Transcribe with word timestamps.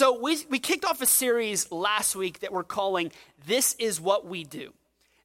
So, 0.00 0.18
we, 0.18 0.38
we 0.48 0.58
kicked 0.58 0.86
off 0.86 1.02
a 1.02 1.06
series 1.06 1.70
last 1.70 2.16
week 2.16 2.40
that 2.40 2.52
we're 2.52 2.64
calling 2.64 3.12
This 3.46 3.74
is 3.78 4.00
What 4.00 4.26
We 4.26 4.44
Do. 4.44 4.72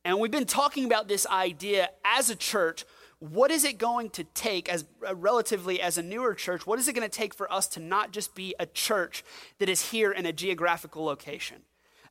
And 0.03 0.19
we've 0.19 0.29
been 0.29 0.43
talking 0.43 0.83
about 0.83 1.07
this 1.07 1.25
idea 1.25 1.91
as 2.03 2.29
a 2.29 2.35
church. 2.35 2.83
What 3.19 3.51
is 3.51 3.63
it 3.63 3.77
going 3.77 4.09
to 4.09 4.25
take, 4.25 4.67
as 4.67 4.83
uh, 5.07 5.15
relatively 5.15 5.79
as 5.79 5.97
a 5.97 6.03
newer 6.03 6.33
church, 6.33 6.67
what 6.67 6.77
is 6.77 6.89
it 6.89 6.93
going 6.93 7.09
to 7.09 7.17
take 7.17 7.33
for 7.33 7.49
us 7.49 7.67
to 7.69 7.79
not 7.79 8.11
just 8.11 8.35
be 8.35 8.53
a 8.59 8.65
church 8.65 9.23
that 9.59 9.69
is 9.69 9.91
here 9.91 10.11
in 10.11 10.25
a 10.25 10.33
geographical 10.33 11.05
location? 11.05 11.61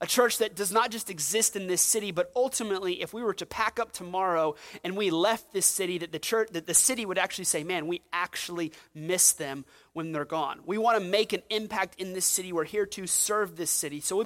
A 0.00 0.06
church 0.06 0.38
that 0.38 0.54
does 0.54 0.72
not 0.72 0.90
just 0.90 1.10
exist 1.10 1.56
in 1.56 1.66
this 1.66 1.80
city, 1.80 2.10
but 2.10 2.30
ultimately, 2.34 3.02
if 3.02 3.12
we 3.12 3.22
were 3.22 3.34
to 3.34 3.46
pack 3.46 3.78
up 3.78 3.92
tomorrow 3.92 4.54
and 4.82 4.96
we 4.96 5.10
left 5.10 5.52
this 5.52 5.66
city, 5.66 5.98
that 5.98 6.12
the 6.12 6.18
church, 6.18 6.50
that 6.52 6.66
the 6.66 6.74
city 6.74 7.06
would 7.06 7.18
actually 7.18 7.44
say, 7.44 7.64
man, 7.64 7.86
we 7.86 8.02
actually 8.12 8.72
miss 8.94 9.32
them 9.32 9.64
when 9.92 10.12
they're 10.12 10.24
gone. 10.24 10.60
We 10.66 10.78
want 10.78 10.98
to 10.98 11.04
make 11.04 11.32
an 11.32 11.42
impact 11.50 12.00
in 12.00 12.12
this 12.12 12.26
city. 12.26 12.52
We're 12.52 12.64
here 12.64 12.86
to 12.86 13.06
serve 13.06 13.56
this 13.56 13.70
city. 13.70 14.00
So 14.00 14.16
we 14.18 14.24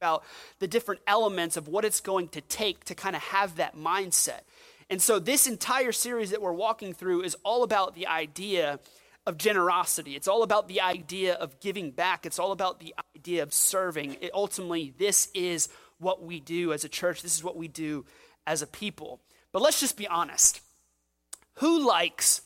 about 0.00 0.24
the 0.58 0.68
different 0.68 1.00
elements 1.06 1.56
of 1.56 1.66
what 1.66 1.84
it's 1.84 2.00
going 2.00 2.28
to 2.28 2.40
take 2.42 2.84
to 2.84 2.94
kind 2.94 3.16
of 3.16 3.22
have 3.22 3.56
that 3.56 3.74
mindset. 3.74 4.40
And 4.90 5.00
so 5.00 5.18
this 5.18 5.46
entire 5.46 5.92
series 5.92 6.30
that 6.30 6.42
we're 6.42 6.52
walking 6.52 6.92
through 6.92 7.22
is 7.22 7.36
all 7.42 7.62
about 7.62 7.94
the 7.94 8.06
idea 8.06 8.80
of 9.26 9.38
generosity. 9.38 10.16
It's 10.16 10.28
all 10.28 10.42
about 10.42 10.68
the 10.68 10.80
idea 10.80 11.34
of 11.34 11.60
giving 11.60 11.90
back. 11.90 12.26
It's 12.26 12.38
all 12.38 12.52
about 12.52 12.80
the 12.80 12.94
idea 13.16 13.42
of 13.42 13.52
serving. 13.54 14.18
It, 14.20 14.30
ultimately, 14.34 14.94
this 14.98 15.30
is 15.34 15.68
what 15.98 16.22
we 16.22 16.40
do 16.40 16.72
as 16.72 16.84
a 16.84 16.88
church. 16.88 17.22
This 17.22 17.36
is 17.36 17.44
what 17.44 17.56
we 17.56 17.68
do 17.68 18.04
as 18.46 18.62
a 18.62 18.66
people. 18.66 19.20
But 19.52 19.62
let's 19.62 19.80
just 19.80 19.96
be 19.96 20.06
honest. 20.06 20.60
Who 21.54 21.86
likes 21.86 22.42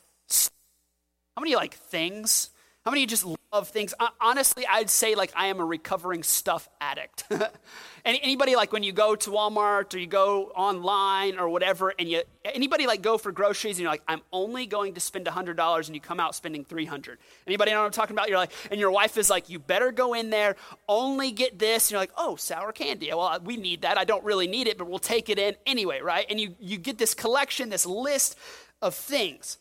how 1.38 1.42
many 1.42 1.54
like 1.54 1.74
things? 1.74 2.50
How 2.88 2.92
many 2.92 3.02
of 3.02 3.10
you 3.10 3.16
just 3.18 3.38
love 3.52 3.68
things? 3.68 3.92
Honestly, 4.18 4.66
I'd 4.66 4.88
say 4.88 5.14
like 5.14 5.30
I 5.36 5.48
am 5.48 5.60
a 5.60 5.64
recovering 5.66 6.22
stuff 6.22 6.70
addict. 6.80 7.24
anybody 8.06 8.56
like 8.56 8.72
when 8.72 8.82
you 8.82 8.92
go 8.92 9.14
to 9.14 9.30
Walmart 9.30 9.94
or 9.94 9.98
you 9.98 10.06
go 10.06 10.44
online 10.56 11.38
or 11.38 11.50
whatever, 11.50 11.92
and 11.98 12.08
you 12.08 12.22
anybody 12.46 12.86
like 12.86 13.02
go 13.02 13.18
for 13.18 13.30
groceries 13.30 13.76
and 13.76 13.82
you're 13.82 13.90
like, 13.90 14.00
I'm 14.08 14.22
only 14.32 14.64
going 14.64 14.94
to 14.94 15.00
spend 15.00 15.28
hundred 15.28 15.58
dollars, 15.58 15.90
and 15.90 15.94
you 15.94 16.00
come 16.00 16.18
out 16.18 16.34
spending 16.34 16.64
three 16.64 16.86
hundred. 16.86 17.18
Anybody 17.46 17.72
know 17.72 17.80
what 17.80 17.84
I'm 17.84 17.92
talking 17.92 18.16
about? 18.16 18.30
You're 18.30 18.38
like, 18.38 18.52
and 18.70 18.80
your 18.80 18.90
wife 18.90 19.18
is 19.18 19.28
like, 19.28 19.50
you 19.50 19.58
better 19.58 19.92
go 19.92 20.14
in 20.14 20.30
there, 20.30 20.56
only 20.88 21.30
get 21.30 21.58
this. 21.58 21.88
And 21.88 21.90
you're 21.90 22.00
like, 22.00 22.12
oh, 22.16 22.36
sour 22.36 22.72
candy. 22.72 23.10
Well, 23.10 23.38
we 23.44 23.58
need 23.58 23.82
that. 23.82 23.98
I 23.98 24.04
don't 24.04 24.24
really 24.24 24.46
need 24.46 24.66
it, 24.66 24.78
but 24.78 24.88
we'll 24.88 24.98
take 24.98 25.28
it 25.28 25.38
in 25.38 25.56
anyway, 25.66 26.00
right? 26.00 26.24
And 26.30 26.40
you 26.40 26.54
you 26.58 26.78
get 26.78 26.96
this 26.96 27.12
collection, 27.12 27.68
this 27.68 27.84
list 27.84 28.38
of 28.80 28.94
things. 28.94 29.58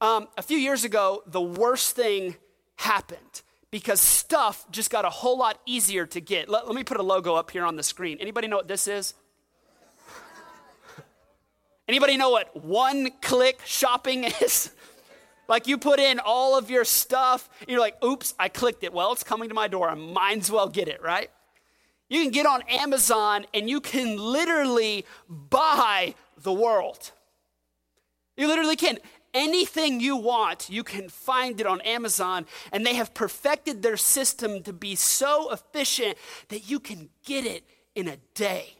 Um, 0.00 0.28
a 0.36 0.42
few 0.42 0.58
years 0.58 0.84
ago, 0.84 1.24
the 1.26 1.40
worst 1.40 1.96
thing 1.96 2.36
happened 2.78 3.42
because 3.70 4.00
stuff 4.00 4.66
just 4.70 4.90
got 4.90 5.04
a 5.04 5.10
whole 5.10 5.38
lot 5.38 5.60
easier 5.66 6.06
to 6.06 6.20
get. 6.20 6.48
Let, 6.48 6.66
let 6.66 6.74
me 6.74 6.84
put 6.84 6.96
a 6.96 7.02
logo 7.02 7.34
up 7.34 7.50
here 7.50 7.64
on 7.64 7.76
the 7.76 7.82
screen. 7.82 8.18
Anybody 8.20 8.48
know 8.48 8.56
what 8.56 8.68
this 8.68 8.88
is? 8.88 9.14
Anybody 11.86 12.16
know 12.16 12.30
what 12.30 12.64
one 12.64 13.10
click 13.22 13.60
shopping 13.64 14.24
is? 14.42 14.70
like 15.48 15.66
you 15.66 15.78
put 15.78 15.98
in 15.98 16.20
all 16.20 16.56
of 16.58 16.70
your 16.70 16.84
stuff, 16.84 17.48
and 17.60 17.70
you're 17.70 17.80
like, 17.80 18.02
oops, 18.04 18.34
I 18.38 18.48
clicked 18.48 18.84
it. 18.84 18.92
Well, 18.92 19.12
it's 19.12 19.24
coming 19.24 19.48
to 19.48 19.54
my 19.54 19.66
door. 19.66 19.88
I 19.88 19.94
might 19.94 20.38
as 20.38 20.50
well 20.50 20.68
get 20.68 20.88
it, 20.88 21.02
right? 21.02 21.30
You 22.10 22.22
can 22.22 22.30
get 22.30 22.46
on 22.46 22.62
Amazon 22.68 23.46
and 23.52 23.68
you 23.68 23.80
can 23.80 24.16
literally 24.16 25.04
buy 25.28 26.14
the 26.38 26.52
world. 26.52 27.12
You 28.36 28.46
literally 28.46 28.76
can 28.76 28.98
anything 29.34 30.00
you 30.00 30.16
want, 30.16 30.68
you 30.70 30.84
can 30.84 31.08
find 31.08 31.60
it 31.60 31.66
on 31.66 31.80
Amazon. 31.82 32.46
And 32.72 32.84
they 32.84 32.94
have 32.94 33.14
perfected 33.14 33.82
their 33.82 33.96
system 33.96 34.62
to 34.64 34.72
be 34.72 34.94
so 34.94 35.52
efficient 35.52 36.16
that 36.48 36.68
you 36.68 36.80
can 36.80 37.10
get 37.24 37.44
it 37.44 37.64
in 37.94 38.08
a 38.08 38.16
day. 38.34 38.74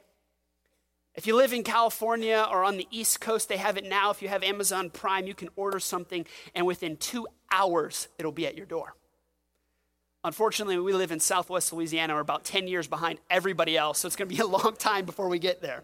If 1.14 1.26
you 1.26 1.34
live 1.34 1.52
in 1.52 1.64
California 1.64 2.46
or 2.48 2.62
on 2.62 2.76
the 2.76 2.86
East 2.92 3.20
Coast, 3.20 3.48
they 3.48 3.56
have 3.56 3.76
it 3.76 3.84
now. 3.84 4.10
If 4.10 4.22
you 4.22 4.28
have 4.28 4.44
Amazon 4.44 4.88
Prime, 4.88 5.26
you 5.26 5.34
can 5.34 5.48
order 5.56 5.80
something, 5.80 6.24
and 6.54 6.64
within 6.64 6.96
two 6.96 7.26
hours, 7.50 8.06
it'll 8.18 8.30
be 8.30 8.46
at 8.46 8.56
your 8.56 8.66
door. 8.66 8.94
Unfortunately, 10.22 10.78
we 10.78 10.92
live 10.92 11.10
in 11.10 11.18
Southwest 11.18 11.72
Louisiana. 11.72 12.14
We're 12.14 12.20
about 12.20 12.44
10 12.44 12.68
years 12.68 12.86
behind 12.86 13.18
everybody 13.30 13.76
else, 13.76 13.98
so 13.98 14.06
it's 14.06 14.14
going 14.14 14.28
to 14.28 14.34
be 14.34 14.40
a 14.40 14.46
long 14.46 14.76
time 14.78 15.06
before 15.06 15.28
we 15.28 15.38
get 15.38 15.60
there. 15.60 15.82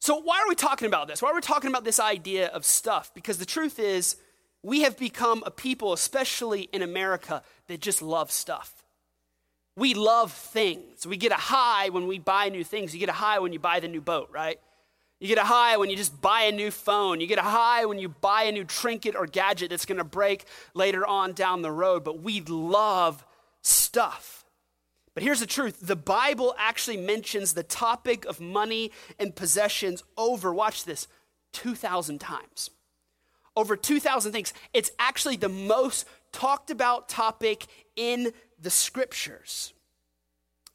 So, 0.00 0.16
why 0.16 0.40
are 0.40 0.48
we 0.48 0.54
talking 0.54 0.86
about 0.86 1.08
this? 1.08 1.20
Why 1.20 1.30
are 1.30 1.34
we 1.34 1.42
talking 1.42 1.68
about 1.68 1.84
this 1.84 2.00
idea 2.00 2.48
of 2.48 2.64
stuff? 2.64 3.12
Because 3.12 3.36
the 3.36 3.44
truth 3.44 3.78
is, 3.78 4.16
we 4.62 4.80
have 4.82 4.96
become 4.98 5.42
a 5.44 5.50
people, 5.50 5.92
especially 5.92 6.62
in 6.72 6.80
America, 6.80 7.42
that 7.68 7.80
just 7.80 8.00
love 8.00 8.30
stuff. 8.30 8.82
We 9.76 9.92
love 9.92 10.32
things. 10.32 11.06
We 11.06 11.18
get 11.18 11.32
a 11.32 11.36
high 11.36 11.90
when 11.90 12.06
we 12.06 12.18
buy 12.18 12.48
new 12.48 12.64
things. 12.64 12.94
You 12.94 13.00
get 13.00 13.10
a 13.10 13.12
high 13.12 13.38
when 13.40 13.52
you 13.52 13.58
buy 13.58 13.80
the 13.80 13.88
new 13.88 14.00
boat, 14.00 14.30
right? 14.32 14.58
You 15.20 15.28
get 15.28 15.38
a 15.38 15.44
high 15.44 15.76
when 15.76 15.90
you 15.90 15.96
just 15.96 16.20
buy 16.20 16.42
a 16.42 16.52
new 16.52 16.70
phone. 16.70 17.20
You 17.20 17.26
get 17.26 17.38
a 17.38 17.42
high 17.42 17.84
when 17.84 17.98
you 17.98 18.08
buy 18.08 18.44
a 18.44 18.52
new 18.52 18.64
trinket 18.64 19.14
or 19.14 19.26
gadget 19.26 19.68
that's 19.68 19.84
going 19.84 19.98
to 19.98 20.04
break 20.04 20.46
later 20.72 21.06
on 21.06 21.34
down 21.34 21.60
the 21.60 21.70
road. 21.70 22.04
But 22.04 22.22
we 22.22 22.40
love 22.40 23.22
stuff. 23.60 24.39
But 25.20 25.26
here's 25.26 25.40
the 25.40 25.46
truth 25.46 25.80
the 25.82 25.96
Bible 25.96 26.54
actually 26.56 26.96
mentions 26.96 27.52
the 27.52 27.62
topic 27.62 28.24
of 28.24 28.40
money 28.40 28.90
and 29.18 29.36
possessions 29.36 30.02
over, 30.16 30.50
watch 30.50 30.86
this, 30.86 31.08
2,000 31.52 32.18
times. 32.18 32.70
Over 33.54 33.76
2,000 33.76 34.32
things. 34.32 34.54
It's 34.72 34.90
actually 34.98 35.36
the 35.36 35.50
most 35.50 36.06
talked 36.32 36.70
about 36.70 37.10
topic 37.10 37.66
in 37.96 38.32
the 38.58 38.70
scriptures. 38.70 39.74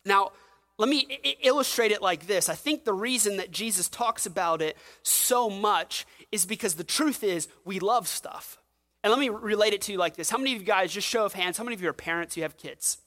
Now, 0.06 0.32
let 0.78 0.90
me 0.90 1.08
I- 1.26 1.38
illustrate 1.42 1.92
it 1.92 2.04
like 2.04 2.28
this. 2.28 2.48
I 2.48 2.54
think 2.54 2.84
the 2.84 2.94
reason 2.94 3.38
that 3.38 3.50
Jesus 3.50 3.90
talks 3.90 4.28
about 4.28 4.62
it 4.62 4.78
so 5.02 5.50
much 5.50 6.06
is 6.32 6.46
because 6.46 6.76
the 6.76 6.84
truth 6.84 7.24
is 7.24 7.48
we 7.64 7.80
love 7.80 8.08
stuff. 8.08 8.60
And 9.04 9.10
let 9.10 9.20
me 9.20 9.30
relate 9.30 9.74
it 9.74 9.82
to 9.82 9.92
you 9.92 9.98
like 9.98 10.16
this. 10.16 10.30
How 10.30 10.38
many 10.38 10.54
of 10.54 10.62
you 10.62 10.68
guys, 10.68 10.94
just 10.94 11.08
show 11.08 11.26
of 11.26 11.34
hands, 11.34 11.58
how 11.58 11.64
many 11.64 11.74
of 11.74 11.82
you 11.82 11.90
are 11.90 11.94
parents, 11.94 12.38
you 12.38 12.44
have 12.44 12.58
kids? 12.58 13.00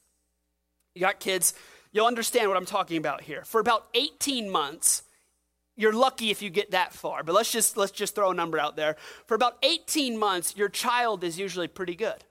You 0.99 1.07
got 1.07 1.21
kids, 1.21 1.55
you'll 1.93 2.07
understand 2.07 2.49
what 2.49 2.57
I'm 2.57 2.67
talking 2.67 2.97
about 2.97 3.23
here. 3.23 3.45
For 3.45 3.61
about 3.61 3.87
18 3.95 4.51
months, 4.51 5.05
you're 5.77 5.93
lucky 5.93 6.31
if 6.31 6.43
you 6.43 6.51
get 6.51 6.73
that 6.73 6.93
far, 6.93 7.23
but 7.23 7.37
let's 7.37 7.53
just 7.53 7.77
let's 7.77 7.93
just 7.93 8.17
throw 8.17 8.33
a 8.33 8.35
number 8.35 8.59
out 8.59 8.75
there. 8.75 8.97
For 9.27 9.37
about 9.37 9.59
18 9.63 10.19
months, 10.19 10.57
your 10.57 10.69
child 10.69 11.23
is 11.23 11.39
usually 11.39 11.69
pretty 11.69 11.95
good. 11.95 12.25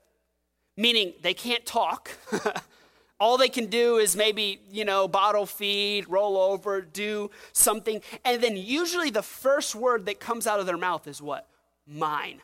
Meaning 0.76 1.14
they 1.22 1.34
can't 1.34 1.66
talk. 1.66 2.12
All 3.20 3.38
they 3.38 3.50
can 3.50 3.68
do 3.68 3.98
is 3.98 4.16
maybe, 4.16 4.60
you 4.70 4.84
know, 4.84 5.08
bottle 5.08 5.46
feed, 5.46 6.08
roll 6.10 6.38
over, 6.38 6.82
do 6.82 7.32
something. 7.54 8.02
And 8.26 8.44
then 8.44 8.58
usually 8.58 9.10
the 9.10 9.24
first 9.24 9.74
word 9.76 10.06
that 10.06 10.20
comes 10.20 10.46
out 10.46 10.60
of 10.60 10.66
their 10.66 10.78
mouth 10.78 11.08
is 11.08 11.20
what? 11.22 11.48
Mine. 11.88 12.42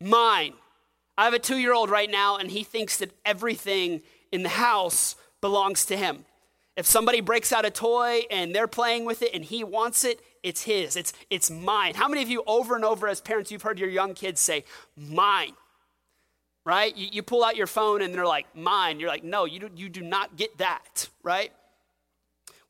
Mine. 0.00 0.54
I 1.16 1.24
have 1.24 1.34
a 1.34 1.38
two 1.38 1.58
year 1.58 1.74
old 1.74 1.90
right 1.90 2.10
now, 2.10 2.36
and 2.36 2.50
he 2.50 2.64
thinks 2.64 2.96
that 2.98 3.10
everything 3.24 4.02
in 4.30 4.42
the 4.42 4.48
house 4.48 5.16
belongs 5.40 5.84
to 5.86 5.96
him. 5.96 6.24
If 6.76 6.86
somebody 6.86 7.20
breaks 7.20 7.52
out 7.52 7.66
a 7.66 7.70
toy 7.70 8.22
and 8.30 8.54
they're 8.54 8.66
playing 8.66 9.04
with 9.04 9.20
it 9.20 9.34
and 9.34 9.44
he 9.44 9.62
wants 9.62 10.04
it, 10.04 10.20
it's 10.42 10.62
his. 10.62 10.96
It's, 10.96 11.12
it's 11.28 11.50
mine. 11.50 11.94
How 11.94 12.08
many 12.08 12.22
of 12.22 12.30
you, 12.30 12.42
over 12.46 12.74
and 12.74 12.84
over 12.84 13.08
as 13.08 13.20
parents, 13.20 13.52
you've 13.52 13.62
heard 13.62 13.78
your 13.78 13.90
young 13.90 14.14
kids 14.14 14.40
say, 14.40 14.64
mine? 14.96 15.52
Right? 16.64 16.96
You, 16.96 17.08
you 17.12 17.22
pull 17.22 17.44
out 17.44 17.56
your 17.56 17.66
phone 17.66 18.00
and 18.00 18.14
they're 18.14 18.26
like, 18.26 18.46
mine. 18.56 19.00
You're 19.00 19.10
like, 19.10 19.24
no, 19.24 19.44
you 19.44 19.60
do, 19.60 19.70
you 19.76 19.90
do 19.90 20.00
not 20.00 20.36
get 20.36 20.56
that, 20.58 21.08
right? 21.22 21.52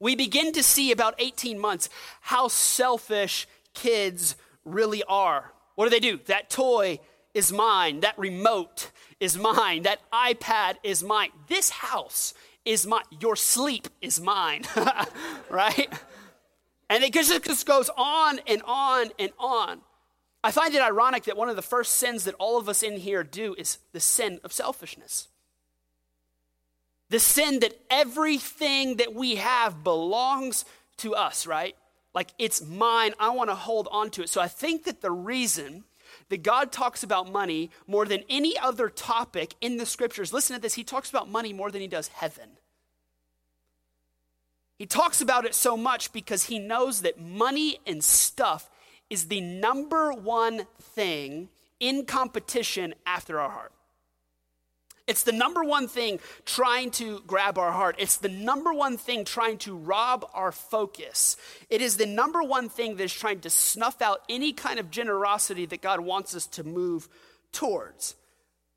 We 0.00 0.16
begin 0.16 0.52
to 0.54 0.64
see 0.64 0.90
about 0.90 1.14
18 1.18 1.58
months 1.60 1.88
how 2.22 2.48
selfish 2.48 3.46
kids 3.72 4.34
really 4.64 5.04
are. 5.04 5.52
What 5.76 5.84
do 5.84 5.90
they 5.90 6.00
do? 6.00 6.18
That 6.26 6.50
toy 6.50 6.98
is 7.34 7.52
mine. 7.52 8.00
That 8.00 8.18
remote 8.18 8.90
is 9.20 9.38
mine. 9.38 9.82
That 9.82 10.00
iPad 10.12 10.76
is 10.82 11.02
mine. 11.02 11.30
This 11.48 11.70
house 11.70 12.34
is 12.64 12.86
mine. 12.86 13.04
Your 13.20 13.36
sleep 13.36 13.88
is 14.00 14.20
mine, 14.20 14.62
right? 15.50 15.92
And 16.90 17.02
it 17.02 17.12
just 17.12 17.66
goes 17.66 17.90
on 17.96 18.40
and 18.46 18.62
on 18.66 19.10
and 19.18 19.32
on. 19.38 19.80
I 20.44 20.50
find 20.50 20.74
it 20.74 20.82
ironic 20.82 21.24
that 21.24 21.36
one 21.36 21.48
of 21.48 21.56
the 21.56 21.62
first 21.62 21.94
sins 21.94 22.24
that 22.24 22.34
all 22.34 22.58
of 22.58 22.68
us 22.68 22.82
in 22.82 22.96
here 22.96 23.22
do 23.22 23.54
is 23.56 23.78
the 23.92 24.00
sin 24.00 24.40
of 24.42 24.52
selfishness. 24.52 25.28
The 27.10 27.20
sin 27.20 27.60
that 27.60 27.74
everything 27.90 28.96
that 28.96 29.14
we 29.14 29.36
have 29.36 29.84
belongs 29.84 30.64
to 30.98 31.14
us, 31.14 31.46
right? 31.46 31.76
Like 32.14 32.30
it's 32.38 32.60
mine. 32.60 33.14
I 33.20 33.30
want 33.30 33.50
to 33.50 33.54
hold 33.54 33.88
on 33.90 34.10
to 34.10 34.22
it. 34.22 34.30
So 34.30 34.40
I 34.40 34.48
think 34.48 34.84
that 34.84 35.00
the 35.00 35.10
reason 35.12 35.84
that 36.32 36.42
God 36.42 36.72
talks 36.72 37.02
about 37.02 37.30
money 37.30 37.70
more 37.86 38.06
than 38.06 38.24
any 38.26 38.58
other 38.58 38.88
topic 38.88 39.54
in 39.60 39.76
the 39.76 39.84
scriptures. 39.84 40.32
Listen 40.32 40.56
to 40.56 40.62
this. 40.62 40.72
He 40.72 40.82
talks 40.82 41.10
about 41.10 41.28
money 41.30 41.52
more 41.52 41.70
than 41.70 41.82
he 41.82 41.86
does 41.86 42.08
heaven. 42.08 42.48
He 44.78 44.86
talks 44.86 45.20
about 45.20 45.44
it 45.44 45.54
so 45.54 45.76
much 45.76 46.10
because 46.10 46.44
he 46.44 46.58
knows 46.58 47.02
that 47.02 47.20
money 47.20 47.80
and 47.86 48.02
stuff 48.02 48.70
is 49.10 49.28
the 49.28 49.42
number 49.42 50.10
one 50.14 50.62
thing 50.80 51.50
in 51.78 52.06
competition 52.06 52.94
after 53.04 53.38
our 53.38 53.50
heart. 53.50 53.72
It's 55.06 55.24
the 55.24 55.32
number 55.32 55.64
one 55.64 55.88
thing 55.88 56.20
trying 56.44 56.90
to 56.92 57.20
grab 57.26 57.58
our 57.58 57.72
heart. 57.72 57.96
It's 57.98 58.18
the 58.18 58.28
number 58.28 58.72
one 58.72 58.96
thing 58.96 59.24
trying 59.24 59.58
to 59.58 59.76
rob 59.76 60.26
our 60.32 60.52
focus. 60.52 61.36
It 61.70 61.82
is 61.82 61.96
the 61.96 62.06
number 62.06 62.42
one 62.42 62.68
thing 62.68 62.96
that 62.96 63.04
is 63.04 63.12
trying 63.12 63.40
to 63.40 63.50
snuff 63.50 64.00
out 64.00 64.22
any 64.28 64.52
kind 64.52 64.78
of 64.78 64.90
generosity 64.90 65.66
that 65.66 65.82
God 65.82 66.00
wants 66.00 66.36
us 66.36 66.46
to 66.48 66.64
move 66.64 67.08
towards. 67.50 68.14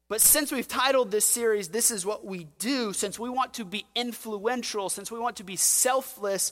But 0.07 0.21
since 0.21 0.51
we've 0.51 0.67
titled 0.67 1.11
this 1.11 1.25
series, 1.25 1.69
This 1.69 1.89
is 1.89 2.05
What 2.05 2.25
We 2.25 2.47
Do, 2.59 2.93
since 2.93 3.17
we 3.17 3.29
want 3.29 3.55
to 3.55 3.65
be 3.65 3.85
influential, 3.95 4.89
since 4.89 5.11
we 5.11 5.19
want 5.19 5.37
to 5.37 5.43
be 5.43 5.55
selfless 5.55 6.51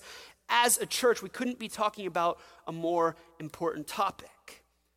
as 0.50 0.80
a 0.80 0.86
church, 0.86 1.22
we 1.22 1.30
couldn't 1.30 1.60
be 1.60 1.68
talking 1.68 2.08
about 2.08 2.40
a 2.68 2.72
more 2.72 3.16
important 3.40 3.88
topic. 3.88 4.30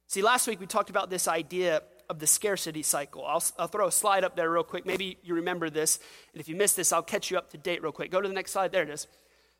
See, 0.06 0.22
last 0.22 0.46
week 0.46 0.61
we 0.61 0.67
talked 0.67 0.90
about 0.90 1.11
this 1.11 1.29
idea 1.29 1.82
of 2.08 2.19
the 2.19 2.26
scarcity 2.26 2.82
cycle. 2.82 3.25
I'll, 3.25 3.43
I'll, 3.58 3.67
throw 3.67 3.87
a 3.87 3.93
slide 3.93 4.25
up 4.25 4.37
there 4.37 4.50
real 4.50 4.62
quick. 4.62 4.87
Maybe 4.87 5.19
you 5.23 5.35
remember 5.35 5.70
this. 5.70 5.99
And 6.32 6.41
if 6.41 6.49
you 6.49 6.56
missed 6.56 6.76
this, 6.76 6.93
I'll 6.93 7.03
catch 7.03 7.31
you 7.31 7.38
up 7.38 7.50
to 7.50 7.58
date 7.58 7.82
real 7.82 7.93
quick. 7.93 8.11
Go 8.11 8.20
to 8.20 8.29
the 8.29 8.35
next 8.35 8.53
slide. 8.53 8.73
There 8.73 8.82
it 8.82 8.91
is. 8.91 9.06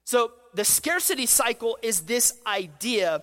So, 0.05 0.33
the 0.55 0.65
scarcity 0.65 1.27
cycle 1.27 1.77
is 1.83 2.03
this 2.03 2.39
idea 2.47 3.23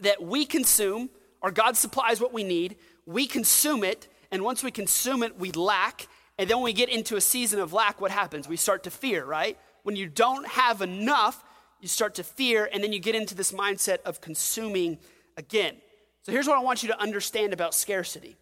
that 0.00 0.22
we 0.22 0.44
consume, 0.44 1.10
or 1.40 1.50
God 1.52 1.76
supplies 1.76 2.20
what 2.20 2.32
we 2.32 2.42
need, 2.42 2.76
we 3.06 3.26
consume 3.26 3.84
it, 3.84 4.08
and 4.32 4.42
once 4.42 4.64
we 4.64 4.70
consume 4.70 5.22
it, 5.22 5.38
we 5.38 5.52
lack. 5.52 6.08
And 6.38 6.50
then 6.50 6.56
when 6.56 6.64
we 6.64 6.72
get 6.72 6.88
into 6.88 7.16
a 7.16 7.20
season 7.20 7.60
of 7.60 7.72
lack, 7.72 8.00
what 8.00 8.10
happens? 8.10 8.48
We 8.48 8.56
start 8.56 8.82
to 8.84 8.90
fear, 8.90 9.24
right? 9.24 9.58
When 9.84 9.94
you 9.94 10.08
don't 10.08 10.46
have 10.48 10.82
enough, 10.82 11.44
you 11.80 11.88
start 11.88 12.14
to 12.16 12.24
fear, 12.24 12.68
and 12.72 12.82
then 12.82 12.92
you 12.92 12.98
get 12.98 13.14
into 13.14 13.34
this 13.34 13.52
mindset 13.52 13.98
of 14.04 14.20
consuming 14.20 14.98
again. 15.36 15.76
So 16.22 16.32
here's 16.32 16.46
what 16.46 16.56
I 16.56 16.62
want 16.62 16.82
you 16.82 16.88
to 16.88 17.00
understand 17.00 17.52
about 17.52 17.74
scarcity 17.74 18.36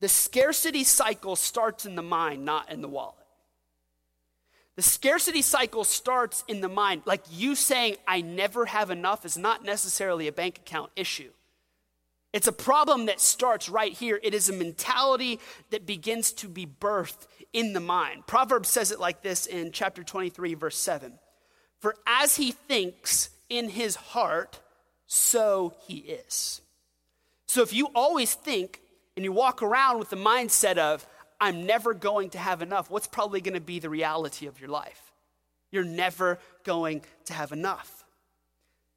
the 0.00 0.08
scarcity 0.08 0.84
cycle 0.84 1.36
starts 1.36 1.86
in 1.86 1.94
the 1.94 2.02
mind, 2.02 2.44
not 2.44 2.70
in 2.70 2.82
the 2.82 2.88
wallet. 2.88 3.24
The 4.76 4.82
scarcity 4.82 5.40
cycle 5.40 5.84
starts 5.84 6.42
in 6.48 6.60
the 6.60 6.68
mind. 6.68 7.02
Like 7.06 7.22
you 7.30 7.54
saying, 7.54 7.96
I 8.06 8.20
never 8.20 8.66
have 8.66 8.90
enough 8.90 9.24
is 9.24 9.38
not 9.38 9.64
necessarily 9.64 10.26
a 10.26 10.32
bank 10.32 10.58
account 10.58 10.90
issue. 10.96 11.30
It's 12.32 12.48
a 12.48 12.52
problem 12.52 13.06
that 13.06 13.20
starts 13.20 13.68
right 13.68 13.92
here. 13.92 14.18
It 14.20 14.34
is 14.34 14.48
a 14.48 14.52
mentality 14.52 15.38
that 15.70 15.86
begins 15.86 16.32
to 16.32 16.48
be 16.48 16.66
birthed 16.66 17.28
in 17.52 17.72
the 17.72 17.80
mind. 17.80 18.26
Proverbs 18.26 18.68
says 18.68 18.90
it 18.90 18.98
like 18.98 19.22
this 19.22 19.46
in 19.46 19.70
chapter 19.70 20.02
23, 20.02 20.54
verse 20.54 20.76
7 20.76 21.12
For 21.78 21.94
as 22.04 22.34
he 22.34 22.50
thinks 22.50 23.30
in 23.48 23.68
his 23.68 23.94
heart, 23.94 24.58
so 25.06 25.74
he 25.86 25.98
is. 25.98 26.60
So 27.54 27.62
if 27.62 27.72
you 27.72 27.86
always 27.94 28.34
think 28.34 28.80
and 29.14 29.24
you 29.24 29.30
walk 29.30 29.62
around 29.62 30.00
with 30.00 30.10
the 30.10 30.16
mindset 30.16 30.76
of, 30.76 31.06
I'm 31.40 31.66
never 31.66 31.94
going 31.94 32.30
to 32.30 32.38
have 32.38 32.62
enough, 32.62 32.90
what's 32.90 33.06
probably 33.06 33.40
going 33.40 33.54
to 33.54 33.60
be 33.60 33.78
the 33.78 33.88
reality 33.88 34.48
of 34.48 34.58
your 34.58 34.70
life? 34.70 35.12
You're 35.70 35.84
never 35.84 36.40
going 36.64 37.02
to 37.26 37.32
have 37.32 37.52
enough. 37.52 38.02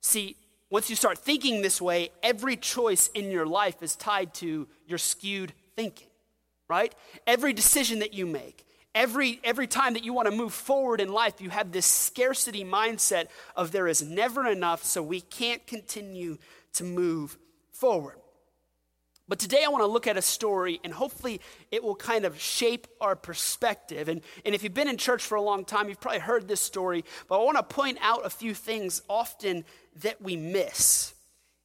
See, 0.01 0.37
once 0.71 0.89
you 0.89 0.95
start 0.95 1.19
thinking 1.19 1.61
this 1.61 1.79
way, 1.79 2.09
every 2.23 2.55
choice 2.57 3.09
in 3.09 3.29
your 3.29 3.45
life 3.45 3.83
is 3.83 3.95
tied 3.95 4.33
to 4.35 4.67
your 4.87 4.97
skewed 4.97 5.53
thinking, 5.75 6.07
right? 6.67 6.95
Every 7.27 7.53
decision 7.53 7.99
that 7.99 8.15
you 8.15 8.25
make, 8.25 8.65
every, 8.95 9.39
every 9.43 9.67
time 9.67 9.93
that 9.93 10.03
you 10.03 10.13
want 10.13 10.31
to 10.31 10.35
move 10.35 10.51
forward 10.51 10.99
in 10.99 11.09
life, 11.09 11.39
you 11.41 11.51
have 11.51 11.71
this 11.71 11.85
scarcity 11.85 12.65
mindset 12.65 13.27
of 13.55 13.71
there 13.71 13.87
is 13.87 14.01
never 14.01 14.47
enough, 14.47 14.83
so 14.83 15.03
we 15.03 15.21
can't 15.21 15.67
continue 15.67 16.39
to 16.73 16.83
move 16.83 17.37
forward. 17.71 18.17
But 19.29 19.39
today 19.39 19.63
I 19.65 19.67
want 19.67 19.81
to 19.81 19.87
look 19.87 20.07
at 20.07 20.15
a 20.15 20.21
story, 20.21 20.79
and 20.85 20.93
hopefully 20.93 21.41
it 21.69 21.83
will 21.83 21.95
kind 21.95 22.23
of 22.23 22.39
shape 22.39 22.87
our 23.01 23.15
perspective. 23.15 24.07
And, 24.07 24.21
and 24.45 24.55
if 24.55 24.63
you've 24.63 24.73
been 24.73 24.87
in 24.87 24.97
church 24.97 25.23
for 25.23 25.35
a 25.35 25.41
long 25.41 25.65
time, 25.65 25.89
you've 25.89 25.99
probably 25.99 26.21
heard 26.21 26.47
this 26.47 26.61
story, 26.61 27.03
but 27.27 27.39
I 27.39 27.43
want 27.43 27.57
to 27.57 27.63
point 27.63 27.97
out 28.01 28.25
a 28.25 28.29
few 28.29 28.53
things 28.53 29.01
often 29.09 29.65
that 30.01 30.21
we 30.21 30.37
miss. 30.37 31.13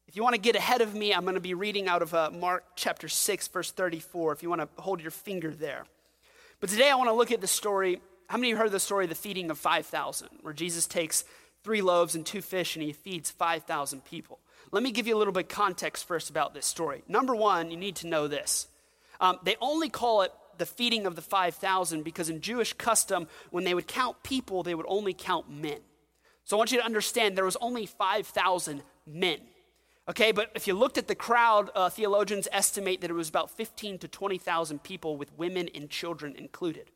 If 0.08 0.16
you 0.16 0.24
want 0.24 0.34
to 0.34 0.40
get 0.40 0.56
ahead 0.56 0.80
of 0.80 0.94
me, 0.94 1.14
I'm 1.14 1.22
going 1.22 1.36
to 1.36 1.40
be 1.40 1.54
reading 1.54 1.86
out 1.86 2.02
of 2.02 2.12
uh, 2.12 2.30
Mark 2.32 2.64
chapter 2.74 3.08
6, 3.08 3.48
verse 3.48 3.70
34, 3.70 4.32
if 4.32 4.42
you 4.42 4.50
want 4.50 4.60
to 4.60 4.82
hold 4.82 5.00
your 5.00 5.12
finger 5.12 5.50
there. 5.52 5.84
But 6.58 6.68
today 6.68 6.90
I 6.90 6.96
want 6.96 7.08
to 7.08 7.14
look 7.14 7.30
at 7.30 7.40
the 7.40 7.46
story. 7.46 8.00
How 8.26 8.38
many 8.38 8.50
of 8.50 8.56
you 8.56 8.62
heard 8.62 8.72
the 8.72 8.80
story 8.80 9.04
of 9.04 9.08
the 9.08 9.14
feeding 9.14 9.50
of 9.50 9.58
5,000, 9.58 10.28
where 10.42 10.52
Jesus 10.52 10.88
takes 10.88 11.24
three 11.62 11.80
loaves 11.80 12.16
and 12.16 12.26
two 12.26 12.42
fish 12.42 12.74
and 12.74 12.84
he 12.84 12.92
feeds 12.92 13.30
5,000 13.30 14.04
people? 14.04 14.40
Let 14.72 14.82
me 14.82 14.90
give 14.90 15.06
you 15.06 15.14
a 15.14 15.18
little 15.18 15.34
bit 15.34 15.50
context 15.50 16.08
first 16.08 16.30
about 16.30 16.54
this 16.54 16.64
story. 16.64 17.04
Number 17.06 17.34
one, 17.34 17.70
you 17.70 17.76
need 17.76 17.96
to 17.96 18.06
know 18.06 18.26
this. 18.26 18.68
Um, 19.20 19.38
they 19.44 19.56
only 19.60 19.90
call 19.90 20.22
it 20.22 20.32
the 20.56 20.64
feeding 20.64 21.04
of 21.04 21.14
the 21.14 21.22
5,000 21.22 22.02
because 22.02 22.30
in 22.30 22.40
Jewish 22.40 22.72
custom, 22.72 23.28
when 23.50 23.64
they 23.64 23.74
would 23.74 23.86
count 23.86 24.22
people, 24.22 24.62
they 24.62 24.74
would 24.74 24.86
only 24.88 25.12
count 25.12 25.50
men. 25.50 25.80
So 26.44 26.56
I 26.56 26.58
want 26.58 26.72
you 26.72 26.78
to 26.78 26.84
understand 26.84 27.36
there 27.36 27.44
was 27.44 27.56
only 27.60 27.84
5,000 27.84 28.82
men. 29.06 29.38
Okay, 30.08 30.32
but 30.32 30.50
if 30.54 30.66
you 30.66 30.74
looked 30.74 30.98
at 30.98 31.06
the 31.06 31.14
crowd, 31.14 31.70
uh, 31.74 31.90
theologians 31.90 32.48
estimate 32.50 33.02
that 33.02 33.10
it 33.10 33.14
was 33.14 33.28
about 33.28 33.50
15 33.50 33.98
to 33.98 34.08
20,000 34.08 34.82
people 34.82 35.16
with 35.16 35.36
women 35.38 35.68
and 35.74 35.90
children 35.90 36.34
included. 36.34 36.90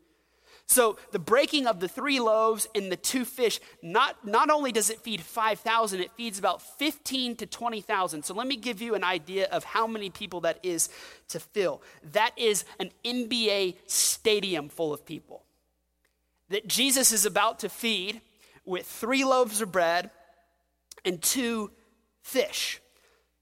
So 0.68 0.98
the 1.12 1.18
breaking 1.18 1.66
of 1.66 1.78
the 1.78 1.88
three 1.88 2.18
loaves 2.18 2.66
and 2.74 2.90
the 2.90 2.96
two 2.96 3.24
fish, 3.24 3.60
not, 3.82 4.26
not 4.26 4.50
only 4.50 4.72
does 4.72 4.90
it 4.90 5.00
feed 5.00 5.20
5,000, 5.20 6.00
it 6.00 6.10
feeds 6.12 6.38
about 6.38 6.60
15 6.60 7.36
to 7.36 7.46
20,000. 7.46 8.24
So 8.24 8.34
let 8.34 8.46
me 8.46 8.56
give 8.56 8.82
you 8.82 8.94
an 8.94 9.04
idea 9.04 9.46
of 9.46 9.62
how 9.62 9.86
many 9.86 10.10
people 10.10 10.40
that 10.40 10.58
is 10.62 10.88
to 11.28 11.38
fill. 11.38 11.82
That 12.12 12.32
is 12.36 12.64
an 12.80 12.90
NBA 13.04 13.76
stadium 13.86 14.68
full 14.68 14.92
of 14.92 15.06
people 15.06 15.44
that 16.48 16.66
Jesus 16.66 17.12
is 17.12 17.26
about 17.26 17.60
to 17.60 17.68
feed 17.68 18.20
with 18.64 18.86
three 18.86 19.24
loaves 19.24 19.60
of 19.60 19.72
bread 19.72 20.10
and 21.04 21.20
two 21.22 21.70
fish. 22.22 22.80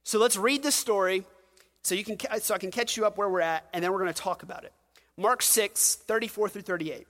So 0.04 0.18
let's 0.18 0.36
read 0.36 0.62
the 0.62 0.72
story 0.72 1.24
so 1.82 1.94
you 1.94 2.04
can 2.04 2.18
so 2.40 2.54
I 2.54 2.58
can 2.58 2.70
catch 2.70 2.96
you 2.96 3.06
up 3.06 3.16
where 3.16 3.28
we're 3.28 3.40
at 3.40 3.66
and 3.72 3.82
then 3.82 3.92
we're 3.92 4.00
going 4.00 4.12
to 4.12 4.22
talk 4.22 4.42
about 4.42 4.64
it. 4.64 4.72
Mark 5.16 5.42
6, 5.42 5.96
34 5.96 6.48
through 6.48 6.62
38 6.62 7.06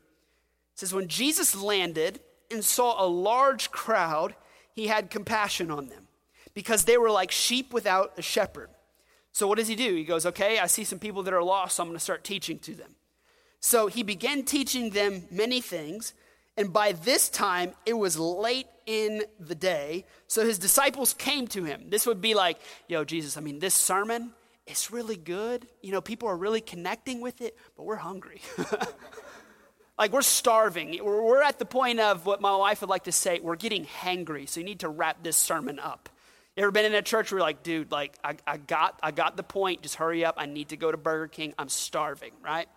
says, 0.75 0.95
When 0.95 1.09
Jesus 1.09 1.55
landed 1.55 2.21
and 2.51 2.65
saw 2.65 3.05
a 3.05 3.07
large 3.07 3.71
crowd, 3.71 4.35
he 4.73 4.89
had 4.89 5.11
compassion 5.11 5.71
on 5.71 5.89
them 5.89 6.09
because 6.55 6.85
they 6.85 6.99
were 6.99 7.11
like 7.11 7.31
sheep 7.31 7.73
without 7.73 8.13
a 8.17 8.23
shepherd. 8.23 8.71
So, 9.33 9.49
what 9.49 9.59
does 9.59 9.69
he 9.69 9.75
do? 9.75 9.95
He 9.95 10.05
goes, 10.05 10.27
Okay, 10.27 10.59
I 10.59 10.67
see 10.67 10.85
some 10.85 10.99
people 10.99 11.23
that 11.25 11.35
are 11.35 11.43
lost, 11.43 11.77
so 11.77 11.83
I'm 11.83 11.89
going 11.89 11.97
to 11.97 12.03
start 12.03 12.25
teaching 12.25 12.59
to 12.61 12.75
them. 12.75 12.95
So, 13.61 13.89
he 13.89 14.03
began 14.03 14.45
teaching 14.45 14.91
them 14.91 15.25
many 15.31 15.61
things. 15.61 16.15
And 16.57 16.73
by 16.73 16.93
this 16.93 17.29
time, 17.29 17.73
it 17.85 17.95
was 17.95 18.17
late 18.17 18.69
in 18.87 19.25
the 19.41 19.57
day. 19.57 20.05
So, 20.29 20.45
his 20.45 20.59
disciples 20.59 21.15
came 21.15 21.49
to 21.49 21.65
him. 21.65 21.91
This 21.91 22.07
would 22.07 22.21
be 22.21 22.35
like, 22.35 22.61
Yo, 22.89 23.05
Jesus, 23.05 23.37
I 23.37 23.41
mean, 23.41 23.59
this 23.59 23.75
sermon, 23.75 24.33
it's 24.67 24.91
really 24.91 25.17
good. 25.17 25.67
You 25.83 25.93
know, 25.93 26.01
people 26.01 26.29
are 26.29 26.37
really 26.37 26.61
connecting 26.61 27.21
with 27.21 27.41
it, 27.41 27.57
but 27.77 27.85
we're 27.85 27.97
hungry. 27.97 28.41
Like 29.99 30.13
we're 30.13 30.23
starving. 30.23 30.99
We're 31.03 31.43
at 31.43 31.59
the 31.59 31.65
point 31.65 32.01
of 32.01 32.27
what 32.27 32.41
my 32.41 32.57
wife 32.57 32.81
would 32.81 32.91
like 32.91 33.05
to 33.05 33.13
say, 33.13 33.41
we're 33.41 33.57
getting 33.57 33.87
hangry. 33.87 34.49
So 34.49 34.61
you 34.61 34.67
need 34.67 34.81
to 34.81 34.89
wrap 34.89 35.23
this 35.23 35.37
sermon 35.37 35.79
up. 35.79 36.09
You 36.57 36.63
ever 36.63 36.73
been 36.73 36.85
in 36.85 36.95
a 36.95 37.03
church 37.03 37.31
where 37.31 37.39
you're 37.39 37.47
like, 37.47 37.63
dude, 37.63 37.91
like 37.91 38.17
I, 38.23 38.37
I 38.47 38.59
got 38.59 38.99
I 39.03 39.11
got 39.11 39.37
the 39.37 39.43
point. 39.43 39.83
Just 39.83 39.97
hurry 39.97 40.25
up. 40.25 40.35
I 40.39 40.47
need 40.47 40.69
to 40.71 40.77
go 40.77 40.91
to 40.91 40.97
Burger 40.97 41.29
King. 41.29 41.55
I'm 41.59 41.69
starving, 41.69 42.33
right? 42.43 42.69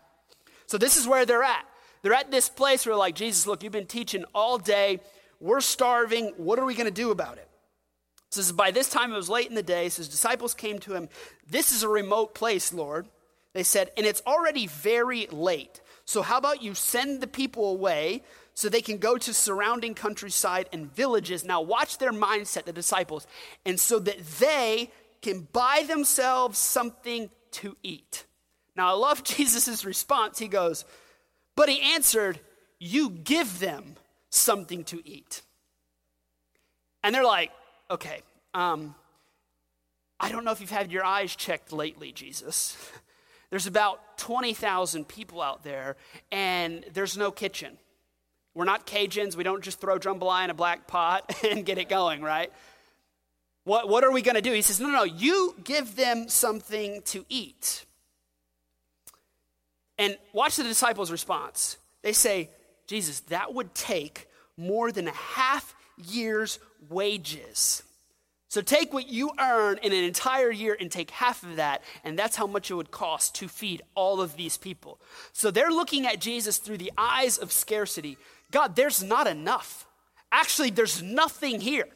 So 0.66 0.78
this 0.78 0.98
is 0.98 1.08
where 1.08 1.26
they're 1.26 1.44
at. 1.44 1.66
They're 2.02 2.14
at 2.14 2.32
this 2.32 2.50
place 2.50 2.86
where 2.86 2.96
like, 2.96 3.16
Jesus, 3.16 3.48
look, 3.48 3.64
you've 3.64 3.72
been 3.72 3.86
teaching 3.86 4.26
all 4.34 4.58
day. 4.58 5.00
We're 5.40 5.62
starving. 5.62 6.34
What 6.38 6.60
are 6.60 6.66
we 6.66 6.76
to 6.76 6.92
do 6.92 7.12
about 7.12 7.38
it? 7.38 7.48
so 8.30 8.42
says, 8.42 8.52
by 8.52 8.72
this 8.72 8.90
time 8.90 9.12
it 9.12 9.16
was 9.16 9.30
late 9.30 9.48
in 9.48 9.56
the 9.56 9.64
day. 9.64 9.90
So 9.90 10.02
his 10.02 10.10
disciples 10.10 10.54
came 10.54 10.80
to 10.80 10.94
him. 10.94 11.10
This 11.50 11.72
is 11.72 11.84
a 11.84 11.90
remote 11.90 12.36
place, 12.36 12.74
Lord. 12.74 13.08
They 13.54 13.64
said, 13.64 13.92
and 13.98 14.06
it's 14.06 14.22
already 14.28 14.68
very 14.68 15.28
late. 15.28 15.82
So, 16.08 16.22
how 16.22 16.38
about 16.38 16.64
you 16.64 16.74
send 16.74 17.20
the 17.20 17.28
people 17.28 17.70
away 17.70 18.24
so 18.54 18.70
they 18.70 18.82
can 18.82 18.98
go 18.98 19.18
to 19.18 19.34
surrounding 19.34 19.94
countryside 19.94 20.70
and 20.72 20.92
villages? 20.96 21.44
Now, 21.44 21.62
watch 21.62 21.98
their 21.98 22.14
mindset, 22.14 22.64
the 22.64 22.72
disciples, 22.72 23.28
and 23.66 23.78
so 23.78 24.00
that 24.00 24.26
they 24.40 24.90
can 25.22 25.50
buy 25.52 25.84
themselves 25.86 26.58
something 26.58 27.30
to 27.52 27.76
eat. 27.84 28.26
Now, 28.74 28.88
I 28.88 28.92
love 28.98 29.24
Jesus' 29.26 29.84
response. 29.84 30.40
He 30.40 30.48
goes, 30.48 30.86
But 31.58 31.68
he 31.68 31.82
answered, 31.94 32.40
You 32.80 33.10
give 33.10 33.60
them 33.60 33.96
something 34.30 34.86
to 34.86 35.02
eat. 35.06 35.42
And 37.04 37.14
they're 37.14 37.26
like, 37.26 37.52
Okay, 37.92 38.22
um, 38.54 38.96
I 40.22 40.32
don't 40.32 40.46
know 40.46 40.52
if 40.52 40.62
you've 40.62 40.70
had 40.70 40.90
your 40.90 41.04
eyes 41.04 41.36
checked 41.36 41.74
lately, 41.74 42.14
Jesus. 42.14 42.78
There's 43.50 43.68
about 43.68 44.18
20,000 44.18 45.08
people 45.08 45.42
out 45.42 45.64
there, 45.64 45.96
and 46.32 46.84
there's 46.94 47.18
no 47.18 47.32
kitchen. 47.32 47.78
We're 48.54 48.66
not 48.66 48.88
Cajuns. 48.88 49.36
We 49.36 49.44
don't 49.44 49.64
just 49.64 49.80
throw 49.80 50.00
jambalaya 50.00 50.46
in 50.46 50.50
a 50.50 50.56
black 50.56 50.88
pot 50.88 51.32
and 51.50 51.66
get 51.66 51.78
it 51.78 51.90
going, 51.90 52.22
right? 52.22 52.52
What, 53.64 53.88
what 53.90 54.04
are 54.04 54.12
we 54.12 54.22
going 54.22 54.36
to 54.36 54.42
do? 54.42 54.54
He 54.54 54.62
says, 54.62 54.80
No, 54.80 54.90
no, 54.90 55.04
you 55.04 55.56
give 55.64 55.96
them 55.96 56.28
something 56.30 57.02
to 57.04 57.26
eat. 57.30 57.86
And 59.98 60.18
watch 60.34 60.56
the 60.56 60.64
disciples' 60.64 61.12
response. 61.12 61.78
They 62.02 62.14
say, 62.14 62.50
Jesus, 62.88 63.20
that 63.22 63.54
would 63.54 63.74
take 63.76 64.28
more 64.56 64.92
than 64.92 65.08
a 65.08 65.12
half 65.12 65.76
year's 65.98 66.60
wages. 66.90 67.84
So 68.50 68.62
take 68.62 68.94
what 68.94 69.10
you 69.10 69.32
earn 69.40 69.78
in 69.84 69.92
an 69.92 70.04
entire 70.04 70.52
year 70.52 70.78
and 70.80 70.90
take 70.90 71.12
half 71.12 71.44
of 71.44 71.58
that, 71.58 71.84
and 72.04 72.18
that's 72.18 72.38
how 72.38 72.48
much 72.48 72.72
it 72.72 72.76
would 72.76 72.92
cost 72.92 73.36
to 73.36 73.48
feed 73.48 73.82
all 73.94 74.22
of 74.22 74.38
these 74.38 74.56
people. 74.56 75.00
So 75.34 75.52
they're 75.52 75.70
looking 75.70 76.06
at 76.08 76.22
Jesus 76.22 76.58
through 76.58 76.78
the 76.78 76.94
eyes 76.98 77.38
of 77.38 77.52
scarcity. 77.52 78.18
God, 78.52 78.76
there's 78.76 79.04
not 79.04 79.28
enough. 79.28 79.86
Actually, 80.32 80.70
there's 80.70 81.04
nothing 81.04 81.60
here. 81.60 81.88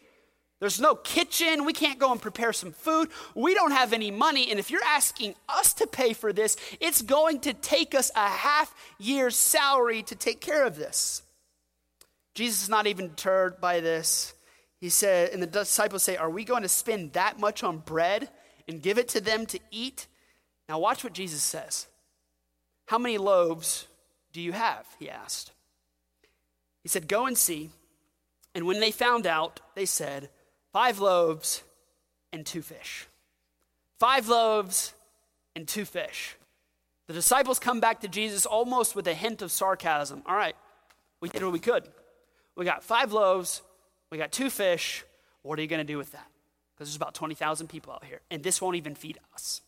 There's 0.59 0.79
no 0.79 0.93
kitchen. 0.93 1.65
We 1.65 1.73
can't 1.73 1.97
go 1.97 2.11
and 2.11 2.21
prepare 2.21 2.53
some 2.53 2.71
food. 2.71 3.09
We 3.33 3.55
don't 3.55 3.71
have 3.71 3.93
any 3.93 4.11
money. 4.11 4.51
And 4.51 4.59
if 4.59 4.69
you're 4.69 4.83
asking 4.83 5.33
us 5.49 5.73
to 5.75 5.87
pay 5.87 6.13
for 6.13 6.31
this, 6.31 6.55
it's 6.79 7.01
going 7.01 7.39
to 7.41 7.53
take 7.53 7.95
us 7.95 8.11
a 8.15 8.27
half 8.27 8.73
year's 8.99 9.35
salary 9.35 10.03
to 10.03 10.15
take 10.15 10.39
care 10.39 10.65
of 10.65 10.75
this. 10.75 11.23
Jesus 12.35 12.63
is 12.63 12.69
not 12.69 12.85
even 12.85 13.07
deterred 13.07 13.59
by 13.59 13.79
this. 13.79 14.33
He 14.81 14.89
said, 14.89 15.29
and 15.29 15.41
the 15.41 15.47
disciples 15.47 16.03
say, 16.03 16.17
Are 16.17 16.29
we 16.29 16.43
going 16.43 16.63
to 16.63 16.67
spend 16.67 17.13
that 17.13 17.39
much 17.39 17.63
on 17.63 17.77
bread 17.77 18.29
and 18.67 18.81
give 18.81 18.97
it 18.97 19.07
to 19.09 19.21
them 19.21 19.45
to 19.45 19.59
eat? 19.69 20.07
Now, 20.67 20.79
watch 20.79 21.03
what 21.03 21.13
Jesus 21.13 21.43
says. 21.43 21.87
How 22.87 22.97
many 22.97 23.17
loaves 23.17 23.87
do 24.33 24.41
you 24.41 24.51
have? 24.51 24.87
He 24.99 25.09
asked. 25.09 25.51
He 26.81 26.89
said, 26.89 27.07
Go 27.07 27.27
and 27.27 27.37
see. 27.37 27.69
And 28.55 28.65
when 28.65 28.79
they 28.79 28.91
found 28.91 29.27
out, 29.27 29.59
they 29.75 29.85
said, 29.85 30.29
Five 30.73 30.99
loaves 30.99 31.63
and 32.33 32.45
two 32.45 32.61
fish. 32.61 33.07
Five 33.99 34.27
loaves 34.27 34.93
and 35.55 35.67
two 35.67 35.85
fish. 35.85 36.35
The 37.07 37.13
disciples 37.13 37.59
come 37.59 37.79
back 37.79 37.99
to 38.01 38.07
Jesus 38.07 38.45
almost 38.45 38.95
with 38.95 39.07
a 39.07 39.13
hint 39.13 39.41
of 39.41 39.51
sarcasm. 39.51 40.23
All 40.25 40.35
right, 40.35 40.55
we 41.19 41.29
did 41.29 41.43
what 41.43 41.51
we 41.51 41.59
could. 41.59 41.87
We 42.55 42.65
got 42.65 42.83
five 42.83 43.11
loaves, 43.11 43.61
we 44.11 44.17
got 44.17 44.31
two 44.31 44.49
fish. 44.49 45.03
What 45.41 45.57
are 45.57 45.61
you 45.61 45.67
going 45.67 45.85
to 45.85 45.91
do 45.91 45.97
with 45.97 46.11
that? 46.11 46.27
Because 46.75 46.89
there's 46.89 46.95
about 46.95 47.15
20,000 47.15 47.67
people 47.67 47.93
out 47.93 48.03
here, 48.03 48.21
and 48.29 48.43
this 48.43 48.61
won't 48.61 48.75
even 48.75 48.95
feed 48.95 49.17
us. 49.33 49.61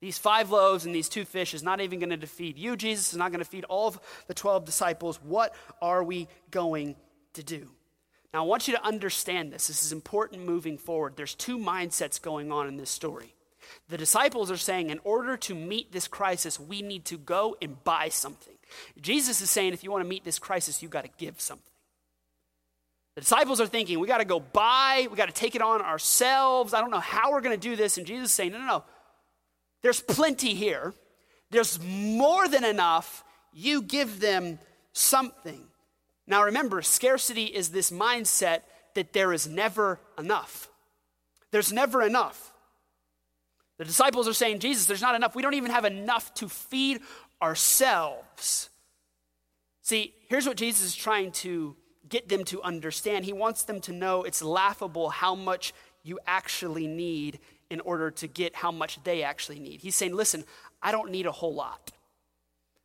These 0.00 0.18
five 0.18 0.50
loaves 0.50 0.84
and 0.84 0.94
these 0.94 1.08
two 1.08 1.24
fish 1.24 1.54
is 1.54 1.62
not 1.62 1.80
even 1.80 2.00
going 2.00 2.18
to 2.18 2.26
feed 2.26 2.58
you, 2.58 2.76
Jesus 2.76 3.12
is 3.12 3.16
not 3.16 3.30
going 3.30 3.38
to 3.38 3.48
feed 3.48 3.64
all 3.64 3.88
of 3.88 4.00
the 4.26 4.34
12 4.34 4.64
disciples. 4.64 5.20
What 5.22 5.54
are 5.80 6.02
we 6.02 6.28
going 6.50 6.96
to 7.34 7.42
do? 7.42 7.68
Now, 8.34 8.44
I 8.44 8.46
want 8.46 8.66
you 8.66 8.74
to 8.74 8.84
understand 8.84 9.52
this. 9.52 9.68
This 9.68 9.84
is 9.84 9.92
important 9.92 10.44
moving 10.44 10.78
forward. 10.78 11.14
There's 11.16 11.34
two 11.34 11.58
mindsets 11.58 12.20
going 12.20 12.50
on 12.50 12.66
in 12.66 12.78
this 12.78 12.90
story. 12.90 13.34
The 13.88 13.98
disciples 13.98 14.50
are 14.50 14.56
saying, 14.56 14.90
in 14.90 15.00
order 15.04 15.36
to 15.36 15.54
meet 15.54 15.92
this 15.92 16.08
crisis, 16.08 16.58
we 16.58 16.82
need 16.82 17.04
to 17.06 17.18
go 17.18 17.56
and 17.62 17.82
buy 17.84 18.08
something. 18.08 18.54
Jesus 19.00 19.40
is 19.40 19.50
saying, 19.50 19.72
if 19.72 19.84
you 19.84 19.90
want 19.90 20.02
to 20.02 20.08
meet 20.08 20.24
this 20.24 20.38
crisis, 20.38 20.82
you've 20.82 20.90
got 20.90 21.04
to 21.04 21.10
give 21.18 21.40
something. 21.40 21.71
The 23.14 23.20
disciples 23.20 23.60
are 23.60 23.66
thinking, 23.66 23.98
we 24.00 24.06
got 24.06 24.18
to 24.18 24.24
go 24.24 24.40
buy, 24.40 25.06
we 25.10 25.16
got 25.16 25.26
to 25.26 25.34
take 25.34 25.54
it 25.54 25.62
on 25.62 25.82
ourselves. 25.82 26.72
I 26.72 26.80
don't 26.80 26.90
know 26.90 27.00
how 27.00 27.32
we're 27.32 27.42
going 27.42 27.58
to 27.58 27.68
do 27.68 27.76
this. 27.76 27.98
And 27.98 28.06
Jesus 28.06 28.30
is 28.30 28.32
saying, 28.32 28.52
no, 28.52 28.58
no, 28.58 28.66
no. 28.66 28.84
There's 29.82 30.00
plenty 30.00 30.54
here, 30.54 30.94
there's 31.50 31.78
more 31.82 32.48
than 32.48 32.64
enough. 32.64 33.24
You 33.52 33.82
give 33.82 34.20
them 34.20 34.58
something. 34.92 35.60
Now 36.26 36.44
remember, 36.44 36.80
scarcity 36.80 37.44
is 37.44 37.68
this 37.68 37.90
mindset 37.90 38.60
that 38.94 39.12
there 39.12 39.32
is 39.32 39.46
never 39.46 40.00
enough. 40.18 40.68
There's 41.50 41.72
never 41.72 42.02
enough. 42.02 42.52
The 43.78 43.84
disciples 43.84 44.28
are 44.28 44.32
saying, 44.32 44.60
Jesus, 44.60 44.86
there's 44.86 45.02
not 45.02 45.14
enough. 45.14 45.34
We 45.34 45.42
don't 45.42 45.54
even 45.54 45.70
have 45.70 45.84
enough 45.84 46.32
to 46.34 46.48
feed 46.48 47.00
ourselves. 47.42 48.70
See, 49.82 50.14
here's 50.28 50.46
what 50.46 50.56
Jesus 50.56 50.86
is 50.86 50.94
trying 50.94 51.32
to 51.32 51.76
get 52.12 52.28
them 52.28 52.44
to 52.44 52.62
understand. 52.62 53.24
He 53.24 53.32
wants 53.32 53.64
them 53.64 53.80
to 53.80 53.92
know 53.92 54.22
it's 54.22 54.42
laughable 54.42 55.08
how 55.08 55.34
much 55.34 55.72
you 56.04 56.20
actually 56.26 56.86
need 56.86 57.40
in 57.70 57.80
order 57.80 58.10
to 58.10 58.28
get 58.28 58.54
how 58.54 58.70
much 58.70 59.02
they 59.02 59.22
actually 59.22 59.58
need. 59.58 59.80
He's 59.80 59.96
saying, 59.96 60.14
listen, 60.14 60.44
I 60.82 60.92
don't 60.92 61.10
need 61.10 61.24
a 61.24 61.32
whole 61.32 61.54
lot. 61.54 61.90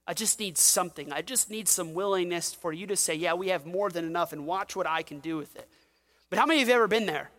I 0.07 0.13
just 0.13 0.39
need 0.39 0.57
something. 0.57 1.11
I 1.11 1.21
just 1.21 1.51
need 1.51 1.67
some 1.67 1.93
willingness 1.93 2.53
for 2.53 2.71
you 2.71 2.87
to 2.87 2.95
say, 2.95 3.15
yeah, 3.15 3.33
we 3.33 3.49
have 3.49 3.65
more 3.65 3.89
than 3.89 4.05
enough 4.05 4.31
and 4.31 4.45
watch 4.45 4.77
what 4.77 4.87
I 4.87 5.03
can 5.03 5.19
do 5.19 5.35
with 5.35 5.57
it. 5.57 5.67
But 6.29 6.39
how 6.39 6.45
many 6.45 6.61
of 6.61 6.69
you 6.69 6.73
have 6.73 6.79
ever 6.79 6.87
been 6.87 7.05
there? 7.05 7.29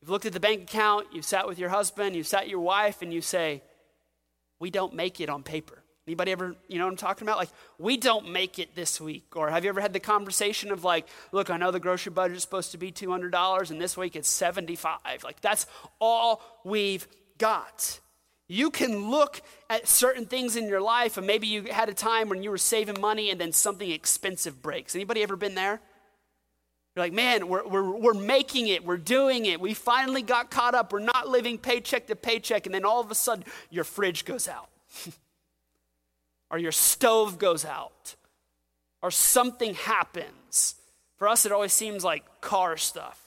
You've 0.00 0.08
looked 0.08 0.24
at 0.24 0.32
the 0.32 0.40
bank 0.40 0.62
account, 0.62 1.08
you've 1.12 1.26
sat 1.26 1.46
with 1.46 1.58
your 1.58 1.68
husband, 1.68 2.16
you've 2.16 2.26
sat 2.26 2.48
your 2.48 2.60
wife, 2.60 3.02
and 3.02 3.12
you 3.12 3.20
say, 3.20 3.62
we 4.58 4.70
don't 4.70 4.94
make 4.94 5.20
it 5.20 5.28
on 5.28 5.42
paper. 5.42 5.82
Anybody 6.06 6.32
ever, 6.32 6.54
you 6.68 6.78
know 6.78 6.84
what 6.84 6.92
I'm 6.92 6.96
talking 6.96 7.26
about? 7.26 7.36
Like, 7.36 7.48
we 7.78 7.96
don't 7.96 8.30
make 8.30 8.58
it 8.58 8.74
this 8.74 9.00
week. 9.00 9.34
Or 9.34 9.50
have 9.50 9.64
you 9.64 9.70
ever 9.70 9.80
had 9.80 9.92
the 9.92 10.00
conversation 10.00 10.70
of 10.70 10.84
like, 10.84 11.08
look, 11.32 11.50
I 11.50 11.56
know 11.56 11.70
the 11.70 11.80
grocery 11.80 12.12
budget 12.12 12.36
is 12.36 12.42
supposed 12.42 12.70
to 12.72 12.78
be 12.78 12.92
$200 12.92 13.70
and 13.70 13.80
this 13.80 13.96
week 13.96 14.14
it's 14.14 14.28
75. 14.28 14.98
Like, 15.24 15.40
that's 15.40 15.66
all 16.00 16.42
we've 16.64 17.08
got. 17.38 18.00
You 18.48 18.70
can 18.70 19.10
look 19.10 19.40
at 19.68 19.88
certain 19.88 20.26
things 20.26 20.54
in 20.54 20.68
your 20.68 20.80
life, 20.80 21.16
and 21.16 21.26
maybe 21.26 21.48
you 21.48 21.64
had 21.64 21.88
a 21.88 21.94
time 21.94 22.28
when 22.28 22.44
you 22.44 22.50
were 22.50 22.58
saving 22.58 23.00
money 23.00 23.30
and 23.30 23.40
then 23.40 23.52
something 23.52 23.90
expensive 23.90 24.62
breaks. 24.62 24.94
Anybody 24.94 25.22
ever 25.22 25.34
been 25.34 25.56
there? 25.56 25.80
You're 26.94 27.04
like, 27.04 27.12
man, 27.12 27.48
we're, 27.48 27.66
we're, 27.66 27.90
we're 27.90 28.14
making 28.14 28.68
it, 28.68 28.84
we're 28.84 28.96
doing 28.96 29.46
it. 29.46 29.60
We 29.60 29.74
finally 29.74 30.22
got 30.22 30.50
caught 30.50 30.74
up. 30.74 30.92
We're 30.92 31.00
not 31.00 31.28
living 31.28 31.58
paycheck 31.58 32.06
to 32.06 32.16
paycheck, 32.16 32.66
and 32.66 32.74
then 32.74 32.84
all 32.84 33.00
of 33.00 33.10
a 33.10 33.16
sudden, 33.16 33.44
your 33.68 33.84
fridge 33.84 34.24
goes 34.24 34.46
out, 34.46 34.68
or 36.50 36.58
your 36.58 36.72
stove 36.72 37.38
goes 37.38 37.64
out, 37.64 38.14
or 39.02 39.10
something 39.10 39.74
happens. 39.74 40.76
For 41.16 41.28
us, 41.28 41.46
it 41.46 41.52
always 41.52 41.72
seems 41.72 42.04
like 42.04 42.40
car 42.40 42.76
stuff. 42.76 43.26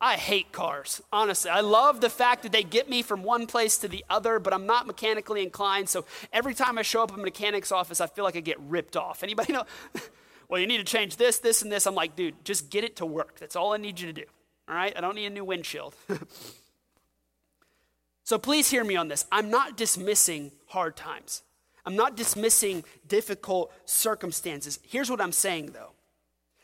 I 0.00 0.14
hate 0.14 0.52
cars, 0.52 1.02
honestly. 1.12 1.50
I 1.50 1.60
love 1.60 2.00
the 2.00 2.10
fact 2.10 2.44
that 2.44 2.52
they 2.52 2.62
get 2.62 2.88
me 2.88 3.02
from 3.02 3.24
one 3.24 3.46
place 3.46 3.78
to 3.78 3.88
the 3.88 4.04
other, 4.08 4.38
but 4.38 4.54
I'm 4.54 4.64
not 4.64 4.86
mechanically 4.86 5.42
inclined. 5.42 5.88
So 5.88 6.04
every 6.32 6.54
time 6.54 6.78
I 6.78 6.82
show 6.82 7.02
up 7.02 7.12
at 7.12 7.18
a 7.18 7.22
mechanic's 7.22 7.72
office, 7.72 8.00
I 8.00 8.06
feel 8.06 8.24
like 8.24 8.36
I 8.36 8.40
get 8.40 8.60
ripped 8.60 8.96
off. 8.96 9.24
Anybody 9.24 9.52
know? 9.52 9.64
well, 10.48 10.60
you 10.60 10.68
need 10.68 10.78
to 10.78 10.84
change 10.84 11.16
this, 11.16 11.38
this, 11.38 11.62
and 11.62 11.72
this. 11.72 11.84
I'm 11.84 11.96
like, 11.96 12.14
dude, 12.14 12.44
just 12.44 12.70
get 12.70 12.84
it 12.84 12.96
to 12.96 13.06
work. 13.06 13.40
That's 13.40 13.56
all 13.56 13.72
I 13.72 13.76
need 13.76 13.98
you 13.98 14.06
to 14.06 14.12
do. 14.12 14.24
All 14.68 14.76
right? 14.76 14.96
I 14.96 15.00
don't 15.00 15.16
need 15.16 15.26
a 15.26 15.30
new 15.30 15.44
windshield. 15.44 15.96
so 18.22 18.38
please 18.38 18.70
hear 18.70 18.84
me 18.84 18.94
on 18.94 19.08
this. 19.08 19.26
I'm 19.32 19.50
not 19.50 19.76
dismissing 19.76 20.52
hard 20.68 20.94
times, 20.94 21.42
I'm 21.88 21.96
not 21.96 22.18
dismissing 22.18 22.84
difficult 23.08 23.72
circumstances. 23.86 24.78
Here's 24.82 25.10
what 25.10 25.22
I'm 25.22 25.32
saying, 25.32 25.70
though 25.72 25.92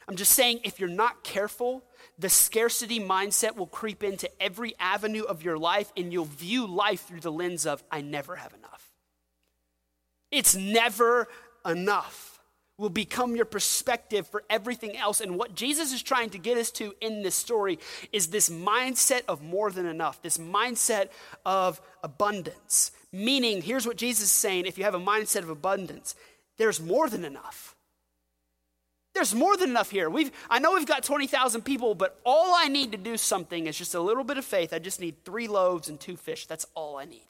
I'm 0.07 0.17
just 0.17 0.33
saying 0.33 0.61
if 0.65 0.79
you're 0.79 0.87
not 0.87 1.25
careful, 1.25 1.83
the 2.19 2.29
scarcity 2.29 3.01
mindset 3.01 3.57
will 3.57 3.67
creep 3.67 4.05
into 4.05 4.31
every 4.39 4.75
avenue 4.79 5.23
of 5.23 5.43
your 5.43 5.57
life, 5.57 5.91
and 5.97 6.13
you'll 6.13 6.27
view 6.27 6.67
life 6.67 7.07
through 7.07 7.21
the 7.21 7.33
lens 7.33 7.65
of, 7.65 7.83
I 7.91 8.03
never 8.03 8.37
have 8.37 8.53
enough. 8.53 8.93
It's 10.31 10.55
never 10.55 11.27
enough. 11.65 12.39
Will 12.77 12.91
become 12.91 13.35
your 13.35 13.47
perspective 13.47 14.27
for 14.27 14.45
everything 14.51 14.95
else. 14.95 15.23
And 15.23 15.39
what 15.39 15.55
Jesus 15.55 15.91
is 15.95 16.03
trying 16.03 16.29
to 16.31 16.39
get 16.39 16.59
us 16.59 16.71
to 16.73 16.93
in 17.01 17.23
this 17.23 17.35
story 17.35 17.79
is 18.13 18.27
this 18.27 18.51
mindset 18.51 19.23
of 19.27 19.43
more 19.43 19.71
than 19.71 19.87
enough, 19.87 20.21
this 20.21 20.37
mindset 20.37 21.09
of 21.47 21.81
abundance. 22.03 22.91
Meaning, 23.15 23.63
here's 23.63 23.87
what 23.87 23.97
Jesus 23.97 24.25
is 24.25 24.33
saying 24.33 24.67
if 24.67 24.77
you 24.77 24.83
have 24.83 24.95
a 24.95 24.99
mindset 24.99 25.45
of 25.45 25.49
abundance, 25.49 26.17
there's 26.57 26.81
more 26.81 27.09
than 27.09 27.25
enough. 27.25 27.77
There's 29.15 29.33
more 29.33 29.57
than 29.57 29.71
enough 29.71 29.93
here. 29.93 30.11
We've, 30.11 30.33
I 30.51 30.59
know 30.59 30.75
we've 30.75 30.85
got 30.85 31.05
20,000 31.05 31.63
people, 31.63 31.95
but 31.95 32.19
all 32.25 32.57
I 32.57 32.67
need 32.67 32.91
to 32.91 32.99
do 32.99 33.17
something 33.17 33.69
is 33.69 33.79
just 33.79 33.95
a 33.95 34.01
little 34.01 34.25
bit 34.25 34.37
of 34.37 34.45
faith. 34.45 34.73
I 34.73 34.81
just 34.81 34.99
need 34.99 35.25
three 35.25 35.47
loaves 35.47 35.89
and 35.89 36.01
two 36.01 36.17
fish. 36.17 36.47
That's 36.47 36.67
all 36.75 36.97
I 36.97 37.05
need. 37.05 37.27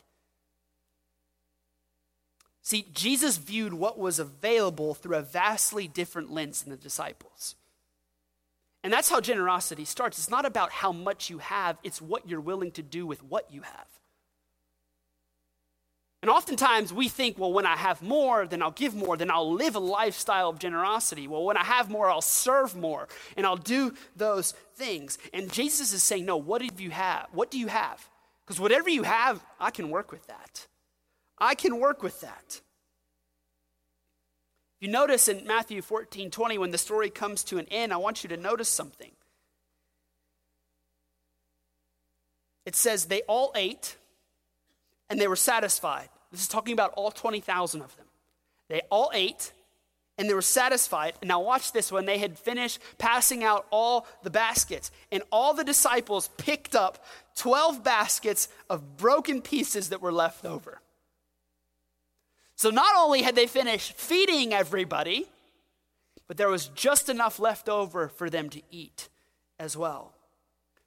See, 2.63 2.87
Jesus 2.95 3.37
viewed 3.37 3.75
what 3.75 3.99
was 3.99 4.19
available 4.19 4.95
through 4.95 5.19
a 5.19 5.23
vastly 5.23 5.87
different 5.87 6.33
lens 6.33 6.63
than 6.63 6.71
the 6.71 6.79
disciples. 6.79 7.57
And 8.83 8.91
that's 8.91 9.11
how 9.11 9.21
generosity 9.21 9.85
starts. 9.85 10.17
It's 10.17 10.31
not 10.31 10.47
about 10.47 10.73
how 10.73 10.93
much 10.93 11.29
you 11.29 11.39
have, 11.39 11.77
it's 11.85 12.01
what 12.01 12.27
you're 12.27 12.41
willing 12.41 12.71
to 12.71 12.83
do 12.83 13.07
with 13.07 13.23
what 13.23 13.53
you 13.53 13.61
have. 13.61 13.87
And 16.25 16.31
oftentimes 16.31 16.91
we 16.91 17.11
think, 17.11 17.39
well, 17.39 17.53
when 17.53 17.67
I 17.67 17.77
have 17.77 18.01
more, 18.01 18.47
then 18.47 18.63
I'll 18.63 18.71
give 18.71 18.95
more, 18.95 19.15
then 19.15 19.31
I'll 19.31 19.53
live 19.53 19.75
a 19.75 19.79
lifestyle 19.79 20.49
of 20.49 20.59
generosity. 20.59 21.29
Well, 21.29 21.45
when 21.45 21.59
I 21.59 21.65
have 21.65 21.91
more, 21.91 22.09
I'll 22.09 22.23
serve 22.23 22.75
more, 22.75 23.09
and 23.37 23.45
I'll 23.45 23.59
do 23.59 23.93
those 24.17 24.53
things. 24.75 25.19
And 25.35 25.53
Jesus 25.53 25.93
is 25.93 26.03
saying, 26.03 26.25
no, 26.25 26.39
what 26.39 26.63
do 26.63 26.83
you 26.83 26.89
have? 26.89 27.27
What 27.33 27.51
do 27.51 27.59
you 27.59 27.67
have? 27.67 28.09
Because 28.43 28.59
whatever 28.59 28.89
you 28.89 29.03
have, 29.03 29.45
I 29.61 29.71
can 29.71 29.91
work 29.91 30.11
with 30.11 30.27
that. 30.29 30.67
I 31.37 31.55
can 31.55 31.79
work 31.79 32.03
with 32.03 32.19
that. 32.23 32.63
You 34.81 34.89
notice 34.89 35.29
in 35.29 35.47
Matthew 35.47 35.83
14 35.83 36.31
20, 36.31 36.57
when 36.57 36.71
the 36.71 36.79
story 36.79 37.11
comes 37.11 37.45
to 37.45 37.59
an 37.59 37.67
end, 37.71 37.93
I 37.93 37.99
want 37.99 38.25
you 38.25 38.31
to 38.31 38.39
notice 38.39 38.71
something. 38.71 39.11
It 42.65 42.77
says, 42.77 43.05
They 43.05 43.21
all 43.29 43.53
ate 43.55 43.99
and 45.11 45.21
they 45.21 45.29
were 45.29 45.37
satisfied. 45.37 46.09
This 46.35 46.43
is 46.43 46.49
talking 46.49 46.73
about 46.73 46.93
all 46.97 47.13
20,000 47.13 47.81
of 47.81 47.97
them. 47.97 48.07
They 48.69 48.81
all 48.91 49.13
ate 49.15 49.53
and 50.19 50.29
they 50.29 50.35
were 50.35 50.43
satisfied. 50.43 51.15
And 51.21 51.29
now, 51.29 51.41
watch 51.41 51.71
this 51.71 51.93
when 51.93 52.07
they 52.07 52.19
had 52.19 52.37
finished 52.37 52.81
passing 52.99 53.45
out 53.45 53.67
all 53.71 54.09
the 54.25 54.31
baskets, 54.31 54.91
and 55.13 55.23
all 55.31 55.55
the 55.55 55.63
disciples 55.63 56.29
picked 56.37 56.75
up 56.75 57.05
12 57.37 57.85
baskets 57.85 58.49
of 58.69 58.97
broken 58.97 59.43
pieces 59.43 59.91
that 59.91 60.03
were 60.03 60.13
left 60.13 60.45
over. 60.45 60.81
So, 62.57 62.71
not 62.71 62.97
only 62.97 63.23
had 63.23 63.37
they 63.37 63.47
finished 63.47 63.93
feeding 63.93 64.53
everybody, 64.53 65.29
but 66.27 66.37
there 66.37 66.49
was 66.49 66.67
just 66.69 67.09
enough 67.09 67.39
left 67.39 67.69
over 67.69 68.09
for 68.09 68.29
them 68.29 68.49
to 68.51 68.63
eat 68.73 69.09
as 69.61 69.77
well. 69.77 70.15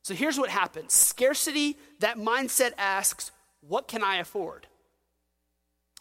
So, 0.01 0.13
here's 0.13 0.37
what 0.37 0.49
happens 0.49 0.91
scarcity, 0.91 1.77
that 1.99 2.17
mindset 2.17 2.71
asks, 2.77 3.31
What 3.61 3.87
can 3.87 4.03
I 4.03 4.17
afford? 4.17 4.67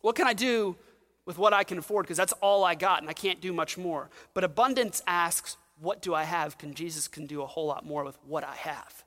What 0.02 0.16
can 0.16 0.26
I 0.26 0.32
do 0.32 0.76
with 1.24 1.38
what 1.38 1.52
I 1.52 1.64
can 1.64 1.78
afford? 1.78 2.04
Because 2.06 2.16
that's 2.16 2.32
all 2.34 2.64
I 2.64 2.74
got 2.74 3.00
and 3.00 3.10
I 3.10 3.12
can't 3.12 3.40
do 3.40 3.52
much 3.52 3.76
more. 3.76 4.10
But 4.34 4.44
abundance 4.44 5.02
asks, 5.06 5.56
What 5.80 6.02
do 6.02 6.14
I 6.14 6.24
have? 6.24 6.58
Can 6.58 6.74
Jesus 6.74 7.08
can 7.08 7.26
do 7.26 7.42
a 7.42 7.46
whole 7.46 7.66
lot 7.66 7.84
more 7.84 8.04
with 8.04 8.18
what 8.26 8.44
I 8.44 8.54
have. 8.54 9.04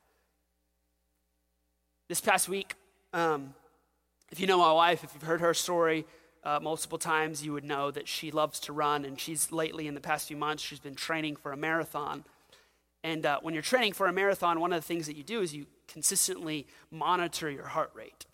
This 2.07 2.21
past 2.21 2.49
week, 2.49 2.75
um, 3.13 3.53
if 4.31 4.39
you 4.39 4.47
know 4.47 4.57
my 4.57 4.71
wife, 4.73 5.03
if 5.03 5.13
you've 5.13 5.23
heard 5.23 5.41
her 5.41 5.53
story, 5.53 6.05
uh, 6.43 6.59
multiple 6.61 6.97
times, 6.97 7.43
you 7.43 7.53
would 7.53 7.63
know 7.63 7.91
that 7.91 8.07
she 8.07 8.31
loves 8.31 8.59
to 8.61 8.73
run, 8.73 9.05
and 9.05 9.19
she's 9.19 9.51
lately, 9.51 9.87
in 9.87 9.93
the 9.93 10.01
past 10.01 10.27
few 10.27 10.37
months, 10.37 10.63
she's 10.63 10.79
been 10.79 10.95
training 10.95 11.35
for 11.35 11.51
a 11.51 11.57
marathon. 11.57 12.23
And 13.03 13.25
uh, 13.25 13.39
when 13.41 13.53
you're 13.53 13.63
training 13.63 13.93
for 13.93 14.07
a 14.07 14.13
marathon, 14.13 14.59
one 14.59 14.73
of 14.73 14.81
the 14.81 14.87
things 14.87 15.07
that 15.07 15.15
you 15.15 15.23
do 15.23 15.41
is 15.41 15.53
you 15.53 15.65
consistently 15.87 16.67
monitor 16.91 17.49
your 17.49 17.65
heart 17.65 17.91
rate. 17.93 18.25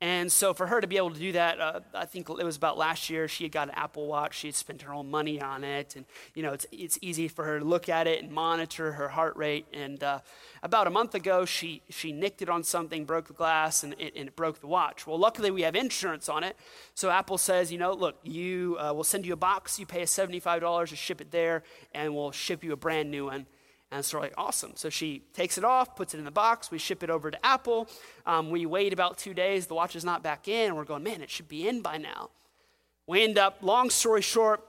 And 0.00 0.30
so 0.30 0.54
for 0.54 0.68
her 0.68 0.80
to 0.80 0.86
be 0.86 0.96
able 0.96 1.10
to 1.10 1.18
do 1.18 1.32
that, 1.32 1.60
uh, 1.60 1.80
I 1.92 2.04
think 2.04 2.30
it 2.30 2.44
was 2.44 2.56
about 2.56 2.78
last 2.78 3.10
year, 3.10 3.26
she 3.26 3.42
had 3.42 3.52
got 3.52 3.68
an 3.68 3.74
Apple 3.74 4.06
Watch. 4.06 4.38
She 4.38 4.46
had 4.46 4.54
spent 4.54 4.82
her 4.82 4.94
own 4.94 5.10
money 5.10 5.40
on 5.40 5.64
it. 5.64 5.96
And, 5.96 6.04
you 6.34 6.42
know, 6.44 6.52
it's, 6.52 6.66
it's 6.70 7.00
easy 7.02 7.26
for 7.26 7.44
her 7.44 7.58
to 7.58 7.64
look 7.64 7.88
at 7.88 8.06
it 8.06 8.22
and 8.22 8.30
monitor 8.30 8.92
her 8.92 9.08
heart 9.08 9.36
rate. 9.36 9.66
And 9.72 10.00
uh, 10.04 10.20
about 10.62 10.86
a 10.86 10.90
month 10.90 11.16
ago, 11.16 11.44
she, 11.44 11.82
she 11.88 12.12
nicked 12.12 12.42
it 12.42 12.48
on 12.48 12.62
something, 12.62 13.06
broke 13.06 13.26
the 13.26 13.32
glass, 13.34 13.82
and 13.82 13.94
it, 13.98 14.12
and 14.14 14.28
it 14.28 14.36
broke 14.36 14.60
the 14.60 14.68
watch. 14.68 15.04
Well, 15.04 15.18
luckily, 15.18 15.50
we 15.50 15.62
have 15.62 15.74
insurance 15.74 16.28
on 16.28 16.44
it. 16.44 16.56
So 16.94 17.10
Apple 17.10 17.38
says, 17.38 17.72
you 17.72 17.78
know, 17.78 17.92
look, 17.92 18.18
you, 18.22 18.76
uh, 18.78 18.92
we'll 18.94 19.02
send 19.02 19.26
you 19.26 19.32
a 19.32 19.36
box. 19.36 19.80
You 19.80 19.86
pay 19.86 20.02
us 20.02 20.14
$75 20.16 20.90
to 20.90 20.96
ship 20.96 21.20
it 21.20 21.32
there, 21.32 21.64
and 21.92 22.14
we'll 22.14 22.30
ship 22.30 22.62
you 22.62 22.72
a 22.72 22.76
brand 22.76 23.10
new 23.10 23.26
one. 23.26 23.46
And 23.90 24.04
so 24.04 24.18
we're 24.18 24.24
like, 24.24 24.34
awesome. 24.36 24.72
So 24.74 24.90
she 24.90 25.22
takes 25.32 25.56
it 25.56 25.64
off, 25.64 25.96
puts 25.96 26.14
it 26.14 26.18
in 26.18 26.24
the 26.24 26.30
box. 26.30 26.70
We 26.70 26.78
ship 26.78 27.02
it 27.02 27.08
over 27.08 27.30
to 27.30 27.46
Apple. 27.46 27.88
Um, 28.26 28.50
we 28.50 28.66
wait 28.66 28.92
about 28.92 29.16
two 29.16 29.32
days. 29.32 29.66
The 29.66 29.74
watch 29.74 29.96
is 29.96 30.04
not 30.04 30.22
back 30.22 30.46
in. 30.46 30.74
We're 30.74 30.84
going, 30.84 31.02
man, 31.02 31.22
it 31.22 31.30
should 31.30 31.48
be 31.48 31.66
in 31.66 31.80
by 31.80 31.96
now. 31.96 32.30
We 33.06 33.24
end 33.24 33.38
up, 33.38 33.58
long 33.62 33.88
story 33.88 34.20
short, 34.20 34.62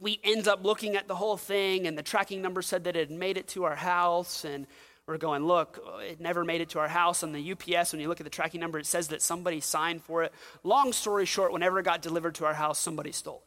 we 0.00 0.18
end 0.24 0.48
up 0.48 0.64
looking 0.64 0.96
at 0.96 1.06
the 1.06 1.14
whole 1.14 1.36
thing, 1.36 1.86
and 1.86 1.96
the 1.96 2.02
tracking 2.02 2.42
number 2.42 2.60
said 2.60 2.84
that 2.84 2.96
it 2.96 3.10
had 3.10 3.16
made 3.16 3.36
it 3.36 3.46
to 3.48 3.64
our 3.64 3.76
house. 3.76 4.44
And 4.44 4.66
we're 5.06 5.18
going, 5.18 5.44
look, 5.44 5.78
it 6.00 6.20
never 6.20 6.44
made 6.44 6.60
it 6.62 6.70
to 6.70 6.78
our 6.78 6.88
house. 6.88 7.22
On 7.22 7.32
the 7.32 7.52
UPS, 7.52 7.92
when 7.92 8.00
you 8.00 8.08
look 8.08 8.20
at 8.20 8.24
the 8.24 8.30
tracking 8.30 8.60
number, 8.60 8.78
it 8.78 8.86
says 8.86 9.08
that 9.08 9.20
somebody 9.20 9.60
signed 9.60 10.02
for 10.02 10.22
it. 10.22 10.32
Long 10.64 10.92
story 10.92 11.26
short, 11.26 11.52
whenever 11.52 11.78
it 11.78 11.84
got 11.84 12.00
delivered 12.00 12.34
to 12.36 12.46
our 12.46 12.54
house, 12.54 12.78
somebody 12.78 13.12
stole 13.12 13.42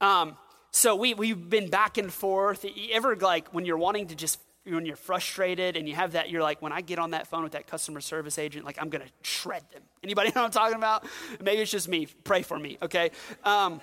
it. 0.00 0.04
Um, 0.04 0.36
so 0.72 0.96
we, 0.96 1.12
we've 1.12 1.50
been 1.50 1.68
back 1.68 1.98
and 1.98 2.10
forth. 2.10 2.64
Ever 2.90 3.14
like 3.16 3.48
when 3.50 3.66
you're 3.66 3.76
wanting 3.76 4.06
to 4.08 4.14
just, 4.14 4.40
when 4.64 4.86
you're 4.86 4.96
frustrated 4.96 5.76
and 5.76 5.86
you 5.86 5.94
have 5.94 6.12
that, 6.12 6.30
you're 6.30 6.42
like, 6.42 6.62
when 6.62 6.72
I 6.72 6.80
get 6.80 6.98
on 6.98 7.10
that 7.10 7.26
phone 7.26 7.42
with 7.42 7.52
that 7.52 7.66
customer 7.66 8.00
service 8.00 8.38
agent, 8.38 8.64
like 8.64 8.78
I'm 8.80 8.88
going 8.88 9.04
to 9.04 9.12
shred 9.20 9.62
them. 9.70 9.82
Anybody 10.02 10.30
know 10.30 10.40
what 10.40 10.46
I'm 10.46 10.50
talking 10.50 10.76
about? 10.76 11.04
Maybe 11.40 11.60
it's 11.60 11.70
just 11.70 11.88
me. 11.88 12.06
Pray 12.24 12.40
for 12.40 12.58
me, 12.58 12.78
okay? 12.82 13.10
Um, 13.44 13.82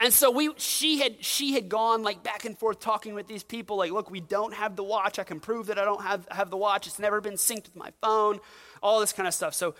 and 0.00 0.12
so 0.12 0.30
we 0.32 0.50
she 0.56 0.98
had 0.98 1.24
she 1.24 1.54
had 1.54 1.68
gone 1.68 2.02
like 2.02 2.22
back 2.24 2.44
and 2.44 2.58
forth 2.58 2.80
talking 2.80 3.14
with 3.14 3.26
these 3.26 3.42
people 3.42 3.76
like 3.76 3.90
look 3.90 4.10
we 4.10 4.20
don't 4.20 4.54
have 4.54 4.76
the 4.76 4.84
watch 4.84 5.18
i 5.18 5.24
can 5.24 5.40
prove 5.40 5.66
that 5.66 5.76
i 5.76 5.84
don't 5.84 6.02
have, 6.02 6.24
have 6.30 6.50
the 6.50 6.56
watch 6.56 6.86
it's 6.86 7.00
never 7.00 7.20
been 7.20 7.34
synced 7.34 7.64
with 7.64 7.74
my 7.74 7.90
phone 8.00 8.38
all 8.80 9.00
this 9.00 9.12
kind 9.12 9.26
of 9.26 9.34
stuff 9.34 9.54
so 9.54 9.74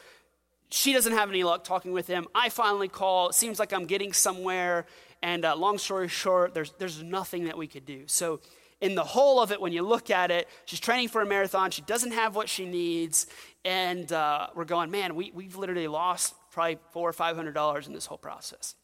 she 0.70 0.92
doesn't 0.92 1.12
have 1.12 1.28
any 1.28 1.44
luck 1.44 1.62
talking 1.62 1.92
with 1.92 2.08
him 2.08 2.26
i 2.34 2.48
finally 2.48 2.88
call 2.88 3.28
it 3.28 3.34
seems 3.34 3.60
like 3.60 3.72
i'm 3.72 3.86
getting 3.86 4.12
somewhere 4.12 4.86
and 5.22 5.44
uh, 5.44 5.56
long 5.56 5.78
story 5.78 6.08
short, 6.08 6.54
there's, 6.54 6.72
there's 6.78 7.02
nothing 7.02 7.44
that 7.44 7.58
we 7.58 7.66
could 7.66 7.86
do. 7.86 8.04
So, 8.06 8.40
in 8.80 8.94
the 8.94 9.02
whole 9.02 9.40
of 9.40 9.50
it, 9.50 9.60
when 9.60 9.72
you 9.72 9.82
look 9.82 10.08
at 10.08 10.30
it, 10.30 10.46
she's 10.64 10.78
training 10.78 11.08
for 11.08 11.20
a 11.20 11.26
marathon. 11.26 11.72
She 11.72 11.82
doesn't 11.82 12.12
have 12.12 12.36
what 12.36 12.48
she 12.48 12.64
needs. 12.64 13.26
And 13.64 14.12
uh, 14.12 14.48
we're 14.54 14.64
going, 14.64 14.92
man, 14.92 15.16
we, 15.16 15.32
we've 15.34 15.56
literally 15.56 15.88
lost 15.88 16.32
probably 16.52 16.78
four 16.92 17.08
or 17.08 17.12
five 17.12 17.34
hundred 17.34 17.54
dollars 17.54 17.88
in 17.88 17.92
this 17.92 18.06
whole 18.06 18.18
process. 18.18 18.76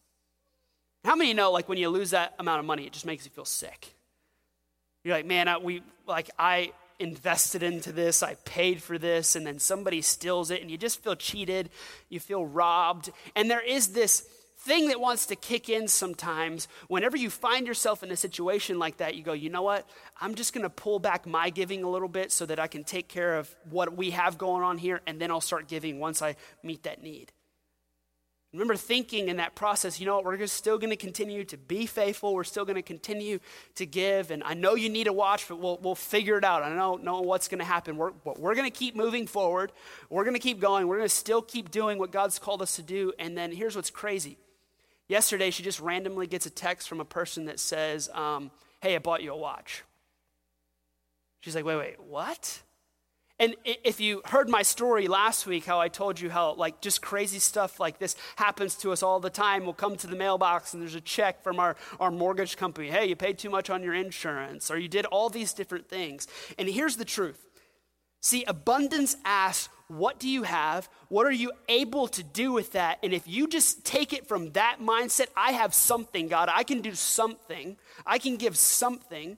How 1.05 1.15
many 1.15 1.33
know, 1.33 1.53
like, 1.53 1.69
when 1.69 1.79
you 1.79 1.91
lose 1.91 2.11
that 2.11 2.35
amount 2.41 2.59
of 2.59 2.67
money, 2.67 2.87
it 2.87 2.93
just 2.93 3.07
makes 3.07 3.25
you 3.25 3.31
feel 3.31 3.45
sick? 3.45 3.95
You're 5.05 5.15
like, 5.15 5.27
man, 5.27 5.47
I, 5.47 5.59
we, 5.59 5.83
like, 6.07 6.31
I 6.39 6.73
invested 6.99 7.63
into 7.63 7.93
this, 7.93 8.23
I 8.23 8.35
paid 8.45 8.83
for 8.83 8.99
this, 8.99 9.37
and 9.37 9.47
then 9.47 9.59
somebody 9.59 10.01
steals 10.01 10.51
it, 10.51 10.63
and 10.63 10.71
you 10.71 10.79
just 10.79 11.03
feel 11.05 11.15
cheated, 11.15 11.71
you 12.09 12.21
feel 12.21 12.45
robbed. 12.45 13.11
And 13.37 13.51
there 13.51 13.61
is 13.61 13.89
this 13.89 14.27
thing 14.59 14.89
that 14.89 15.01
wants 15.01 15.27
to 15.27 15.37
kick 15.37 15.69
in 15.69 15.89
sometimes 15.89 16.69
whenever 16.89 17.17
you 17.17 17.29
find 17.29 17.67
yourself 17.67 18.03
in 18.03 18.11
a 18.11 18.17
situation 18.17 18.79
like 18.79 18.97
that 18.99 19.15
you 19.15 19.23
go 19.23 19.33
you 19.33 19.51
know 19.51 19.63
what? 19.63 19.89
I'm 20.21 20.35
just 20.35 20.53
going 20.53 20.63
to 20.63 20.71
pull 20.71 20.99
back 20.99 21.27
my 21.27 21.51
giving 21.51 21.85
a 21.85 21.91
little 21.91 22.09
bit 22.09 22.33
so 22.33 22.47
that 22.47 22.59
i 22.59 22.67
can 22.67 22.85
take 22.85 23.09
care 23.09 23.37
of 23.37 23.55
what 23.71 23.97
we 23.97 24.11
have 24.11 24.39
going 24.39 24.63
on 24.63 24.79
here 24.79 25.01
and 25.07 25.21
then 25.21 25.31
i'll 25.31 25.41
start 25.41 25.69
giving 25.69 25.99
once 25.99 26.23
i 26.23 26.37
meet 26.63 26.85
that 26.85 27.03
need. 27.03 27.33
Remember 28.53 28.77
thinking 28.77 29.29
in 29.29 29.39
that 29.39 29.57
process 29.57 29.99
you 30.01 30.07
know 30.07 30.17
what? 30.17 30.25
We're 30.25 30.47
still 30.47 30.79
going 30.79 30.91
to 30.91 30.97
continue 30.97 31.45
to 31.47 31.57
be 31.59 31.87
faithful. 31.87 32.35
We're 32.35 32.45
still 32.45 32.65
going 32.65 32.77
to 32.77 32.83
continue 32.83 33.41
to 33.75 33.85
give 33.85 34.31
and 34.31 34.43
i 34.45 34.55
know 34.55 34.77
you 34.77 34.89
need 34.89 35.09
a 35.09 35.13
watch 35.13 35.47
but 35.49 35.59
we'll, 35.59 35.79
we'll 35.83 35.95
figure 35.95 36.39
it 36.39 36.45
out. 36.45 36.63
I 36.63 36.75
don't 36.75 37.05
know 37.05 37.21
what's 37.21 37.49
going 37.49 37.59
to 37.59 37.67
happen. 37.67 37.97
We're, 37.97 38.13
we're 38.25 38.55
going 38.55 38.71
to 38.71 38.79
keep 38.79 38.97
moving 38.97 39.27
forward. 39.27 39.73
We're 40.09 40.25
going 40.25 40.37
to 40.37 40.41
keep 40.41 40.61
going. 40.61 40.87
We're 40.87 40.99
going 40.99 41.09
to 41.09 41.15
still 41.15 41.43
keep 41.43 41.71
doing 41.71 41.99
what 41.99 42.13
god's 42.13 42.39
called 42.39 42.63
us 42.63 42.77
to 42.77 42.83
do. 42.83 43.13
And 43.19 43.37
then 43.37 43.53
here's 43.53 43.77
what's 43.77 43.91
crazy 43.91 44.39
Yesterday, 45.09 45.51
she 45.51 45.63
just 45.63 45.81
randomly 45.81 46.27
gets 46.27 46.47
a 46.47 46.51
text 46.51 46.89
from 46.89 47.01
a 47.01 47.05
person 47.05 47.47
that 47.47 47.61
says, 47.61 48.09
um, 48.15 48.51
Hey, 48.81 48.95
I 48.95 48.99
bought 48.99 49.23
you 49.23 49.33
a 49.33 49.37
watch. 49.37 49.83
She's 51.41 51.55
like, 51.55 51.65
Wait, 51.65 51.77
wait, 51.77 52.01
what? 52.01 52.63
And 53.41 53.57
if 53.65 54.01
you 54.01 54.23
heard 54.27 54.49
my 54.49 54.63
story 54.63 55.09
last 55.09 55.45
week, 55.45 55.65
how 55.65 55.81
I 55.81 55.89
told 55.89 56.21
you 56.21 56.31
how, 56.31 56.55
like, 56.55 56.81
just 56.81 57.03
crazy 57.03 57.41
stuff 57.41 57.81
like 57.81 57.99
this 57.99 58.15
happens 58.37 58.77
to 58.77 58.93
us 58.93 59.03
all 59.03 59.19
the 59.19 59.29
time. 59.29 59.65
We'll 59.65 59.73
come 59.73 59.97
to 59.97 60.07
the 60.07 60.15
mailbox 60.15 60.73
and 60.73 60.81
there's 60.81 60.95
a 60.95 61.01
check 61.01 61.43
from 61.43 61.59
our, 61.59 61.75
our 61.99 62.13
mortgage 62.13 62.57
company. 62.57 62.91
Hey, 62.91 63.07
you 63.07 63.17
paid 63.17 63.39
too 63.39 63.51
much 63.51 63.71
on 63.71 63.83
your 63.83 63.93
insurance, 63.93 64.71
or 64.71 64.79
you 64.79 64.87
did 64.87 65.05
all 65.07 65.31
these 65.31 65.53
different 65.53 65.89
things. 65.89 66.29
And 66.59 66.69
here's 66.69 66.97
the 66.97 67.05
truth 67.05 67.45
see, 68.25 68.43
abundance 68.45 69.17
asks, 69.25 69.69
what 69.89 70.19
do 70.19 70.29
you 70.29 70.45
have? 70.45 70.89
What 71.09 71.27
are 71.27 71.33
you 71.33 71.53
able 71.69 72.09
to 72.09 72.23
do 72.23 72.53
with 72.53 72.73
that? 72.73 72.99
And 73.03 73.13
if 73.13 73.29
you 73.29 73.47
just 73.47 73.85
take 73.85 74.15
it 74.15 74.27
from 74.27 74.53
that 74.53 74.79
mindset, 74.81 75.27
I 75.37 75.53
have 75.53 75.75
something, 75.75 76.29
God, 76.29 76.49
I 76.53 76.63
can 76.63 76.81
do 76.81 76.95
something, 76.95 77.77
I 78.07 78.19
can 78.19 78.37
give 78.37 78.57
something, 78.57 79.37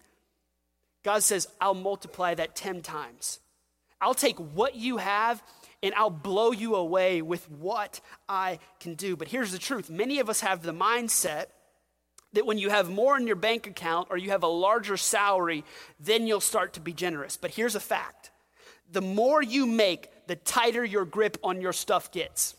God 1.03 1.25
says, 1.25 1.49
I'll 1.61 1.75
multiply 1.75 2.35
that 2.35 2.55
10 2.55 2.83
times. 2.83 3.41
I'll 4.01 4.15
take 4.15 4.39
what 4.39 4.77
you 4.77 4.99
have 4.99 5.43
and 5.83 5.93
I'll 5.95 6.09
blow 6.09 6.53
you 6.53 6.77
away 6.77 7.23
with 7.23 7.51
what 7.51 8.01
I 8.29 8.61
can 8.79 8.95
do. 8.95 9.17
But 9.17 9.29
here's 9.29 9.51
the 9.51 9.59
truth 9.59 9.91
many 9.91 10.21
of 10.21 10.31
us 10.31 10.41
have 10.41 10.63
the 10.63 10.73
mindset 10.73 11.47
that 12.35 12.47
when 12.47 12.59
you 12.59 12.71
have 12.71 12.89
more 12.89 13.17
in 13.17 13.27
your 13.27 13.37
bank 13.37 13.67
account 13.67 14.09
or 14.11 14.17
you 14.17 14.31
have 14.31 14.45
a 14.45 14.49
larger 14.49 14.97
salary, 14.97 15.65
then 15.99 16.27
you'll 16.27 16.41
start 16.41 16.75
to 16.75 16.81
be 16.81 16.93
generous. 16.93 17.37
But 17.37 17.51
here's 17.51 17.75
a 17.75 17.81
fact 17.81 18.31
the 18.91 19.03
more 19.03 19.43
you 19.43 19.67
make, 19.67 20.11
the 20.27 20.37
tighter 20.37 20.85
your 20.85 21.05
grip 21.05 21.39
on 21.43 21.61
your 21.61 21.73
stuff 21.73 22.11
gets. 22.13 22.55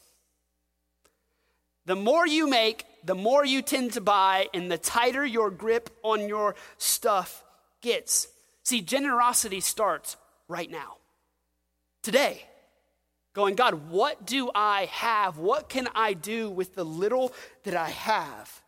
The 1.85 1.95
more 1.95 2.27
you 2.27 2.49
make, 2.49 2.85
the 3.03 3.15
more 3.15 3.45
you 3.45 3.61
tend 3.61 3.93
to 3.93 4.01
buy, 4.01 4.47
and 4.53 4.69
the 4.69 4.77
tighter 4.77 5.25
your 5.25 5.49
grip 5.49 5.89
on 6.03 6.27
your 6.27 6.55
stuff 6.77 7.43
gets. 7.81 8.27
See, 8.63 8.81
generosity 8.81 9.61
starts 9.61 10.17
right 10.49 10.69
now, 10.69 10.97
today. 12.03 12.43
Going, 13.33 13.55
God, 13.55 13.89
what 13.89 14.25
do 14.25 14.49
I 14.53 14.85
have? 14.91 15.37
What 15.37 15.69
can 15.69 15.87
I 15.95 16.13
do 16.13 16.49
with 16.49 16.75
the 16.75 16.83
little 16.83 17.31
that 17.63 17.75
I 17.75 17.89
have? 17.89 18.61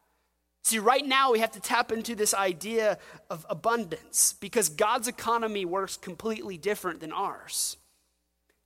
See, 0.63 0.79
right 0.79 1.05
now 1.05 1.31
we 1.31 1.39
have 1.39 1.51
to 1.51 1.59
tap 1.59 1.91
into 1.91 2.15
this 2.15 2.33
idea 2.33 2.97
of 3.29 3.45
abundance 3.49 4.35
because 4.39 4.69
God's 4.69 5.07
economy 5.07 5.65
works 5.65 5.97
completely 5.97 6.57
different 6.57 6.99
than 6.99 7.11
ours. 7.11 7.77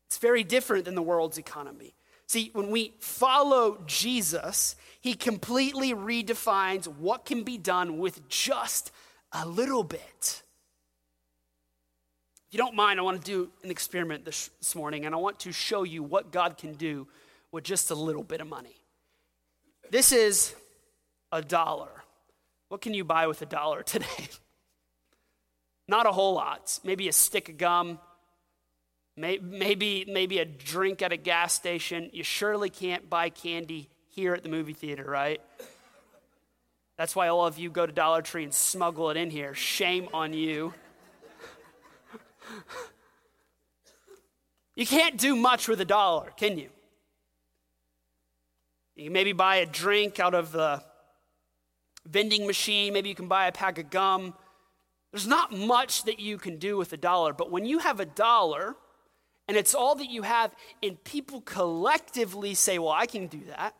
It's 0.07 0.17
very 0.17 0.43
different 0.43 0.85
than 0.85 0.95
the 0.95 1.01
world's 1.01 1.37
economy. 1.37 1.95
See, 2.27 2.49
when 2.53 2.71
we 2.71 2.93
follow 2.99 3.79
Jesus, 3.85 4.75
he 5.01 5.13
completely 5.13 5.93
redefines 5.93 6.87
what 6.87 7.25
can 7.25 7.43
be 7.43 7.57
done 7.57 7.99
with 7.99 8.27
just 8.27 8.91
a 9.31 9.45
little 9.45 9.83
bit. 9.83 10.43
If 12.47 12.53
you 12.53 12.57
don't 12.57 12.75
mind, 12.75 12.99
I 12.99 13.03
want 13.03 13.23
to 13.23 13.31
do 13.31 13.49
an 13.63 13.71
experiment 13.71 14.25
this, 14.25 14.49
this 14.59 14.75
morning, 14.75 15.05
and 15.05 15.13
I 15.13 15.17
want 15.17 15.39
to 15.41 15.51
show 15.51 15.83
you 15.83 16.03
what 16.03 16.31
God 16.31 16.57
can 16.57 16.73
do 16.73 17.07
with 17.51 17.63
just 17.63 17.91
a 17.91 17.95
little 17.95 18.23
bit 18.23 18.41
of 18.41 18.47
money. 18.47 18.75
This 19.89 20.11
is 20.11 20.55
a 21.33 21.41
dollar. 21.41 21.89
What 22.69 22.81
can 22.81 22.93
you 22.93 23.03
buy 23.03 23.27
with 23.27 23.41
a 23.41 23.45
dollar 23.45 23.83
today? 23.83 24.29
Not 25.87 26.05
a 26.05 26.11
whole 26.11 26.35
lot. 26.35 26.79
Maybe 26.83 27.09
a 27.09 27.11
stick 27.11 27.49
of 27.49 27.57
gum, 27.57 27.99
maybe, 29.17 30.05
maybe 30.07 30.39
a 30.39 30.45
drink 30.45 31.01
at 31.01 31.11
a 31.11 31.17
gas 31.17 31.53
station. 31.53 32.09
You 32.13 32.23
surely 32.23 32.69
can't 32.69 33.09
buy 33.09 33.29
candy 33.29 33.89
here 34.09 34.33
at 34.33 34.43
the 34.43 34.49
movie 34.49 34.73
theater, 34.73 35.03
right? 35.03 35.41
That's 36.97 37.15
why 37.15 37.27
all 37.27 37.47
of 37.47 37.57
you 37.57 37.71
go 37.71 37.85
to 37.85 37.91
Dollar 37.91 38.21
Tree 38.21 38.43
and 38.43 38.53
smuggle 38.53 39.09
it 39.09 39.17
in 39.17 39.31
here. 39.31 39.55
Shame 39.55 40.07
on 40.13 40.33
you. 40.33 40.73
you 44.75 44.85
can't 44.85 45.17
do 45.17 45.35
much 45.35 45.67
with 45.67 45.81
a 45.81 45.85
dollar, 45.85 46.31
can 46.37 46.59
you? 46.59 46.69
You 48.95 49.05
can 49.05 49.13
maybe 49.13 49.33
buy 49.33 49.57
a 49.57 49.65
drink 49.65 50.19
out 50.19 50.35
of 50.35 50.51
the 50.51 50.83
vending 52.07 52.45
machine. 52.45 52.93
Maybe 52.93 53.09
you 53.09 53.15
can 53.15 53.27
buy 53.27 53.47
a 53.47 53.51
pack 53.51 53.77
of 53.79 53.89
gum. 53.89 54.33
There's 55.11 55.27
not 55.27 55.51
much 55.51 56.03
that 56.05 56.19
you 56.19 56.37
can 56.37 56.57
do 56.57 56.77
with 56.77 56.91
a 56.93 56.97
dollar, 56.97 57.33
but 57.33 57.51
when 57.51 57.65
you 57.65 57.79
have 57.79 57.99
a 57.99 58.05
dollar 58.05 58.75
and 59.47 59.57
it's 59.57 59.75
all 59.75 59.95
that 59.95 60.09
you 60.09 60.21
have, 60.21 60.55
and 60.81 61.01
people 61.03 61.41
collectively 61.41 62.53
say, 62.53 62.79
Well, 62.79 62.93
I 62.93 63.05
can 63.05 63.27
do 63.27 63.41
that. 63.49 63.75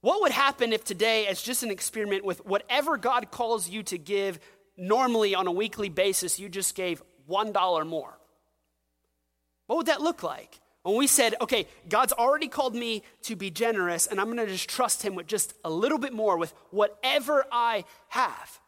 What 0.00 0.20
would 0.20 0.32
happen 0.32 0.72
if 0.72 0.82
today, 0.82 1.28
as 1.28 1.40
just 1.40 1.62
an 1.62 1.70
experiment 1.70 2.24
with 2.24 2.44
whatever 2.44 2.96
God 2.96 3.30
calls 3.30 3.68
you 3.68 3.84
to 3.84 3.98
give, 3.98 4.40
normally 4.76 5.34
on 5.34 5.46
a 5.46 5.52
weekly 5.52 5.88
basis, 5.88 6.40
you 6.40 6.48
just 6.48 6.74
gave 6.74 7.02
$1 7.30 7.86
more? 7.86 8.18
What 9.68 9.76
would 9.76 9.86
that 9.86 10.00
look 10.00 10.24
like? 10.24 10.60
When 10.82 10.96
we 10.96 11.06
said, 11.06 11.36
okay, 11.40 11.68
God's 11.88 12.12
already 12.12 12.48
called 12.48 12.74
me 12.74 13.04
to 13.22 13.36
be 13.36 13.50
generous, 13.50 14.06
and 14.06 14.20
I'm 14.20 14.28
gonna 14.28 14.46
just 14.46 14.68
trust 14.68 15.02
Him 15.02 15.14
with 15.14 15.28
just 15.28 15.54
a 15.64 15.70
little 15.70 15.98
bit 15.98 16.12
more, 16.12 16.36
with 16.36 16.52
whatever 16.70 17.44
I 17.52 17.84
have. 18.08 18.60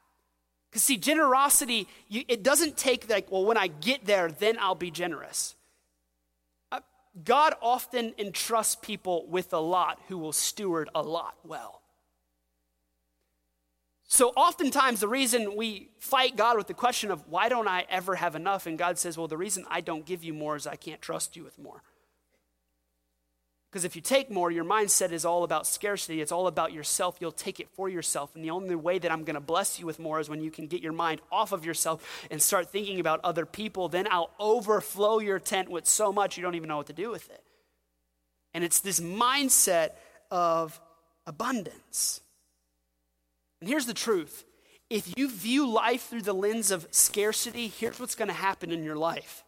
Because, 0.70 0.82
see, 0.82 0.96
generosity, 0.96 1.88
you, 2.08 2.24
it 2.28 2.42
doesn't 2.42 2.76
take 2.76 3.08
like, 3.08 3.30
well, 3.30 3.44
when 3.44 3.56
I 3.56 3.66
get 3.66 4.06
there, 4.06 4.30
then 4.30 4.58
I'll 4.60 4.74
be 4.74 4.90
generous. 4.90 5.54
Uh, 6.72 6.80
God 7.24 7.54
often 7.60 8.14
entrusts 8.18 8.76
people 8.76 9.26
with 9.28 9.52
a 9.52 9.58
lot 9.58 10.00
who 10.08 10.18
will 10.18 10.32
steward 10.32 10.88
a 10.94 11.02
lot 11.02 11.34
well. 11.44 11.80
So, 14.06 14.28
oftentimes, 14.36 15.00
the 15.00 15.08
reason 15.08 15.56
we 15.56 15.90
fight 15.98 16.36
God 16.36 16.56
with 16.56 16.68
the 16.68 16.74
question 16.74 17.10
of, 17.10 17.26
why 17.28 17.48
don't 17.48 17.66
I 17.66 17.86
ever 17.88 18.14
have 18.14 18.36
enough? 18.36 18.66
And 18.66 18.78
God 18.78 18.98
says, 18.98 19.18
well, 19.18 19.26
the 19.26 19.36
reason 19.36 19.64
I 19.68 19.80
don't 19.80 20.04
give 20.04 20.22
you 20.22 20.32
more 20.32 20.54
is 20.54 20.66
I 20.66 20.76
can't 20.76 21.02
trust 21.02 21.36
you 21.36 21.42
with 21.42 21.58
more. 21.58 21.82
Because 23.74 23.84
if 23.84 23.96
you 23.96 24.02
take 24.02 24.30
more, 24.30 24.52
your 24.52 24.64
mindset 24.64 25.10
is 25.10 25.24
all 25.24 25.42
about 25.42 25.66
scarcity. 25.66 26.20
It's 26.20 26.30
all 26.30 26.46
about 26.46 26.72
yourself. 26.72 27.16
You'll 27.18 27.32
take 27.32 27.58
it 27.58 27.68
for 27.70 27.88
yourself. 27.88 28.36
And 28.36 28.44
the 28.44 28.50
only 28.50 28.76
way 28.76 29.00
that 29.00 29.10
I'm 29.10 29.24
going 29.24 29.34
to 29.34 29.40
bless 29.40 29.80
you 29.80 29.84
with 29.84 29.98
more 29.98 30.20
is 30.20 30.28
when 30.28 30.40
you 30.40 30.52
can 30.52 30.68
get 30.68 30.80
your 30.80 30.92
mind 30.92 31.20
off 31.32 31.50
of 31.50 31.64
yourself 31.64 32.24
and 32.30 32.40
start 32.40 32.70
thinking 32.70 33.00
about 33.00 33.18
other 33.24 33.44
people. 33.44 33.88
Then 33.88 34.06
I'll 34.08 34.30
overflow 34.38 35.18
your 35.18 35.40
tent 35.40 35.70
with 35.70 35.88
so 35.88 36.12
much 36.12 36.36
you 36.36 36.42
don't 36.44 36.54
even 36.54 36.68
know 36.68 36.76
what 36.76 36.86
to 36.86 36.92
do 36.92 37.10
with 37.10 37.28
it. 37.30 37.42
And 38.54 38.62
it's 38.62 38.78
this 38.78 39.00
mindset 39.00 39.94
of 40.30 40.80
abundance. 41.26 42.20
And 43.60 43.68
here's 43.68 43.86
the 43.86 43.92
truth 43.92 44.44
if 44.88 45.18
you 45.18 45.28
view 45.28 45.68
life 45.68 46.04
through 46.04 46.22
the 46.22 46.32
lens 46.32 46.70
of 46.70 46.86
scarcity, 46.92 47.66
here's 47.66 47.98
what's 47.98 48.14
going 48.14 48.28
to 48.28 48.34
happen 48.34 48.70
in 48.70 48.84
your 48.84 48.94
life 48.94 49.42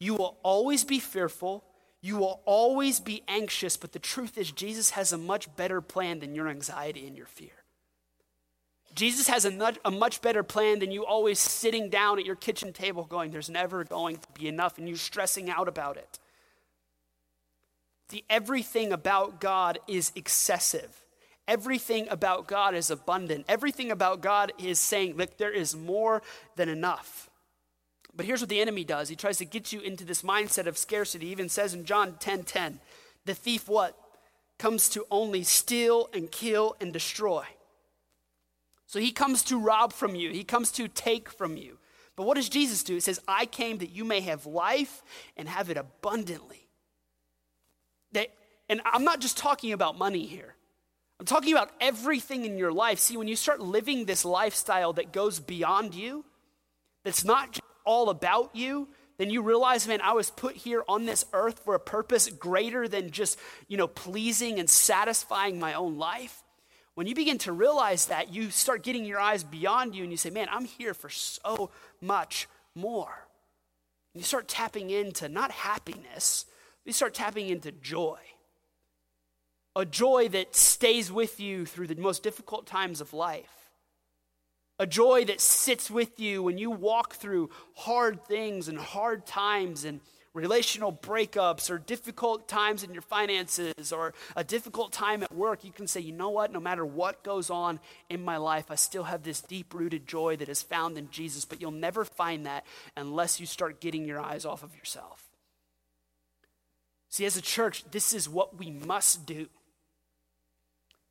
you 0.00 0.16
will 0.16 0.38
always 0.42 0.82
be 0.82 0.98
fearful 0.98 1.62
you 2.04 2.18
will 2.18 2.42
always 2.44 3.00
be 3.00 3.22
anxious, 3.28 3.78
but 3.78 3.92
the 3.92 3.98
truth 3.98 4.36
is, 4.36 4.52
Jesus 4.52 4.90
has 4.90 5.10
a 5.14 5.16
much 5.16 5.56
better 5.56 5.80
plan 5.80 6.20
than 6.20 6.34
your 6.34 6.48
anxiety 6.48 7.06
and 7.06 7.16
your 7.16 7.24
fear. 7.24 7.64
Jesus 8.94 9.26
has 9.28 9.46
a, 9.46 9.50
nut, 9.50 9.78
a 9.86 9.90
much 9.90 10.20
better 10.20 10.42
plan 10.42 10.80
than 10.80 10.90
you 10.90 11.06
always 11.06 11.38
sitting 11.38 11.88
down 11.88 12.18
at 12.18 12.26
your 12.26 12.36
kitchen 12.36 12.74
table 12.74 13.04
going, 13.04 13.30
There's 13.30 13.48
never 13.48 13.84
going 13.84 14.16
to 14.18 14.28
be 14.38 14.48
enough, 14.48 14.76
and 14.76 14.86
you 14.86 14.96
stressing 14.96 15.48
out 15.48 15.66
about 15.66 15.96
it. 15.96 16.18
The 18.10 18.22
everything 18.28 18.92
about 18.92 19.40
God 19.40 19.78
is 19.88 20.12
excessive. 20.14 21.06
Everything 21.48 22.06
about 22.10 22.46
God 22.46 22.74
is 22.74 22.90
abundant. 22.90 23.46
Everything 23.48 23.90
about 23.90 24.20
God 24.20 24.52
is 24.58 24.78
saying, 24.78 25.16
Look, 25.16 25.38
there 25.38 25.50
is 25.50 25.74
more 25.74 26.20
than 26.56 26.68
enough. 26.68 27.30
But 28.16 28.26
here's 28.26 28.40
what 28.40 28.48
the 28.48 28.60
enemy 28.60 28.84
does. 28.84 29.08
He 29.08 29.16
tries 29.16 29.38
to 29.38 29.44
get 29.44 29.72
you 29.72 29.80
into 29.80 30.04
this 30.04 30.22
mindset 30.22 30.66
of 30.66 30.78
scarcity. 30.78 31.26
He 31.26 31.32
even 31.32 31.48
says 31.48 31.74
in 31.74 31.84
John 31.84 32.12
10:10, 32.12 32.18
10, 32.18 32.44
10, 32.44 32.80
the 33.24 33.34
thief 33.34 33.68
what? 33.68 33.98
Comes 34.58 34.88
to 34.90 35.04
only 35.10 35.42
steal 35.42 36.08
and 36.12 36.30
kill 36.30 36.76
and 36.80 36.92
destroy. 36.92 37.44
So 38.86 39.00
he 39.00 39.10
comes 39.10 39.42
to 39.44 39.58
rob 39.58 39.92
from 39.92 40.14
you. 40.14 40.30
He 40.30 40.44
comes 40.44 40.70
to 40.72 40.86
take 40.86 41.28
from 41.28 41.56
you. 41.56 41.78
But 42.16 42.26
what 42.26 42.36
does 42.36 42.48
Jesus 42.48 42.84
do? 42.84 42.94
He 42.94 43.00
says, 43.00 43.20
I 43.26 43.46
came 43.46 43.78
that 43.78 43.90
you 43.90 44.04
may 44.04 44.20
have 44.20 44.46
life 44.46 45.02
and 45.36 45.48
have 45.48 45.68
it 45.68 45.76
abundantly. 45.76 46.68
That, 48.12 48.28
and 48.68 48.80
I'm 48.84 49.02
not 49.02 49.20
just 49.20 49.36
talking 49.36 49.72
about 49.72 49.98
money 49.98 50.26
here. 50.26 50.54
I'm 51.18 51.26
talking 51.26 51.52
about 51.52 51.72
everything 51.80 52.44
in 52.44 52.56
your 52.56 52.72
life. 52.72 53.00
See, 53.00 53.16
when 53.16 53.26
you 53.26 53.34
start 53.34 53.60
living 53.60 54.04
this 54.04 54.24
lifestyle 54.24 54.92
that 54.92 55.12
goes 55.12 55.40
beyond 55.40 55.94
you, 55.94 56.24
that's 57.02 57.24
not 57.24 57.58
all 57.84 58.10
about 58.10 58.54
you, 58.54 58.88
then 59.16 59.30
you 59.30 59.42
realize, 59.42 59.86
man, 59.86 60.00
I 60.00 60.12
was 60.12 60.30
put 60.30 60.56
here 60.56 60.82
on 60.88 61.06
this 61.06 61.24
earth 61.32 61.60
for 61.60 61.74
a 61.74 61.80
purpose 61.80 62.28
greater 62.28 62.88
than 62.88 63.10
just, 63.10 63.38
you 63.68 63.76
know, 63.76 63.86
pleasing 63.86 64.58
and 64.58 64.68
satisfying 64.68 65.60
my 65.60 65.74
own 65.74 65.98
life. 65.98 66.42
When 66.94 67.06
you 67.06 67.14
begin 67.14 67.38
to 67.38 67.52
realize 67.52 68.06
that, 68.06 68.32
you 68.32 68.50
start 68.50 68.82
getting 68.82 69.04
your 69.04 69.20
eyes 69.20 69.44
beyond 69.44 69.94
you 69.94 70.02
and 70.02 70.12
you 70.12 70.16
say, 70.16 70.30
man, 70.30 70.48
I'm 70.50 70.64
here 70.64 70.94
for 70.94 71.08
so 71.08 71.70
much 72.00 72.48
more. 72.74 73.26
And 74.12 74.20
you 74.20 74.24
start 74.24 74.48
tapping 74.48 74.90
into 74.90 75.28
not 75.28 75.50
happiness, 75.50 76.46
you 76.84 76.92
start 76.92 77.14
tapping 77.14 77.48
into 77.48 77.72
joy. 77.72 78.18
A 79.76 79.84
joy 79.84 80.28
that 80.28 80.54
stays 80.54 81.10
with 81.10 81.40
you 81.40 81.66
through 81.66 81.88
the 81.88 81.96
most 81.96 82.22
difficult 82.22 82.66
times 82.66 83.00
of 83.00 83.12
life 83.12 83.63
a 84.78 84.86
joy 84.86 85.24
that 85.26 85.40
sits 85.40 85.90
with 85.90 86.18
you 86.18 86.42
when 86.42 86.58
you 86.58 86.70
walk 86.70 87.14
through 87.14 87.50
hard 87.74 88.24
things 88.26 88.68
and 88.68 88.78
hard 88.78 89.26
times 89.26 89.84
and 89.84 90.00
relational 90.34 90.92
breakups 90.92 91.70
or 91.70 91.78
difficult 91.78 92.48
times 92.48 92.82
in 92.82 92.92
your 92.92 93.02
finances 93.02 93.92
or 93.92 94.12
a 94.34 94.42
difficult 94.42 94.92
time 94.92 95.22
at 95.22 95.32
work, 95.32 95.64
you 95.64 95.70
can 95.70 95.86
say, 95.86 96.00
you 96.00 96.12
know 96.12 96.30
what? 96.30 96.52
No 96.52 96.58
matter 96.58 96.84
what 96.84 97.22
goes 97.22 97.50
on 97.50 97.78
in 98.10 98.24
my 98.24 98.36
life, 98.36 98.68
I 98.68 98.74
still 98.74 99.04
have 99.04 99.22
this 99.22 99.40
deep 99.40 99.72
rooted 99.72 100.08
joy 100.08 100.36
that 100.36 100.48
is 100.48 100.60
found 100.60 100.98
in 100.98 101.08
Jesus. 101.10 101.44
But 101.44 101.60
you'll 101.60 101.70
never 101.70 102.04
find 102.04 102.44
that 102.46 102.66
unless 102.96 103.38
you 103.38 103.46
start 103.46 103.80
getting 103.80 104.04
your 104.04 104.20
eyes 104.20 104.44
off 104.44 104.64
of 104.64 104.74
yourself. 104.74 105.28
See, 107.08 107.24
as 107.24 107.36
a 107.36 107.42
church, 107.42 107.84
this 107.92 108.12
is 108.12 108.28
what 108.28 108.58
we 108.58 108.72
must 108.72 109.24
do. 109.24 109.46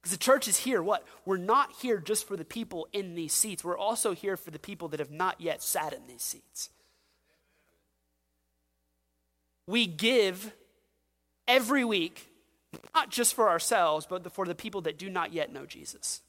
Because 0.03 0.17
the 0.17 0.21
church 0.23 0.49
is 0.49 0.57
here, 0.57 0.83
what? 0.83 1.07
We're 1.23 1.37
not 1.37 1.71
here 1.81 1.97
just 1.97 2.27
for 2.27 2.35
the 2.35 2.43
people 2.43 2.89
in 2.91 3.15
these 3.15 3.31
seats. 3.31 3.63
We're 3.63 3.77
also 3.77 4.13
here 4.13 4.35
for 4.35 4.51
the 4.51 4.59
people 4.59 4.89
that 4.89 4.99
have 4.99 5.11
not 5.11 5.39
yet 5.39 5.63
sat 5.63 5.93
in 5.93 6.07
these 6.07 6.21
seats. 6.21 6.69
We 9.65 9.87
give 9.87 10.51
every 11.47 11.85
week, 11.85 12.29
not 12.93 13.11
just 13.11 13.33
for 13.33 13.47
ourselves, 13.47 14.05
but 14.05 14.29
for 14.33 14.45
the 14.45 14.53
people 14.53 14.81
that 14.81 14.97
do 14.97 15.09
not 15.09 15.31
yet 15.31 15.53
know 15.53 15.65
Jesus. 15.65 16.19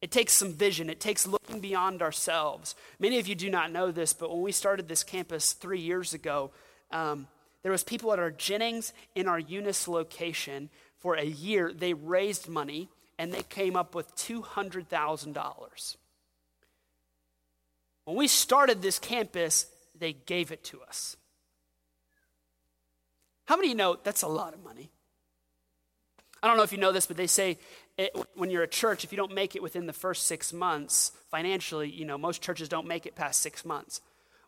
It 0.00 0.10
takes 0.10 0.32
some 0.32 0.54
vision. 0.54 0.88
It 0.88 1.00
takes 1.00 1.26
looking 1.26 1.60
beyond 1.60 2.00
ourselves. 2.00 2.74
Many 2.98 3.18
of 3.18 3.28
you 3.28 3.34
do 3.34 3.50
not 3.50 3.70
know 3.70 3.90
this, 3.90 4.14
but 4.14 4.30
when 4.30 4.40
we 4.40 4.52
started 4.52 4.88
this 4.88 5.04
campus 5.04 5.52
three 5.52 5.80
years 5.80 6.14
ago, 6.14 6.50
um, 6.90 7.26
there 7.62 7.72
was 7.72 7.82
people 7.84 8.12
at 8.14 8.18
our 8.18 8.30
Jennings 8.30 8.94
in 9.14 9.28
our 9.28 9.38
Eunice 9.38 9.86
location 9.86 10.70
for 10.98 11.14
a 11.14 11.24
year, 11.24 11.72
they 11.72 11.94
raised 11.94 12.48
money 12.48 12.88
and 13.18 13.32
they 13.32 13.42
came 13.42 13.76
up 13.76 13.94
with 13.94 14.14
$200,000. 14.16 15.96
When 18.04 18.16
we 18.16 18.28
started 18.28 18.82
this 18.82 18.98
campus, 18.98 19.66
they 19.98 20.12
gave 20.12 20.52
it 20.52 20.62
to 20.64 20.82
us. 20.82 21.16
How 23.46 23.56
many 23.56 23.74
know 23.74 23.96
that's 24.02 24.22
a 24.22 24.28
lot 24.28 24.54
of 24.54 24.62
money? 24.62 24.90
I 26.42 26.48
don't 26.48 26.56
know 26.56 26.62
if 26.62 26.72
you 26.72 26.78
know 26.78 26.92
this, 26.92 27.06
but 27.06 27.16
they 27.16 27.26
say 27.26 27.58
it, 27.96 28.14
when 28.34 28.50
you're 28.50 28.62
a 28.62 28.68
church, 28.68 29.04
if 29.04 29.12
you 29.12 29.16
don't 29.16 29.34
make 29.34 29.56
it 29.56 29.62
within 29.62 29.86
the 29.86 29.92
first 29.92 30.26
six 30.26 30.52
months 30.52 31.12
financially, 31.30 31.90
you 31.90 32.04
know, 32.04 32.18
most 32.18 32.42
churches 32.42 32.68
don't 32.68 32.86
make 32.86 33.06
it 33.06 33.14
past 33.14 33.40
six 33.40 33.64
months. 33.64 34.00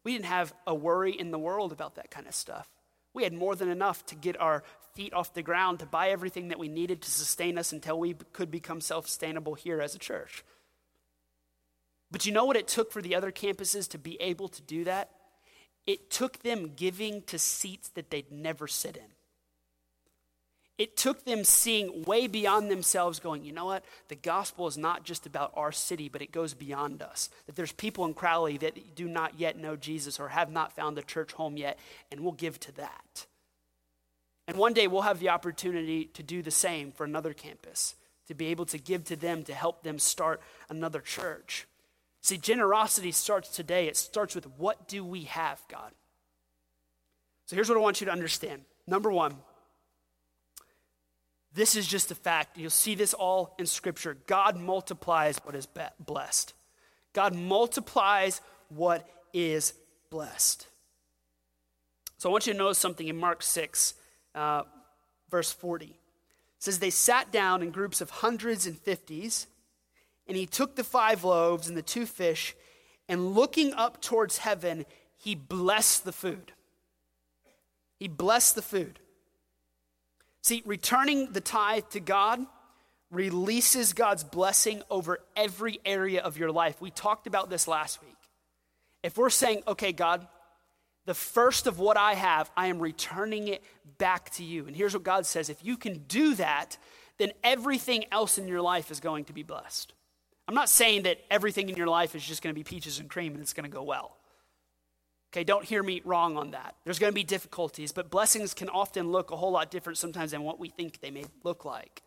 We 0.05 0.13
didn't 0.13 0.27
have 0.27 0.55
a 0.67 0.75
worry 0.75 1.13
in 1.13 1.31
the 1.31 1.39
world 1.39 1.73
about 1.73 1.97
that 1.97 2.11
kind 2.11 2.27
of 2.27 2.35
stuff. 2.35 2.69
We 3.15 3.25
had 3.25 3.33
more 3.33 3.57
than 3.57 3.69
enough 3.69 4.05
to 4.07 4.15
get 4.15 4.39
our 4.41 4.63
feet 4.99 5.15
off 5.15 5.33
the 5.33 5.43
ground 5.43 5.79
to 5.79 5.87
buy 5.87 6.11
everything 6.11 6.49
that 6.49 6.59
we 6.59 6.67
needed 6.67 7.01
to 7.01 7.09
sustain 7.09 7.57
us 7.57 7.73
until 7.73 8.01
we 8.01 8.17
could 8.33 8.51
become 8.51 8.81
self 8.81 9.07
sustainable 9.07 9.55
here 9.55 9.81
as 9.81 9.95
a 9.95 9.99
church. 9.99 10.43
But 12.11 12.27
you 12.27 12.33
know 12.33 12.45
what 12.45 12.57
it 12.57 12.67
took 12.67 12.91
for 12.91 13.01
the 13.01 13.15
other 13.15 13.31
campuses 13.31 13.89
to 13.91 13.99
be 13.99 14.21
able 14.21 14.49
to 14.49 14.61
do 14.63 14.83
that? 14.85 15.11
It 15.87 16.11
took 16.11 16.43
them 16.43 16.73
giving 16.75 17.23
to 17.23 17.39
seats 17.39 17.91
that 17.91 18.11
they'd 18.11 18.33
never 18.33 18.67
sit 18.67 18.97
in. 18.97 19.05
It 20.79 20.97
took 20.97 21.25
them 21.25 21.45
seeing 21.45 22.03
way 22.03 22.27
beyond 22.27 22.69
themselves, 22.69 23.21
going, 23.21 23.45
you 23.45 23.53
know 23.53 23.67
what? 23.67 23.85
The 24.09 24.17
gospel 24.17 24.67
is 24.67 24.77
not 24.77 25.05
just 25.05 25.27
about 25.27 25.53
our 25.55 25.71
city, 25.71 26.09
but 26.09 26.23
it 26.23 26.33
goes 26.33 26.55
beyond 26.55 27.03
us. 27.03 27.31
That 27.47 27.55
there's 27.55 27.73
people 27.73 28.05
in 28.05 28.15
Crowley 28.15 28.57
that 28.59 28.97
do 28.97 29.07
not 29.07 29.39
yet 29.39 29.57
know 29.57 29.77
Jesus 29.77 30.19
or 30.19 30.31
have 30.31 30.51
not 30.51 30.73
found 30.73 30.97
the 30.97 31.03
church 31.03 31.35
home 31.35 31.57
yet, 31.57 31.79
and 32.11 32.21
we'll 32.21 32.33
give 32.33 32.59
to 32.61 32.73
that. 32.73 33.27
And 34.49 34.57
one 34.57 34.73
day 34.73 34.87
we'll 34.87 35.03
have 35.03 35.21
the 35.21 35.29
opportunity 35.29 36.07
to 36.15 36.23
do 36.23 36.43
the 36.43 36.51
same 36.51 36.91
for 36.91 37.05
another 37.05 37.35
campus, 37.35 37.95
to 38.27 38.35
be 38.35 38.47
able 38.47 38.65
to 38.67 38.79
give 38.79 39.05
to 39.05 39.15
them 39.15 39.45
to 39.45 39.55
help 39.55 39.83
them 39.83 39.99
start 39.99 40.41
another 40.71 41.01
church. 41.01 41.67
See, 42.23 42.39
generosity 42.39 43.13
starts 43.13 43.55
today. 43.55 43.87
It 43.87 43.97
starts 43.97 44.35
with 44.35 44.47
what 44.57 44.89
do 44.89 45.05
we 45.05 45.25
have, 45.25 45.61
God? 45.71 45.93
So 47.45 47.57
here's 47.57 47.69
what 47.69 47.77
I 47.77 47.81
want 47.83 48.01
you 48.01 48.07
to 48.07 48.13
understand. 48.13 48.63
Number 48.87 49.13
one, 49.13 49.37
this 51.53 51.77
is 51.77 51.87
just 51.87 52.11
a 52.11 52.15
fact. 52.15 52.57
You'll 52.57 52.71
see 52.71 52.95
this 52.95 53.13
all 53.13 53.55
in 53.59 53.67
Scripture. 53.67 54.17
God 54.27 54.59
multiplies 54.59 55.39
what 55.45 55.55
is 55.55 55.69
blessed. 56.01 56.55
God 57.13 57.35
multiplies 57.35 58.41
what 58.69 59.07
is 59.35 59.75
blessed. 60.09 60.67
So 62.17 62.31
I 62.31 62.33
want 62.33 62.47
you 62.47 62.55
to 62.55 62.59
notice 62.59 62.79
something 62.79 63.09
in 63.09 63.17
Mark 63.17 63.43
6, 63.43 63.95
uh, 64.35 64.63
verse 65.31 65.53
40. 65.53 65.87
It 65.87 65.95
says, 66.59 66.79
They 66.79 66.91
sat 66.91 67.31
down 67.31 67.63
in 67.63 67.71
groups 67.71 68.01
of 68.01 68.11
hundreds 68.11 68.67
and 68.67 68.79
fifties, 68.79 69.47
and 70.27 70.37
he 70.37 70.47
took 70.47 70.77
the 70.77 70.85
five 70.85 71.25
loaves 71.25 71.69
and 71.69 71.77
the 71.77 71.83
two 71.83 72.07
fish, 72.07 72.55
and 73.09 73.35
looking 73.35 73.73
up 73.75 74.03
towards 74.03 74.39
heaven, 74.39 74.85
he 75.17 75.35
blessed 75.35 76.05
the 76.05 76.13
food. 76.13 76.53
He 77.99 78.09
blessed 78.09 78.55
the 78.55 78.63
food. 78.63 79.01
See, 80.43 80.63
returning 80.65 81.33
the 81.33 81.41
tithe 81.41 81.85
to 81.91 82.01
God 82.01 82.47
releases 83.11 83.93
God's 83.93 84.25
blessing 84.25 84.83
over 84.91 85.19
every 85.35 85.81
area 85.85 86.21
of 86.23 86.39
your 86.39 86.53
life. 86.53 86.81
We 86.81 86.91
talked 86.91 87.27
about 87.27 87.51
this 87.51 87.67
last 87.67 88.03
week. 88.03 88.17
If 89.03 89.17
we're 89.17 89.31
saying, 89.31 89.63
okay, 89.67 89.93
God, 89.93 90.27
the 91.09 91.15
first 91.15 91.67
of 91.67 91.79
what 91.79 91.97
I 91.97 92.13
have, 92.13 92.51
I 92.55 92.67
am 92.67 92.81
returning 92.81 93.49
it 93.49 93.63
back 93.97 94.29
to 94.33 94.45
you. 94.45 94.67
And 94.67 94.77
here's 94.77 94.93
what 94.93 95.05
God 95.05 95.25
says 95.25 95.49
if 95.49 95.65
you 95.65 95.79
can 95.79 96.05
do 96.07 96.35
that, 96.35 96.77
then 97.17 97.33
everything 97.43 98.05
else 98.13 98.37
in 98.37 98.47
your 98.47 98.61
life 98.61 98.91
is 98.91 99.01
going 99.01 99.25
to 99.25 99.33
be 99.33 99.43
blessed. 99.43 99.95
I'm 100.47 100.55
not 100.55 100.69
saying 100.69 101.05
that 101.05 101.19
everything 101.31 101.71
in 101.71 101.77
your 101.77 101.87
life 101.87 102.15
is 102.15 102.23
just 102.23 102.43
going 102.43 102.55
to 102.55 102.59
be 102.59 102.63
peaches 102.63 103.01
and 103.01 103.09
cream 103.09 103.33
and 103.33 103.41
it's 103.41 103.55
going 103.55 103.65
to 103.65 103.75
go 103.75 103.83
well. 103.83 104.19
Okay, 105.33 105.45
don't 105.45 105.65
hear 105.65 105.83
me 105.83 106.03
wrong 106.05 106.37
on 106.37 106.51
that. 106.51 106.77
There's 106.85 106.99
going 106.99 107.11
to 107.11 107.15
be 107.15 107.25
difficulties, 107.25 107.91
but 107.91 108.11
blessings 108.11 108.53
can 108.53 108.69
often 108.69 109.11
look 109.11 109.31
a 109.31 109.37
whole 109.37 109.53
lot 109.53 109.71
different 109.71 109.97
sometimes 109.97 110.33
than 110.33 110.43
what 110.43 110.61
we 110.61 110.69
think 110.69 111.01
they 111.01 111.11
may 111.11 111.25
look 111.43 111.65
like. 111.65 112.03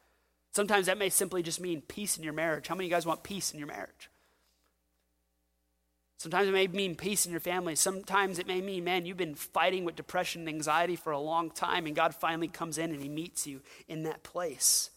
Sometimes 0.51 0.85
that 0.85 0.99
may 0.99 1.09
simply 1.09 1.41
just 1.41 1.59
mean 1.59 1.81
peace 1.81 2.17
in 2.17 2.23
your 2.23 2.33
marriage. 2.33 2.67
How 2.67 2.75
many 2.75 2.85
of 2.85 2.91
you 2.91 2.95
guys 2.95 3.05
want 3.07 3.23
peace 3.23 3.51
in 3.51 3.57
your 3.57 3.67
marriage? 3.67 4.10
Sometimes 6.21 6.47
it 6.47 6.51
may 6.51 6.67
mean 6.67 6.93
peace 6.93 7.25
in 7.25 7.31
your 7.31 7.39
family. 7.39 7.73
Sometimes 7.73 8.37
it 8.37 8.45
may 8.45 8.61
mean, 8.61 8.83
man, 8.83 9.07
you've 9.07 9.17
been 9.17 9.33
fighting 9.33 9.85
with 9.85 9.95
depression 9.95 10.41
and 10.41 10.49
anxiety 10.49 10.95
for 10.95 11.11
a 11.11 11.19
long 11.19 11.49
time, 11.49 11.87
and 11.87 11.95
God 11.95 12.13
finally 12.13 12.47
comes 12.47 12.77
in 12.77 12.91
and 12.91 13.01
He 13.01 13.09
meets 13.09 13.47
you 13.47 13.61
in 13.87 14.03
that 14.03 14.21
place. 14.21 14.91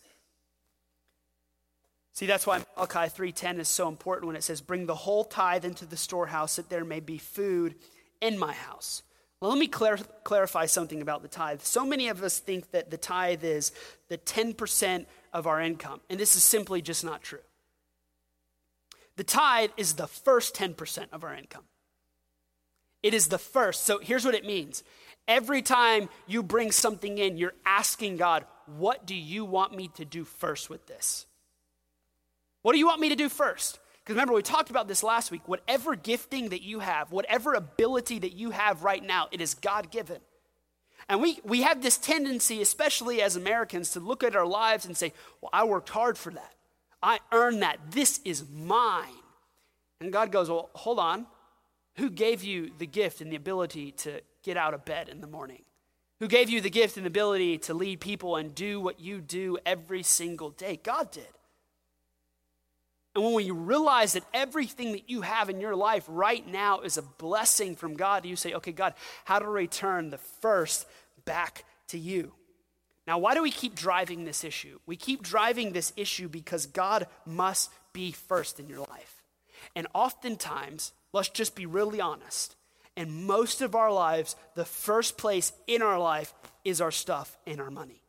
See, 2.12 2.26
that's 2.26 2.46
why 2.46 2.62
Malachi 2.76 3.08
3:10 3.08 3.58
is 3.58 3.70
so 3.70 3.88
important 3.88 4.26
when 4.26 4.36
it 4.36 4.44
says, 4.44 4.60
"Bring 4.60 4.84
the 4.84 4.94
whole 4.94 5.24
tithe 5.24 5.64
into 5.64 5.86
the 5.86 5.96
storehouse, 5.96 6.56
that 6.56 6.68
there 6.68 6.84
may 6.84 7.00
be 7.00 7.16
food 7.16 7.74
in 8.20 8.38
my 8.38 8.52
house. 8.52 9.02
Well, 9.40 9.50
let 9.50 9.58
me 9.58 9.66
clar- 9.66 9.96
clarify 10.24 10.66
something 10.66 11.00
about 11.00 11.22
the 11.22 11.28
tithe. 11.28 11.62
So 11.62 11.86
many 11.86 12.08
of 12.08 12.22
us 12.22 12.38
think 12.38 12.70
that 12.72 12.90
the 12.90 12.98
tithe 12.98 13.44
is 13.44 13.72
the 14.08 14.18
10% 14.18 15.06
of 15.32 15.46
our 15.46 15.62
income, 15.62 16.02
and 16.10 16.20
this 16.20 16.36
is 16.36 16.44
simply 16.44 16.82
just 16.82 17.02
not 17.02 17.22
true. 17.22 17.40
The 19.16 19.24
tithe 19.24 19.70
is 19.76 19.94
the 19.94 20.06
first 20.06 20.54
10% 20.54 21.06
of 21.12 21.24
our 21.24 21.34
income. 21.34 21.64
It 23.02 23.14
is 23.14 23.28
the 23.28 23.38
first. 23.38 23.84
So 23.84 23.98
here's 23.98 24.24
what 24.24 24.34
it 24.34 24.44
means 24.44 24.82
every 25.28 25.62
time 25.62 26.08
you 26.26 26.42
bring 26.42 26.72
something 26.72 27.18
in, 27.18 27.36
you're 27.36 27.54
asking 27.64 28.16
God, 28.16 28.44
What 28.66 29.06
do 29.06 29.14
you 29.14 29.44
want 29.44 29.76
me 29.76 29.88
to 29.96 30.04
do 30.04 30.24
first 30.24 30.70
with 30.70 30.86
this? 30.86 31.26
What 32.62 32.72
do 32.72 32.78
you 32.78 32.86
want 32.86 33.00
me 33.00 33.10
to 33.10 33.16
do 33.16 33.28
first? 33.28 33.78
Because 34.02 34.14
remember, 34.14 34.34
we 34.34 34.42
talked 34.42 34.70
about 34.70 34.88
this 34.88 35.02
last 35.02 35.30
week. 35.30 35.46
Whatever 35.46 35.96
gifting 35.96 36.48
that 36.50 36.62
you 36.62 36.80
have, 36.80 37.12
whatever 37.12 37.54
ability 37.54 38.18
that 38.20 38.32
you 38.32 38.50
have 38.50 38.84
right 38.84 39.04
now, 39.04 39.28
it 39.30 39.40
is 39.40 39.54
God 39.54 39.90
given. 39.90 40.18
And 41.08 41.20
we, 41.20 41.40
we 41.44 41.62
have 41.62 41.82
this 41.82 41.98
tendency, 41.98 42.62
especially 42.62 43.20
as 43.20 43.36
Americans, 43.36 43.90
to 43.90 44.00
look 44.00 44.24
at 44.24 44.34
our 44.34 44.46
lives 44.46 44.86
and 44.86 44.96
say, 44.96 45.12
Well, 45.40 45.50
I 45.52 45.64
worked 45.64 45.90
hard 45.90 46.16
for 46.16 46.32
that. 46.32 46.54
I 47.04 47.20
earned 47.32 47.62
that. 47.62 47.78
This 47.90 48.20
is 48.24 48.44
mine. 48.50 49.12
And 50.00 50.12
God 50.12 50.32
goes, 50.32 50.48
Well, 50.48 50.70
hold 50.74 50.98
on. 50.98 51.26
Who 51.96 52.10
gave 52.10 52.42
you 52.42 52.72
the 52.78 52.86
gift 52.86 53.20
and 53.20 53.30
the 53.30 53.36
ability 53.36 53.92
to 53.92 54.20
get 54.42 54.56
out 54.56 54.74
of 54.74 54.84
bed 54.84 55.08
in 55.08 55.20
the 55.20 55.28
morning? 55.28 55.62
Who 56.18 56.26
gave 56.26 56.48
you 56.48 56.60
the 56.60 56.70
gift 56.70 56.96
and 56.96 57.04
the 57.04 57.08
ability 57.08 57.58
to 57.58 57.74
lead 57.74 58.00
people 58.00 58.36
and 58.36 58.54
do 58.54 58.80
what 58.80 58.98
you 58.98 59.20
do 59.20 59.58
every 59.64 60.02
single 60.02 60.50
day? 60.50 60.80
God 60.82 61.10
did. 61.12 61.28
And 63.14 63.32
when 63.32 63.46
you 63.46 63.54
realize 63.54 64.14
that 64.14 64.24
everything 64.32 64.92
that 64.92 65.08
you 65.08 65.20
have 65.20 65.48
in 65.48 65.60
your 65.60 65.76
life 65.76 66.04
right 66.08 66.44
now 66.46 66.80
is 66.80 66.96
a 66.96 67.02
blessing 67.02 67.76
from 67.76 67.94
God, 67.94 68.26
you 68.26 68.34
say, 68.34 68.54
okay, 68.54 68.72
God, 68.72 68.94
how 69.24 69.38
to 69.38 69.46
return 69.46 70.10
the 70.10 70.18
first 70.18 70.86
back 71.24 71.64
to 71.88 71.98
you? 71.98 72.32
Now, 73.06 73.18
why 73.18 73.34
do 73.34 73.42
we 73.42 73.50
keep 73.50 73.74
driving 73.74 74.24
this 74.24 74.44
issue? 74.44 74.78
We 74.86 74.96
keep 74.96 75.22
driving 75.22 75.72
this 75.72 75.92
issue 75.96 76.28
because 76.28 76.66
God 76.66 77.06
must 77.26 77.70
be 77.92 78.12
first 78.12 78.58
in 78.58 78.68
your 78.68 78.80
life. 78.80 79.22
And 79.76 79.86
oftentimes, 79.94 80.92
let's 81.12 81.28
just 81.28 81.54
be 81.54 81.66
really 81.66 82.00
honest, 82.00 82.56
in 82.96 83.26
most 83.26 83.60
of 83.60 83.74
our 83.74 83.92
lives, 83.92 84.36
the 84.54 84.64
first 84.64 85.18
place 85.18 85.52
in 85.66 85.82
our 85.82 85.98
life 85.98 86.32
is 86.64 86.80
our 86.80 86.90
stuff 86.90 87.36
and 87.46 87.60
our 87.60 87.70
money. 87.70 88.04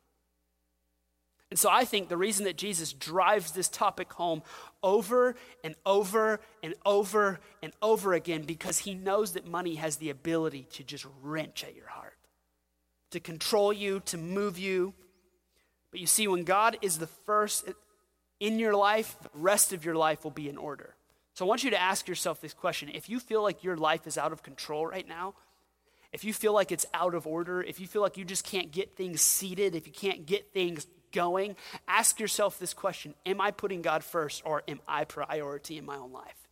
And 1.51 1.59
so 1.59 1.69
I 1.71 1.85
think 1.85 2.09
the 2.09 2.17
reason 2.17 2.45
that 2.45 2.57
Jesus 2.57 2.91
drives 2.91 3.51
this 3.51 3.69
topic 3.69 4.11
home 4.13 4.41
over 4.81 5.35
and 5.63 5.75
over 5.85 6.39
and 6.63 6.73
over 6.85 7.39
and 7.61 7.71
over 7.81 8.13
again 8.13 8.43
because 8.43 8.79
he 8.79 8.93
knows 8.93 9.33
that 9.33 9.47
money 9.47 9.75
has 9.75 9.97
the 9.97 10.09
ability 10.09 10.67
to 10.73 10.83
just 10.83 11.05
wrench 11.21 11.63
at 11.63 11.75
your 11.75 11.87
heart, 11.87 12.14
to 13.15 13.19
control 13.19 13.73
you, 13.73 14.01
to 14.01 14.17
move 14.17 14.59
you. 14.59 14.93
But 15.89 16.01
you 16.01 16.07
see, 16.07 16.27
when 16.27 16.43
God 16.43 16.77
is 16.81 16.99
the 16.99 17.07
first 17.07 17.67
in 18.39 18.59
your 18.59 18.75
life, 18.75 19.15
the 19.21 19.29
rest 19.33 19.73
of 19.73 19.85
your 19.85 19.95
life 19.95 20.23
will 20.23 20.31
be 20.31 20.49
in 20.49 20.57
order. 20.57 20.95
So 21.33 21.45
I 21.45 21.47
want 21.47 21.63
you 21.63 21.69
to 21.71 21.81
ask 21.81 22.07
yourself 22.07 22.41
this 22.41 22.53
question. 22.53 22.89
If 22.93 23.09
you 23.09 23.19
feel 23.19 23.41
like 23.41 23.63
your 23.63 23.77
life 23.77 24.05
is 24.05 24.17
out 24.17 24.31
of 24.31 24.43
control 24.43 24.85
right 24.85 25.07
now, 25.07 25.33
if 26.11 26.23
you 26.23 26.33
feel 26.33 26.53
like 26.53 26.71
it's 26.71 26.85
out 26.93 27.15
of 27.15 27.25
order, 27.25 27.61
if 27.61 27.79
you 27.79 27.87
feel 27.87 28.01
like 28.01 28.17
you 28.17 28.25
just 28.25 28.45
can't 28.45 28.71
get 28.71 28.95
things 28.95 29.21
seated, 29.21 29.75
if 29.75 29.87
you 29.87 29.93
can't 29.93 30.25
get 30.25 30.53
things 30.53 30.87
going, 31.11 31.55
ask 31.87 32.19
yourself 32.19 32.59
this 32.59 32.73
question 32.73 33.13
Am 33.25 33.39
I 33.39 33.51
putting 33.51 33.81
God 33.81 34.03
first 34.03 34.41
or 34.45 34.63
am 34.67 34.81
I 34.87 35.05
priority 35.05 35.77
in 35.77 35.85
my 35.85 35.95
own 35.95 36.11
life? 36.11 36.44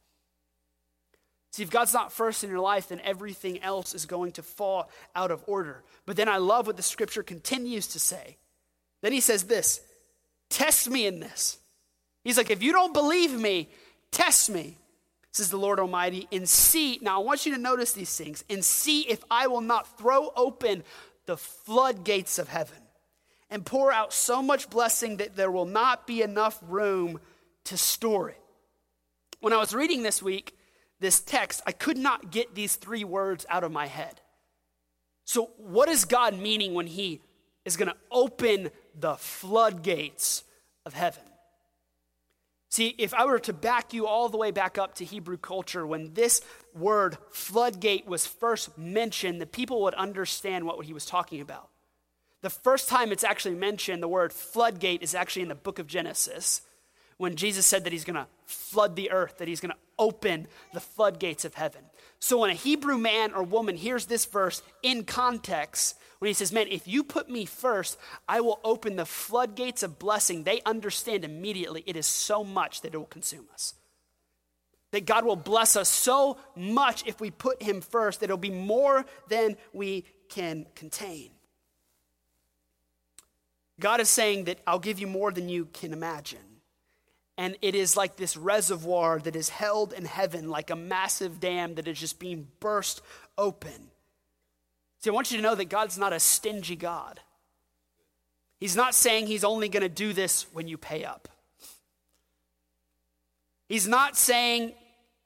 See, 1.54 1.62
if 1.62 1.70
God's 1.70 1.94
not 1.94 2.12
first 2.12 2.44
in 2.44 2.50
your 2.50 2.60
life, 2.60 2.88
then 2.88 3.00
everything 3.04 3.62
else 3.62 3.94
is 3.94 4.08
going 4.08 4.32
to 4.34 4.42
fall 4.42 4.90
out 5.16 5.30
of 5.30 5.44
order. 5.46 5.84
But 6.08 6.16
then 6.16 6.28
I 6.28 6.38
love 6.38 6.66
what 6.66 6.78
the 6.78 6.82
scripture 6.82 7.22
continues 7.22 7.86
to 7.90 8.00
say. 8.00 8.38
Then 9.04 9.14
he 9.14 9.20
says 9.20 9.44
this 9.44 9.80
Test 10.50 10.90
me 10.90 11.06
in 11.06 11.20
this. 11.20 11.60
He's 12.24 12.38
like, 12.38 12.50
If 12.50 12.64
you 12.64 12.72
don't 12.72 12.92
believe 12.92 13.40
me, 13.40 13.70
test 14.10 14.50
me, 14.50 14.80
says 15.32 15.52
the 15.52 15.58
Lord 15.58 15.80
Almighty, 15.80 16.28
and 16.32 16.50
see. 16.50 16.98
Now, 17.04 17.22
I 17.22 17.24
want 17.24 17.46
you 17.46 17.54
to 17.54 17.62
notice 17.62 17.94
these 17.94 18.18
things 18.18 18.44
and 18.50 18.66
see 18.66 19.02
if 19.02 19.24
I 19.30 19.46
will 19.46 19.62
not 19.62 20.00
throw 20.00 20.32
open 20.36 20.84
the 21.28 21.38
floodgates 21.38 22.40
of 22.40 22.50
heaven 22.50 22.80
and 23.52 23.64
pour 23.64 23.92
out 23.92 24.12
so 24.12 24.42
much 24.42 24.72
blessing 24.72 25.18
that 25.18 25.36
there 25.36 25.52
will 25.52 25.68
not 25.68 26.08
be 26.08 26.24
enough 26.24 26.60
room 26.68 27.20
to 27.66 27.78
store 27.78 28.30
it. 28.30 28.42
When 29.40 29.54
I 29.54 29.58
was 29.58 29.76
reading 29.76 30.02
this 30.02 30.20
week, 30.20 30.58
this 31.00 31.20
text, 31.20 31.62
I 31.66 31.72
could 31.72 31.98
not 31.98 32.32
get 32.32 32.56
these 32.56 32.76
three 32.76 33.04
words 33.04 33.46
out 33.50 33.64
of 33.64 33.72
my 33.72 33.88
head. 33.88 34.22
So, 35.26 35.52
what 35.58 35.90
is 35.90 36.06
God 36.06 36.38
meaning 36.38 36.74
when 36.74 36.88
He 36.88 37.22
is 37.66 37.78
going 37.78 37.90
to 37.90 37.98
open 38.12 38.70
the 38.98 39.16
floodgates 39.16 40.44
of 40.86 40.94
heaven? 40.94 41.24
See, 42.70 42.96
if 42.98 43.14
I 43.14 43.26
were 43.26 43.38
to 43.38 43.54
back 43.54 43.94
you 43.94 44.08
all 44.08 44.30
the 44.30 44.38
way 44.38 44.50
back 44.50 44.80
up 44.80 44.96
to 44.96 45.06
Hebrew 45.06 45.38
culture, 45.38 45.86
when 45.86 46.16
this 46.16 46.42
word 46.74 47.18
floodgate 47.30 48.08
was 48.08 48.26
first 48.26 48.78
mentioned, 48.80 49.40
the 49.40 49.46
people 49.46 49.84
would 49.84 49.94
understand 49.94 50.66
what 50.66 50.84
he 50.84 50.92
was 50.92 51.06
talking 51.06 51.40
about. 51.40 51.70
The 52.42 52.50
first 52.50 52.90
time 52.90 53.12
it's 53.12 53.24
actually 53.24 53.56
mentioned, 53.56 54.02
the 54.02 54.08
word 54.08 54.34
floodgate, 54.34 55.04
is 55.04 55.14
actually 55.14 55.44
in 55.44 55.50
the 55.50 55.56
book 55.56 55.78
of 55.78 55.86
Genesis 55.86 56.62
when 57.24 57.38
Jesus 57.38 57.66
said 57.66 57.86
that 57.86 57.94
he's 57.94 58.04
going 58.04 58.18
to 58.18 58.28
flood 58.46 58.98
the 58.98 59.10
earth, 59.10 59.38
that 59.38 59.48
he's 59.48 59.62
going 59.62 59.72
to 59.72 59.78
open 59.98 60.46
the 60.74 60.82
floodgates 60.82 61.46
of 61.46 61.54
heaven. 61.54 61.82
So 62.20 62.40
when 62.40 62.50
a 62.50 62.54
Hebrew 62.54 62.98
man 62.98 63.34
or 63.34 63.44
woman 63.44 63.78
hears 63.78 64.08
this 64.08 64.26
verse 64.26 64.62
in 64.82 65.06
context, 65.06 65.98
when 66.20 66.28
he 66.28 66.34
says, 66.34 66.52
Man, 66.52 66.68
if 66.70 66.86
you 66.86 67.02
put 67.02 67.30
me 67.30 67.46
first, 67.46 67.98
I 68.28 68.42
will 68.42 68.60
open 68.66 68.98
the 68.98 69.06
floodgates 69.06 69.84
of 69.84 70.00
blessing, 70.00 70.44
they 70.44 70.60
understand 70.66 71.24
immediately 71.24 71.82
it 71.86 71.96
is 71.96 72.06
so 72.06 72.44
much 72.44 72.82
that 72.82 72.94
it 72.94 72.98
will 72.98 73.06
consume 73.06 73.46
us. 73.54 73.74
That 74.92 75.06
God 75.06 75.24
will 75.24 75.38
bless 75.38 75.78
us 75.78 75.88
so 75.88 76.36
much 76.58 77.08
if 77.08 77.22
we 77.22 77.32
put 77.32 77.64
him 77.64 77.80
first 77.80 78.20
that 78.20 78.26
it'll 78.26 78.36
be 78.36 78.52
more 78.52 79.06
than 79.30 79.56
we 79.72 80.04
can 80.28 80.66
contain. 80.76 81.30
God 83.80 84.02
is 84.02 84.10
saying 84.10 84.44
that 84.44 84.60
I'll 84.68 84.78
give 84.78 85.00
you 85.00 85.08
more 85.08 85.32
than 85.32 85.48
you 85.48 85.70
can 85.72 85.94
imagine. 85.94 86.53
And 87.38 87.58
it 87.62 87.74
is 87.74 87.98
like 87.98 88.16
this 88.16 88.38
reservoir 88.38 89.20
that 89.20 89.36
is 89.36 89.50
held 89.50 89.92
in 89.94 90.06
heaven, 90.06 90.50
like 90.50 90.70
a 90.70 90.76
massive 90.76 91.40
dam 91.40 91.76
that 91.76 91.88
is 91.88 92.00
just 92.00 92.20
being 92.20 92.48
burst 92.60 93.02
open. 93.38 93.90
See, 95.00 95.10
I 95.10 95.14
want 95.14 95.32
you 95.32 95.38
to 95.38 95.44
know 95.44 95.56
that 95.56 95.66
God's 95.66 95.98
not 95.98 96.14
a 96.14 96.20
stingy 96.20 96.76
God. 96.76 97.20
He's 98.60 98.76
not 98.76 98.96
saying 98.96 99.28
He's 99.28 99.44
only 99.44 99.68
going 99.68 99.84
to 99.84 99.90
do 99.90 100.14
this 100.14 100.46
when 100.54 100.68
you 100.68 100.78
pay 100.78 101.04
up. 101.04 101.28
He's 103.68 103.88
not 103.88 104.16
saying, 104.16 104.74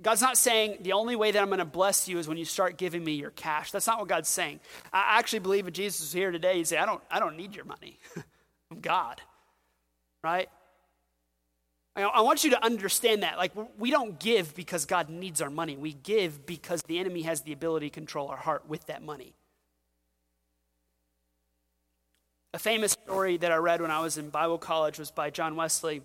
God's 0.01 0.21
not 0.21 0.37
saying 0.37 0.77
the 0.81 0.93
only 0.93 1.15
way 1.15 1.31
that 1.31 1.41
I'm 1.41 1.49
going 1.49 1.59
to 1.59 1.65
bless 1.65 2.07
you 2.07 2.17
is 2.17 2.27
when 2.27 2.37
you 2.37 2.45
start 2.45 2.77
giving 2.77 3.03
me 3.03 3.13
your 3.13 3.31
cash. 3.31 3.71
That's 3.71 3.85
not 3.85 3.99
what 3.99 4.07
God's 4.07 4.29
saying. 4.29 4.59
I 4.93 5.19
actually 5.19 5.39
believe 5.39 5.67
if 5.67 5.73
Jesus 5.73 6.01
was 6.01 6.13
here 6.13 6.31
today, 6.31 6.55
he'd 6.55 6.67
say, 6.67 6.77
I 6.77 6.85
don't, 6.85 7.01
I 7.11 7.19
don't 7.19 7.35
need 7.35 7.55
your 7.55 7.65
money. 7.65 7.99
I'm 8.71 8.79
God. 8.79 9.21
Right? 10.23 10.49
I 12.03 12.21
want 12.21 12.43
you 12.43 12.51
to 12.51 12.63
understand 12.63 13.23
that. 13.23 13.37
Like, 13.37 13.53
we 13.77 13.89
don't 13.89 14.19
give 14.19 14.53
because 14.53 14.85
God 14.85 15.09
needs 15.09 15.41
our 15.41 15.49
money. 15.49 15.75
We 15.75 15.93
give 15.93 16.45
because 16.45 16.83
the 16.83 16.99
enemy 16.99 17.23
has 17.23 17.41
the 17.41 17.53
ability 17.53 17.89
to 17.89 17.93
control 17.93 18.27
our 18.27 18.37
heart 18.37 18.67
with 18.67 18.85
that 18.85 19.01
money. 19.01 19.33
A 22.53 22.59
famous 22.59 22.91
story 22.91 23.37
that 23.37 23.51
I 23.51 23.55
read 23.55 23.81
when 23.81 23.89
I 23.89 23.99
was 23.99 24.17
in 24.17 24.29
Bible 24.29 24.59
college 24.59 24.99
was 24.99 25.09
by 25.09 25.31
John 25.31 25.55
Wesley. 25.55 26.03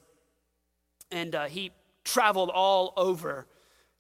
And 1.11 1.35
uh, 1.35 1.45
he 1.45 1.73
traveled 2.05 2.49
all 2.49 2.95
over 2.97 3.47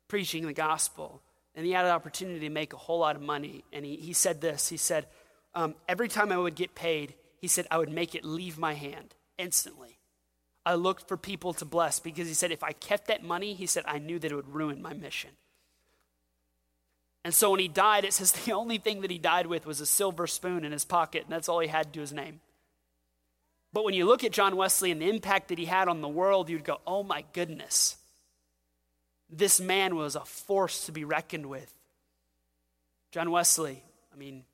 preaching 0.08 0.46
the 0.46 0.54
gospel. 0.54 1.20
And 1.54 1.66
he 1.66 1.72
had 1.72 1.84
an 1.84 1.90
opportunity 1.90 2.40
to 2.40 2.50
make 2.50 2.72
a 2.72 2.78
whole 2.78 3.00
lot 3.00 3.16
of 3.16 3.22
money. 3.22 3.64
And 3.70 3.84
he, 3.84 3.96
he 3.96 4.14
said 4.14 4.40
this 4.40 4.70
He 4.70 4.78
said, 4.78 5.06
um, 5.54 5.74
Every 5.86 6.08
time 6.08 6.32
I 6.32 6.38
would 6.38 6.54
get 6.54 6.74
paid, 6.74 7.14
he 7.36 7.48
said, 7.48 7.66
I 7.70 7.76
would 7.76 7.90
make 7.90 8.14
it 8.14 8.24
leave 8.24 8.56
my 8.56 8.72
hand 8.72 9.14
instantly. 9.36 9.98
I 10.64 10.74
looked 10.74 11.08
for 11.08 11.16
people 11.16 11.52
to 11.54 11.64
bless 11.64 11.98
because 11.98 12.28
he 12.28 12.34
said, 12.34 12.52
if 12.52 12.62
I 12.62 12.72
kept 12.72 13.08
that 13.08 13.24
money, 13.24 13.54
he 13.54 13.66
said, 13.66 13.84
I 13.86 13.98
knew 13.98 14.18
that 14.18 14.30
it 14.30 14.34
would 14.34 14.54
ruin 14.54 14.80
my 14.80 14.92
mission. 14.92 15.30
And 17.24 17.34
so 17.34 17.50
when 17.50 17.60
he 17.60 17.68
died, 17.68 18.04
it 18.04 18.12
says 18.12 18.32
the 18.44 18.52
only 18.52 18.78
thing 18.78 19.00
that 19.00 19.10
he 19.10 19.18
died 19.18 19.46
with 19.46 19.66
was 19.66 19.80
a 19.80 19.86
silver 19.86 20.26
spoon 20.26 20.64
in 20.64 20.72
his 20.72 20.84
pocket, 20.84 21.24
and 21.24 21.32
that's 21.32 21.48
all 21.48 21.60
he 21.60 21.68
had 21.68 21.92
to 21.92 22.00
his 22.00 22.12
name. 22.12 22.40
But 23.72 23.84
when 23.84 23.94
you 23.94 24.04
look 24.04 24.22
at 24.22 24.32
John 24.32 24.56
Wesley 24.56 24.90
and 24.90 25.00
the 25.00 25.08
impact 25.08 25.48
that 25.48 25.58
he 25.58 25.64
had 25.64 25.88
on 25.88 26.02
the 26.02 26.08
world, 26.08 26.50
you'd 26.50 26.64
go, 26.64 26.80
oh 26.86 27.02
my 27.02 27.24
goodness. 27.32 27.96
This 29.30 29.60
man 29.60 29.96
was 29.96 30.14
a 30.14 30.24
force 30.24 30.84
to 30.86 30.92
be 30.92 31.04
reckoned 31.04 31.46
with. 31.46 31.72
John 33.12 33.30
Wesley, 33.30 33.82
I 34.12 34.16
mean, 34.16 34.44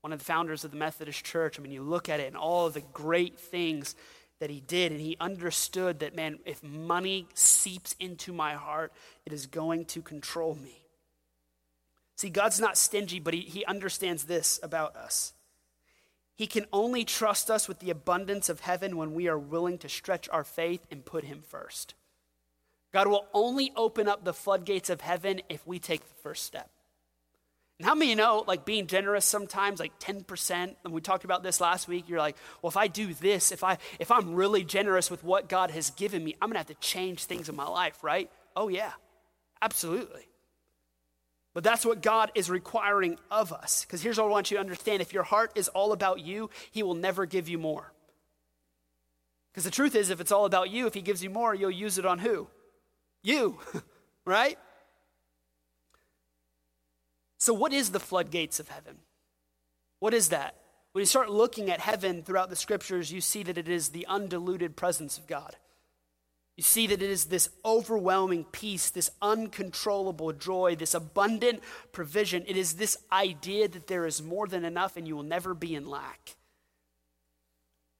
one 0.00 0.12
of 0.12 0.18
the 0.18 0.24
founders 0.24 0.64
of 0.64 0.70
the 0.70 0.76
Methodist 0.78 1.24
Church, 1.24 1.58
I 1.58 1.62
mean, 1.62 1.72
you 1.72 1.82
look 1.82 2.08
at 2.08 2.20
it 2.20 2.28
and 2.28 2.36
all 2.36 2.66
of 2.66 2.74
the 2.74 2.82
great 2.92 3.38
things 3.38 3.94
that 4.44 4.50
he 4.50 4.60
did, 4.60 4.92
and 4.92 5.00
he 5.00 5.16
understood 5.20 6.00
that, 6.00 6.14
man, 6.14 6.38
if 6.44 6.62
money 6.62 7.26
seeps 7.32 7.96
into 7.98 8.30
my 8.30 8.52
heart, 8.52 8.92
it 9.24 9.32
is 9.32 9.46
going 9.46 9.86
to 9.86 10.02
control 10.02 10.54
me. 10.54 10.82
See, 12.14 12.28
God's 12.28 12.60
not 12.60 12.76
stingy, 12.76 13.20
but 13.20 13.32
he, 13.32 13.40
he 13.40 13.64
understands 13.64 14.24
this 14.24 14.60
about 14.62 14.96
us. 14.96 15.32
He 16.36 16.46
can 16.46 16.66
only 16.74 17.06
trust 17.06 17.50
us 17.50 17.68
with 17.68 17.78
the 17.78 17.88
abundance 17.88 18.50
of 18.50 18.60
heaven 18.60 18.98
when 18.98 19.14
we 19.14 19.28
are 19.28 19.38
willing 19.38 19.78
to 19.78 19.88
stretch 19.88 20.28
our 20.28 20.44
faith 20.44 20.84
and 20.90 21.06
put 21.06 21.24
Him 21.24 21.40
first. 21.40 21.94
God 22.92 23.06
will 23.06 23.24
only 23.32 23.72
open 23.74 24.08
up 24.08 24.26
the 24.26 24.34
floodgates 24.34 24.90
of 24.90 25.00
heaven 25.00 25.40
if 25.48 25.66
we 25.66 25.78
take 25.78 26.06
the 26.06 26.22
first 26.22 26.44
step. 26.44 26.68
And 27.78 27.86
how 27.86 27.94
many 27.94 28.10
you 28.10 28.16
know, 28.16 28.44
like 28.46 28.64
being 28.64 28.86
generous 28.86 29.24
sometimes, 29.24 29.80
like 29.80 29.98
10%, 29.98 30.74
and 30.84 30.94
we 30.94 31.00
talked 31.00 31.24
about 31.24 31.42
this 31.42 31.60
last 31.60 31.88
week, 31.88 32.08
you're 32.08 32.20
like, 32.20 32.36
well, 32.62 32.70
if 32.70 32.76
I 32.76 32.86
do 32.86 33.12
this, 33.14 33.50
if, 33.50 33.64
I, 33.64 33.78
if 33.98 34.12
I'm 34.12 34.34
really 34.34 34.62
generous 34.64 35.10
with 35.10 35.24
what 35.24 35.48
God 35.48 35.72
has 35.72 35.90
given 35.90 36.22
me, 36.22 36.36
I'm 36.40 36.48
gonna 36.48 36.60
have 36.60 36.68
to 36.68 36.74
change 36.74 37.24
things 37.24 37.48
in 37.48 37.56
my 37.56 37.66
life, 37.66 38.04
right? 38.04 38.30
Oh, 38.54 38.68
yeah, 38.68 38.92
absolutely. 39.60 40.28
But 41.52 41.64
that's 41.64 41.84
what 41.86 42.02
God 42.02 42.30
is 42.34 42.50
requiring 42.50 43.18
of 43.30 43.52
us. 43.52 43.84
Because 43.84 44.02
here's 44.02 44.18
what 44.18 44.26
I 44.26 44.30
want 44.30 44.50
you 44.50 44.56
to 44.56 44.60
understand 44.60 45.00
if 45.00 45.12
your 45.12 45.22
heart 45.22 45.52
is 45.56 45.68
all 45.68 45.92
about 45.92 46.20
you, 46.20 46.50
He 46.70 46.82
will 46.82 46.94
never 46.94 47.26
give 47.26 47.48
you 47.48 47.58
more. 47.58 47.92
Because 49.52 49.64
the 49.64 49.70
truth 49.70 49.94
is, 49.94 50.10
if 50.10 50.20
it's 50.20 50.32
all 50.32 50.46
about 50.46 50.70
you, 50.70 50.86
if 50.86 50.94
He 50.94 51.00
gives 51.00 51.22
you 51.22 51.30
more, 51.30 51.54
you'll 51.54 51.70
use 51.70 51.96
it 51.98 52.06
on 52.06 52.18
who? 52.18 52.48
You, 53.22 53.58
right? 54.24 54.58
So, 57.44 57.52
what 57.52 57.74
is 57.74 57.90
the 57.90 58.00
floodgates 58.00 58.58
of 58.58 58.70
heaven? 58.70 58.96
What 59.98 60.14
is 60.14 60.30
that? 60.30 60.54
When 60.92 61.02
you 61.02 61.06
start 61.06 61.28
looking 61.28 61.68
at 61.68 61.78
heaven 61.78 62.22
throughout 62.22 62.48
the 62.48 62.56
scriptures, 62.56 63.12
you 63.12 63.20
see 63.20 63.42
that 63.42 63.58
it 63.58 63.68
is 63.68 63.90
the 63.90 64.06
undiluted 64.06 64.76
presence 64.76 65.18
of 65.18 65.26
God. 65.26 65.54
You 66.56 66.62
see 66.62 66.86
that 66.86 67.02
it 67.02 67.10
is 67.10 67.26
this 67.26 67.50
overwhelming 67.62 68.44
peace, 68.44 68.88
this 68.88 69.10
uncontrollable 69.20 70.32
joy, 70.32 70.74
this 70.74 70.94
abundant 70.94 71.60
provision. 71.92 72.44
It 72.46 72.56
is 72.56 72.76
this 72.76 72.96
idea 73.12 73.68
that 73.68 73.88
there 73.88 74.06
is 74.06 74.22
more 74.22 74.46
than 74.46 74.64
enough 74.64 74.96
and 74.96 75.06
you 75.06 75.14
will 75.14 75.22
never 75.22 75.52
be 75.52 75.74
in 75.74 75.86
lack. 75.86 76.36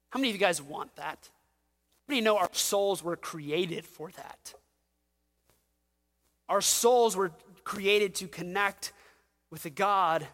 How 0.09 0.21
many 0.21 0.31
of 0.31 0.37
you 0.37 0.41
guys 0.41 0.63
want 0.63 0.97
that? 0.97 1.29
How 2.09 2.15
many 2.15 2.23
know 2.23 2.39
our 2.39 2.49
souls 2.53 3.05
were 3.05 3.17
created 3.17 3.85
for 3.85 4.11
that? 4.13 4.55
Our 6.49 6.63
souls 6.63 7.15
were 7.15 7.33
created 7.63 8.15
to 8.15 8.27
connect 8.27 8.94
with 9.55 9.65
a 9.65 9.71
God 9.71 10.27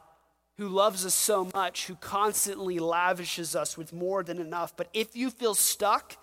who 0.56 0.66
loves 0.66 1.04
us 1.04 1.14
so 1.14 1.48
much, 1.54 1.87
who 1.87 1.94
constantly 1.94 2.78
lavishes 2.78 3.54
us 3.54 3.76
with 3.76 3.92
more 3.92 4.22
than 4.22 4.38
enough. 4.38 4.74
But 4.74 4.88
if 4.94 5.14
you 5.14 5.28
feel 5.28 5.54
stuck, 5.54 6.16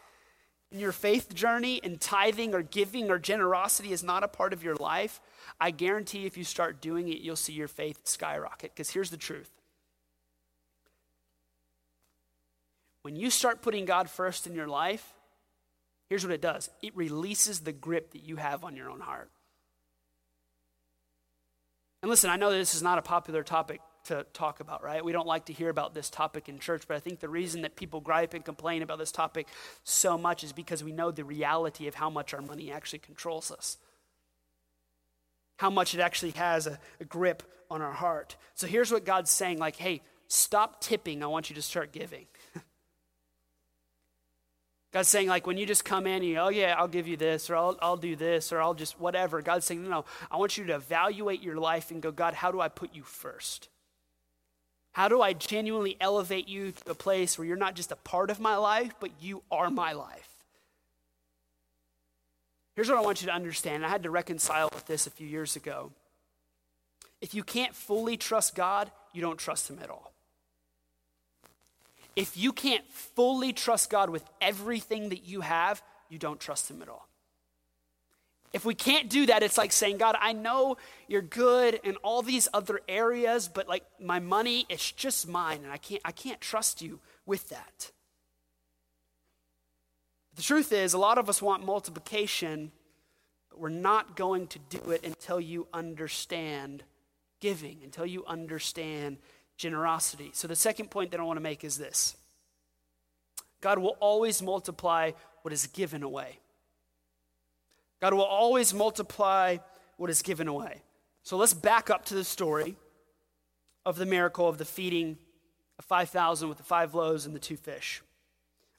in 0.72 0.80
your 0.80 0.92
faith 0.92 1.34
journey 1.34 1.80
and 1.84 2.02
tithing 2.02 2.54
or 2.54 2.62
giving 2.62 3.10
or 3.10 3.20
generosity 3.20 3.94
is 3.94 4.04
not 4.04 4.24
a 4.24 4.28
part 4.28 4.52
of 4.52 4.64
your 4.64 4.76
life, 4.76 5.22
I 5.62 5.72
guarantee 5.72 6.26
if 6.26 6.38
you 6.38 6.44
start 6.44 6.82
doing 6.82 7.08
it, 7.08 7.20
you'll 7.20 7.36
see 7.36 7.54
your 7.54 7.68
faith 7.68 8.02
skyrocket. 8.06 8.72
Because 8.74 8.90
here's 8.90 9.12
the 9.12 9.18
truth 9.18 9.52
when 13.04 13.16
you 13.16 13.30
start 13.30 13.62
putting 13.62 13.86
God 13.86 14.10
first 14.10 14.48
in 14.48 14.56
your 14.56 14.68
life, 14.68 15.14
here's 16.10 16.26
what 16.26 16.34
it 16.34 16.42
does 16.42 16.70
it 16.82 16.98
releases 16.98 17.60
the 17.60 17.72
grip 17.72 18.12
that 18.12 18.24
you 18.24 18.38
have 18.38 18.64
on 18.64 18.76
your 18.76 18.90
own 18.90 19.02
heart. 19.02 19.30
And 22.02 22.10
listen, 22.10 22.30
I 22.30 22.36
know 22.36 22.52
this 22.52 22.76
is 22.76 22.84
not 22.84 22.98
a 22.98 23.02
popular 23.02 23.44
topic 23.44 23.82
to 24.06 24.26
talk 24.34 24.60
about, 24.60 24.84
right? 24.84 25.04
We 25.04 25.12
don't 25.12 25.28
like 25.28 25.46
to 25.46 25.54
hear 25.54 25.70
about 25.70 25.94
this 25.94 26.10
topic 26.10 26.48
in 26.48 26.60
church, 26.60 26.84
but 26.88 26.96
I 26.96 27.00
think 27.00 27.20
the 27.20 27.30
reason 27.30 27.62
that 27.64 27.76
people 27.76 28.00
gripe 28.00 28.34
and 28.34 28.44
complain 28.46 28.82
about 28.82 29.00
this 29.00 29.12
topic 29.12 29.48
so 29.84 30.18
much 30.18 30.44
is 30.44 30.54
because 30.54 30.84
we 30.84 30.92
know 30.92 31.12
the 31.12 31.26
reality 31.26 31.88
of 31.88 31.96
how 31.96 32.10
much 32.10 32.34
our 32.34 32.42
money 32.42 32.72
actually 32.72 33.00
controls 33.00 33.52
us, 33.52 33.78
how 35.58 35.70
much 35.70 35.94
it 35.94 36.00
actually 36.00 36.32
has 36.32 36.68
a, 36.68 36.80
a 37.02 37.06
grip 37.06 37.44
on 37.70 37.82
our 37.82 37.92
heart. 37.92 38.38
So 38.56 38.68
here's 38.68 38.92
what 38.92 39.04
God's 39.04 39.32
saying 39.32 39.58
like, 39.58 39.76
hey, 39.76 40.02
stop 40.28 40.80
tipping. 40.80 41.22
I 41.22 41.28
want 41.28 41.50
you 41.50 41.56
to 41.56 41.62
start 41.62 41.92
giving. 41.92 42.28
God's 44.98 45.10
saying, 45.10 45.28
like, 45.28 45.46
when 45.46 45.58
you 45.58 45.68
just 45.68 45.86
come 45.86 46.08
in 46.08 46.16
and 46.16 46.26
you, 46.26 46.40
oh, 46.40 46.50
yeah, 46.50 46.74
I'll 46.76 46.88
give 46.88 47.08
you 47.08 47.18
this, 47.18 47.52
or 47.52 47.56
I'll, 47.56 47.78
I'll 47.84 47.98
do 47.98 48.16
this, 48.16 48.52
or 48.52 48.60
I'll 48.60 48.74
just 48.74 49.00
whatever. 49.00 49.44
God's 49.44 49.64
saying, 49.64 49.84
no, 49.84 49.90
no, 49.92 50.06
I 50.32 50.38
want 50.38 50.58
you 50.58 50.66
to 50.66 50.74
evaluate 50.74 51.44
your 51.44 51.58
life 51.58 51.92
and 51.92 52.02
go, 52.02 52.10
God, 52.12 52.34
how 52.34 52.52
do 52.52 52.60
I 52.60 52.68
put 52.68 52.96
you 52.96 53.04
first? 53.04 53.70
How 54.94 55.08
do 55.08 55.22
I 55.22 55.34
genuinely 55.34 55.98
elevate 56.02 56.48
you 56.48 56.72
to 56.72 56.90
a 56.90 56.96
place 56.96 57.38
where 57.38 57.46
you're 57.46 57.58
not 57.58 57.76
just 57.76 57.92
a 57.92 57.96
part 57.96 58.32
of 58.32 58.40
my 58.40 58.56
life, 58.56 58.96
but 59.00 59.12
you 59.22 59.44
are 59.52 59.70
my 59.70 59.92
life? 59.92 60.30
Here's 62.76 62.90
what 62.90 62.98
I 62.98 63.02
want 63.02 63.22
you 63.22 63.28
to 63.28 63.36
understand. 63.36 63.86
I 63.86 63.90
had 63.90 64.02
to 64.02 64.10
reconcile 64.10 64.72
with 64.74 64.88
this 64.88 65.06
a 65.06 65.12
few 65.12 65.28
years 65.28 65.56
ago. 65.56 65.92
If 67.22 67.36
you 67.36 67.44
can't 67.44 67.76
fully 67.76 68.18
trust 68.18 68.56
God, 68.56 68.90
you 69.14 69.22
don't 69.22 69.38
trust 69.38 69.70
Him 69.70 69.78
at 69.80 69.92
all. 69.92 70.12
If 72.18 72.36
you 72.36 72.52
can't 72.52 72.84
fully 72.92 73.54
trust 73.54 73.92
God 73.92 74.10
with 74.10 74.24
everything 74.42 75.10
that 75.10 75.28
you 75.28 75.42
have, 75.42 75.84
you 76.10 76.18
don't 76.18 76.40
trust 76.40 76.70
Him 76.70 76.82
at 76.82 76.90
all. 76.90 77.08
If 78.54 78.66
we 78.66 78.74
can't 78.74 79.08
do 79.08 79.28
that, 79.28 79.44
it's 79.44 79.58
like 79.58 79.72
saying, 79.72 80.00
God, 80.00 80.16
I 80.20 80.34
know 80.34 80.78
you're 81.08 81.22
good 81.22 81.80
in 81.84 81.96
all 81.98 82.24
these 82.24 82.48
other 82.56 82.80
areas, 82.90 83.48
but 83.48 83.68
like 83.68 83.84
my 84.00 84.20
money, 84.20 84.66
it's 84.68 84.92
just 84.92 85.28
mine, 85.28 85.60
and 85.64 85.72
I 85.72 85.78
can't, 85.78 86.02
I 86.04 86.12
can't 86.12 86.42
trust 86.42 86.82
you 86.82 87.00
with 87.28 87.50
that. 87.50 87.92
The 90.34 90.42
truth 90.42 90.72
is, 90.72 90.94
a 90.94 90.98
lot 90.98 91.20
of 91.20 91.30
us 91.30 91.40
want 91.40 91.64
multiplication, 91.64 92.72
but 93.52 93.60
we're 93.60 93.70
not 93.70 94.16
going 94.16 94.48
to 94.48 94.60
do 94.70 94.90
it 94.90 95.06
until 95.06 95.40
you 95.40 95.68
understand 95.72 96.84
giving, 97.40 97.82
until 97.84 98.08
you 98.08 98.26
understand 98.26 99.18
generosity. 99.58 100.32
So, 100.34 100.48
the 100.48 100.56
second 100.56 100.90
point 100.90 101.12
that 101.12 101.20
I 101.20 101.24
want 101.24 101.38
to 101.38 101.44
make 101.44 101.64
is 101.64 101.78
this 101.78 102.16
God 103.62 103.80
will 103.80 103.98
always 104.00 104.42
multiply 104.42 105.12
what 105.42 105.54
is 105.54 105.68
given 105.68 106.04
away. 106.04 106.40
God 108.00 108.14
will 108.14 108.24
always 108.24 108.74
multiply 108.74 109.58
what 109.98 110.10
is 110.10 110.22
given 110.22 110.48
away. 110.48 110.82
So, 111.24 111.38
let's 111.38 111.54
back 111.54 111.90
up 111.90 112.06
to 112.06 112.14
the 112.14 112.24
story 112.24 112.76
of 113.86 113.98
the 113.98 114.06
miracle 114.06 114.48
of 114.48 114.58
the 114.58 114.66
feeding 114.66 115.18
of 115.80 115.86
5,000 115.86 116.50
with 116.50 116.58
the 116.58 116.64
five 116.64 116.94
loaves 116.94 117.26
and 117.26 117.36
the 117.36 117.40
two 117.40 117.58
fish. 117.58 118.02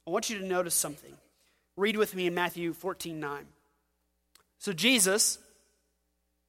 I 0.07 0.11
want 0.11 0.29
you 0.29 0.39
to 0.39 0.45
notice 0.45 0.75
something. 0.75 1.13
Read 1.75 1.97
with 1.97 2.15
me 2.15 2.27
in 2.27 2.33
Matthew 2.33 2.73
14 2.73 3.19
9. 3.19 3.45
So, 4.59 4.73
Jesus, 4.73 5.39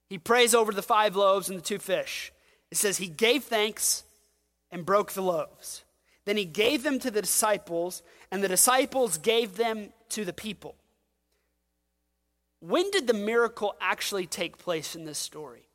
he 0.09 0.18
prays 0.18 0.55
over 0.55 0.72
the 0.72 0.83
five 0.83 1.16
loaves 1.16 1.49
and 1.49 1.59
the 1.59 1.62
two 1.62 1.78
fish. 1.78 2.33
It 2.70 2.76
says, 2.76 2.99
He 2.99 3.09
gave 3.09 3.45
thanks 3.45 4.05
and 4.71 4.87
broke 4.87 5.12
the 5.12 5.23
loaves. 5.23 5.85
Then 6.25 6.37
he 6.37 6.45
gave 6.45 6.83
them 6.83 6.99
to 7.01 7.11
the 7.11 7.23
disciples, 7.23 8.03
and 8.31 8.43
the 8.43 8.49
disciples 8.49 9.18
gave 9.18 9.57
them 9.57 9.93
to 10.11 10.25
the 10.25 10.33
people. 10.33 10.77
When 12.61 12.91
did 12.91 13.07
the 13.07 13.14
miracle 13.14 13.75
actually 13.81 14.27
take 14.27 14.59
place 14.59 14.95
in 14.95 15.07
this 15.07 15.18
story? 15.18 15.66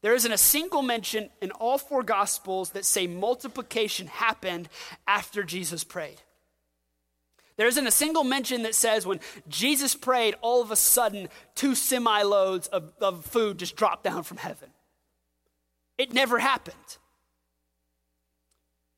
There 0.00 0.14
isn't 0.14 0.32
a 0.32 0.38
single 0.38 0.82
mention 0.82 1.30
in 1.40 1.50
all 1.50 1.78
four 1.78 2.02
gospels 2.02 2.70
that 2.70 2.84
say 2.84 3.06
multiplication 3.06 4.06
happened 4.06 4.68
after 5.08 5.42
Jesus 5.42 5.82
prayed. 5.82 6.20
There 7.56 7.66
isn't 7.66 7.86
a 7.86 7.90
single 7.92 8.24
mention 8.24 8.62
that 8.62 8.74
says 8.74 9.06
when 9.06 9.20
Jesus 9.48 9.94
prayed, 9.94 10.34
all 10.40 10.60
of 10.60 10.70
a 10.70 10.76
sudden, 10.76 11.28
two 11.54 11.74
semi 11.74 12.22
loads 12.22 12.66
of, 12.68 12.92
of 13.00 13.24
food 13.24 13.58
just 13.58 13.76
dropped 13.76 14.04
down 14.04 14.24
from 14.24 14.36
heaven. 14.36 14.70
It 15.96 16.12
never 16.12 16.38
happened. 16.38 16.98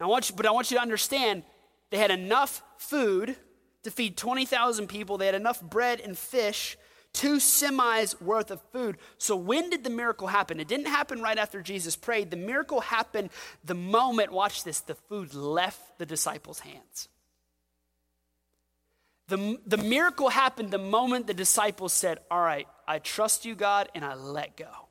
I 0.01 0.07
want 0.07 0.31
you, 0.31 0.37
but 0.37 0.47
I 0.47 0.51
want 0.51 0.71
you 0.71 0.77
to 0.77 0.83
understand 0.83 1.43
they 1.91 1.99
had 1.99 2.11
enough 2.11 2.63
food 2.79 3.37
to 3.85 3.91
feed 3.91 4.17
20,000 4.17 4.89
people, 4.89 5.17
they 5.17 5.27
had 5.27 5.35
enough 5.35 5.63
bread 5.63 6.01
and 6.01 6.19
fish, 6.19 6.77
two 7.13 7.37
semis 7.37 8.21
worth 8.21 8.51
of 8.51 8.61
food. 8.73 8.99
So, 9.17 9.37
when 9.37 9.71
did 9.71 9.85
the 9.85 9.91
miracle 9.91 10.27
happen? 10.27 10.61
It 10.61 10.69
didn't 10.69 10.87
happen 10.87 11.23
right 11.23 11.39
after 11.39 11.63
Jesus 11.63 11.97
prayed. 11.97 12.31
The 12.31 12.37
miracle 12.37 12.81
happened 12.81 13.31
the 13.65 13.75
moment, 13.75 14.33
watch 14.33 14.65
this, 14.65 14.81
the 14.81 14.97
food 14.97 15.35
left 15.35 15.99
the 15.99 16.07
disciples' 16.07 16.61
hands. 16.61 17.09
The, 19.29 19.59
the 19.67 19.79
miracle 19.79 20.29
happened 20.29 20.71
the 20.71 20.79
moment 20.79 21.27
the 21.27 21.35
disciples 21.35 21.93
said, 21.93 22.19
All 22.31 22.41
right, 22.43 22.69
I 22.87 22.99
trust 22.99 23.45
you, 23.45 23.55
God, 23.55 23.89
and 23.95 24.05
I 24.05 24.15
let 24.15 24.57
go. 24.57 24.86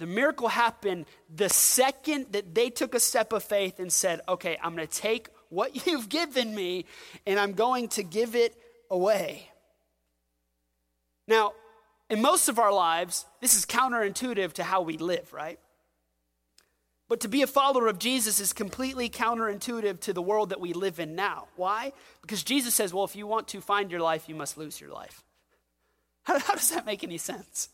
The 0.00 0.06
miracle 0.06 0.48
happened 0.48 1.04
the 1.28 1.50
second 1.50 2.32
that 2.32 2.54
they 2.54 2.70
took 2.70 2.94
a 2.94 3.00
step 3.00 3.34
of 3.34 3.44
faith 3.44 3.78
and 3.78 3.92
said, 3.92 4.22
Okay, 4.26 4.56
I'm 4.62 4.74
going 4.74 4.88
to 4.88 4.92
take 4.92 5.28
what 5.50 5.86
you've 5.86 6.08
given 6.08 6.54
me 6.54 6.86
and 7.26 7.38
I'm 7.38 7.52
going 7.52 7.88
to 7.88 8.02
give 8.02 8.34
it 8.34 8.56
away. 8.90 9.50
Now, 11.28 11.52
in 12.08 12.22
most 12.22 12.48
of 12.48 12.58
our 12.58 12.72
lives, 12.72 13.26
this 13.42 13.54
is 13.54 13.66
counterintuitive 13.66 14.54
to 14.54 14.64
how 14.64 14.80
we 14.80 14.96
live, 14.96 15.30
right? 15.34 15.60
But 17.06 17.20
to 17.20 17.28
be 17.28 17.42
a 17.42 17.46
follower 17.46 17.86
of 17.86 17.98
Jesus 17.98 18.40
is 18.40 18.54
completely 18.54 19.10
counterintuitive 19.10 20.00
to 20.00 20.14
the 20.14 20.22
world 20.22 20.48
that 20.48 20.60
we 20.60 20.72
live 20.72 20.98
in 20.98 21.14
now. 21.14 21.48
Why? 21.56 21.92
Because 22.22 22.42
Jesus 22.42 22.74
says, 22.74 22.94
well, 22.94 23.04
if 23.04 23.14
you 23.14 23.26
want 23.26 23.48
to 23.48 23.60
find 23.60 23.90
your 23.90 24.00
life, 24.00 24.30
you 24.30 24.34
must 24.34 24.56
lose 24.56 24.80
your 24.80 24.90
life. 24.90 25.22
How, 26.22 26.38
how 26.38 26.54
does 26.54 26.70
that 26.70 26.86
make 26.86 27.04
any 27.04 27.18
sense? 27.18 27.68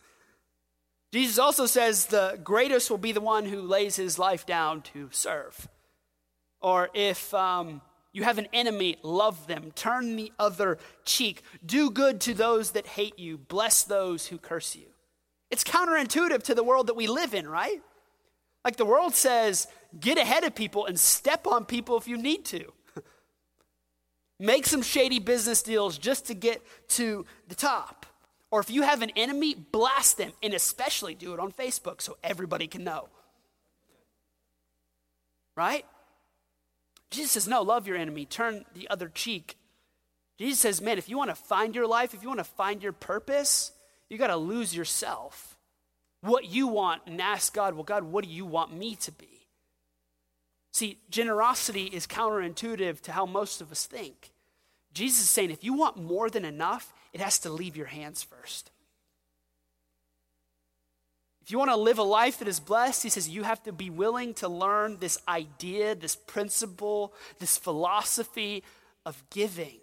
Jesus 1.13 1.39
also 1.39 1.67
says 1.67 2.07
the 2.07 2.39
greatest 2.43 2.91
will 2.91 2.99
be 2.99 3.13
the 3.13 3.21
one 3.21 3.47
who 3.47 3.63
lays 3.63 3.97
his 3.97 4.19
life 4.19 4.45
down 4.45 4.83
to 4.83 5.09
serve. 5.13 5.69
Or 6.61 6.91
if 6.95 7.33
um, 7.33 7.81
you 8.13 8.25
have 8.25 8.39
an 8.39 8.49
enemy, 8.53 8.97
love 9.03 9.47
them, 9.47 9.73
turn 9.75 10.17
the 10.17 10.33
other 10.39 10.79
cheek, 11.05 11.43
do 11.65 11.91
good 11.91 12.21
to 12.23 12.35
those 12.35 12.73
that 12.73 12.87
hate 12.87 13.19
you, 13.19 13.39
bless 13.39 13.85
those 13.85 14.27
who 14.27 14.39
curse 14.39 14.75
you. 14.75 14.87
It's 15.51 15.63
counterintuitive 15.63 16.43
to 16.45 16.55
the 16.55 16.65
world 16.65 16.89
that 16.89 16.95
we 16.95 17.07
live 17.07 17.35
in, 17.35 17.49
right? 17.49 17.81
Like 18.65 18.77
the 18.77 18.85
world 18.85 19.15
says, 19.15 19.69
get 20.01 20.19
ahead 20.19 20.45
of 20.45 20.55
people 20.55 20.87
and 20.87 20.99
step 20.99 21.47
on 21.47 21.65
people 21.65 21.97
if 21.97 22.09
you 22.09 22.17
need 22.17 22.45
to. 22.47 22.73
Make 24.41 24.67
some 24.67 24.83
shady 24.83 25.21
business 25.21 25.63
deals 25.63 25.99
just 25.99 26.27
to 26.27 26.35
get 26.35 26.63
to 26.89 27.27
the 27.47 27.55
top. 27.55 28.06
Or 28.51 28.61
if 28.61 28.71
you 28.71 28.83
have 28.83 29.03
an 29.03 29.11
enemy, 29.17 29.55
blast 29.55 30.19
them 30.19 30.33
and 30.43 30.55
especially 30.55 31.15
do 31.15 31.35
it 31.35 31.41
on 31.41 31.53
Facebook 31.53 32.01
so 32.01 32.17
everybody 32.23 32.67
can 32.67 32.85
know. 32.85 33.09
Right? 35.57 35.85
Jesus 37.11 37.33
says, 37.33 37.49
no, 37.49 37.63
love 37.63 37.87
your 37.87 37.97
enemy, 37.97 38.25
turn 38.25 38.65
the 38.75 38.89
other 38.89 39.09
cheek. 39.09 39.57
Jesus 40.39 40.61
says, 40.61 40.83
man, 40.83 40.99
if 40.99 41.09
you 41.09 41.17
want 41.17 41.31
to 41.31 41.37
find 41.37 41.75
your 41.75 41.87
life, 41.87 42.15
if 42.15 42.23
you 42.23 42.29
want 42.29 42.41
to 42.41 42.45
find 42.45 42.83
your 42.83 42.93
purpose, 42.93 43.73
you 44.09 44.19
got 44.19 44.27
to 44.29 44.37
lose 44.37 44.77
yourself 44.77 45.57
what 46.21 46.45
you 46.45 46.67
want 46.67 47.03
and 47.07 47.21
ask 47.21 47.55
God, 47.55 47.75
well, 47.75 47.85
God, 47.85 48.05
what 48.05 48.25
do 48.25 48.31
you 48.31 48.45
want 48.45 48.77
me 48.77 48.97
to 48.97 49.13
be? 49.13 49.49
See, 50.73 50.99
generosity 51.09 51.85
is 51.85 52.07
counterintuitive 52.07 53.01
to 53.03 53.13
how 53.13 53.25
most 53.25 53.61
of 53.61 53.71
us 53.73 53.87
think. 53.87 54.33
Jesus 54.93 55.23
is 55.25 55.31
saying 55.31 55.51
if 55.51 55.65
you 55.65 55.75
want 55.75 55.97
more 55.97 56.29
than 56.29 56.45
enough, 56.45 56.93
it 57.17 57.21
has 57.23 57.39
to 57.39 57.49
leave 57.49 57.79
your 57.79 57.87
hands 57.87 58.23
first. 58.23 58.71
If 61.41 61.51
you 61.51 61.57
want 61.57 61.71
to 61.71 61.77
live 61.77 61.99
a 61.99 62.03
life 62.03 62.41
that 62.41 62.47
is 62.47 62.61
blessed, 62.61 63.05
he 63.05 63.09
says 63.09 63.27
you 63.27 63.43
have 63.43 63.63
to 63.63 63.73
be 63.73 63.89
willing 63.89 64.35
to 64.35 64.49
learn 64.49 64.99
this 64.99 65.17
idea, 65.27 65.95
this 65.95 66.15
principle, 66.15 67.15
this 67.39 67.57
philosophy 67.57 68.63
of 69.07 69.25
giving. 69.31 69.79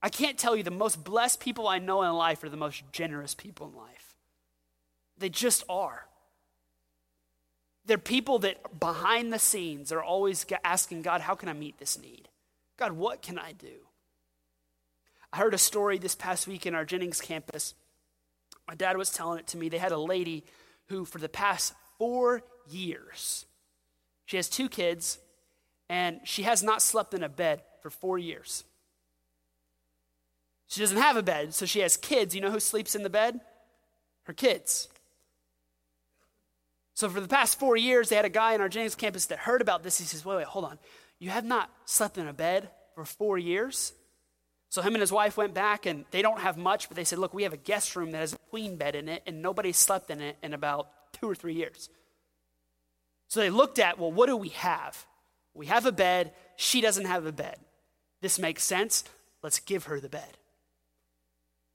I 0.00 0.08
can't 0.08 0.38
tell 0.38 0.56
you 0.56 0.62
the 0.62 0.70
most 0.70 1.04
blessed 1.04 1.40
people 1.40 1.68
I 1.68 1.78
know 1.78 2.02
in 2.02 2.10
life 2.14 2.42
are 2.42 2.48
the 2.48 2.56
most 2.56 2.84
generous 2.90 3.34
people 3.34 3.66
in 3.66 3.76
life. 3.76 4.16
They 5.18 5.28
just 5.28 5.62
are. 5.68 6.06
They're 7.84 7.98
people 7.98 8.38
that 8.38 8.80
behind 8.80 9.30
the 9.30 9.38
scenes 9.38 9.92
are 9.92 10.02
always 10.02 10.46
asking 10.64 11.02
God, 11.02 11.20
how 11.20 11.34
can 11.34 11.50
I 11.50 11.52
meet 11.52 11.76
this 11.76 12.00
need? 12.00 12.30
God, 12.78 12.92
what 12.92 13.20
can 13.20 13.38
I 13.38 13.52
do? 13.52 13.87
I 15.32 15.38
heard 15.38 15.54
a 15.54 15.58
story 15.58 15.98
this 15.98 16.14
past 16.14 16.46
week 16.46 16.66
in 16.66 16.74
our 16.74 16.84
Jennings 16.84 17.20
campus. 17.20 17.74
My 18.66 18.74
dad 18.74 18.96
was 18.96 19.10
telling 19.10 19.38
it 19.38 19.46
to 19.48 19.56
me. 19.56 19.68
They 19.68 19.78
had 19.78 19.92
a 19.92 19.98
lady 19.98 20.44
who, 20.88 21.04
for 21.04 21.18
the 21.18 21.28
past 21.28 21.74
four 21.98 22.42
years, 22.68 23.46
she 24.26 24.36
has 24.36 24.48
two 24.48 24.68
kids, 24.68 25.18
and 25.88 26.20
she 26.24 26.42
has 26.42 26.62
not 26.62 26.82
slept 26.82 27.14
in 27.14 27.22
a 27.22 27.28
bed 27.28 27.62
for 27.82 27.90
four 27.90 28.18
years. 28.18 28.64
She 30.66 30.80
doesn't 30.80 30.98
have 30.98 31.16
a 31.16 31.22
bed, 31.22 31.54
so 31.54 31.64
she 31.64 31.80
has 31.80 31.96
kids. 31.96 32.34
You 32.34 32.42
know 32.42 32.50
who 32.50 32.60
sleeps 32.60 32.94
in 32.94 33.02
the 33.02 33.10
bed? 33.10 33.40
Her 34.24 34.34
kids. 34.34 34.88
So 36.92 37.08
for 37.08 37.20
the 37.20 37.28
past 37.28 37.58
four 37.58 37.76
years, 37.76 38.08
they 38.08 38.16
had 38.16 38.24
a 38.24 38.30
guy 38.30 38.54
in 38.54 38.60
our 38.60 38.68
Jennings 38.68 38.94
campus 38.94 39.26
that 39.26 39.38
heard 39.38 39.62
about 39.62 39.82
this. 39.82 39.98
He 39.98 40.04
says, 40.04 40.24
wait, 40.24 40.36
wait, 40.36 40.46
hold 40.46 40.66
on. 40.66 40.78
You 41.18 41.30
have 41.30 41.44
not 41.44 41.70
slept 41.86 42.18
in 42.18 42.28
a 42.28 42.32
bed 42.34 42.68
for 42.94 43.04
four 43.04 43.38
years? 43.38 43.92
So 44.70 44.82
him 44.82 44.94
and 44.94 45.00
his 45.00 45.12
wife 45.12 45.36
went 45.36 45.54
back 45.54 45.86
and 45.86 46.04
they 46.10 46.20
don't 46.20 46.40
have 46.40 46.56
much, 46.56 46.88
but 46.88 46.96
they 46.96 47.04
said, 47.04 47.18
look, 47.18 47.32
we 47.32 47.44
have 47.44 47.54
a 47.54 47.58
guest 47.58 47.96
room 47.96 48.10
that 48.12 48.18
has 48.18 48.34
a 48.34 48.38
queen 48.50 48.76
bed 48.76 48.94
in 48.94 49.08
it 49.08 49.22
and 49.26 49.40
nobody 49.40 49.72
slept 49.72 50.10
in 50.10 50.20
it 50.20 50.36
in 50.42 50.52
about 50.52 50.88
two 51.12 51.28
or 51.28 51.34
three 51.34 51.54
years. 51.54 51.88
So 53.28 53.40
they 53.40 53.50
looked 53.50 53.78
at, 53.78 53.98
well, 53.98 54.12
what 54.12 54.26
do 54.26 54.36
we 54.36 54.50
have? 54.50 55.06
We 55.54 55.66
have 55.66 55.86
a 55.86 55.92
bed. 55.92 56.32
She 56.56 56.80
doesn't 56.80 57.06
have 57.06 57.24
a 57.24 57.32
bed. 57.32 57.58
This 58.20 58.38
makes 58.38 58.62
sense. 58.62 59.04
Let's 59.42 59.60
give 59.60 59.84
her 59.84 60.00
the 60.00 60.08
bed. 60.08 60.36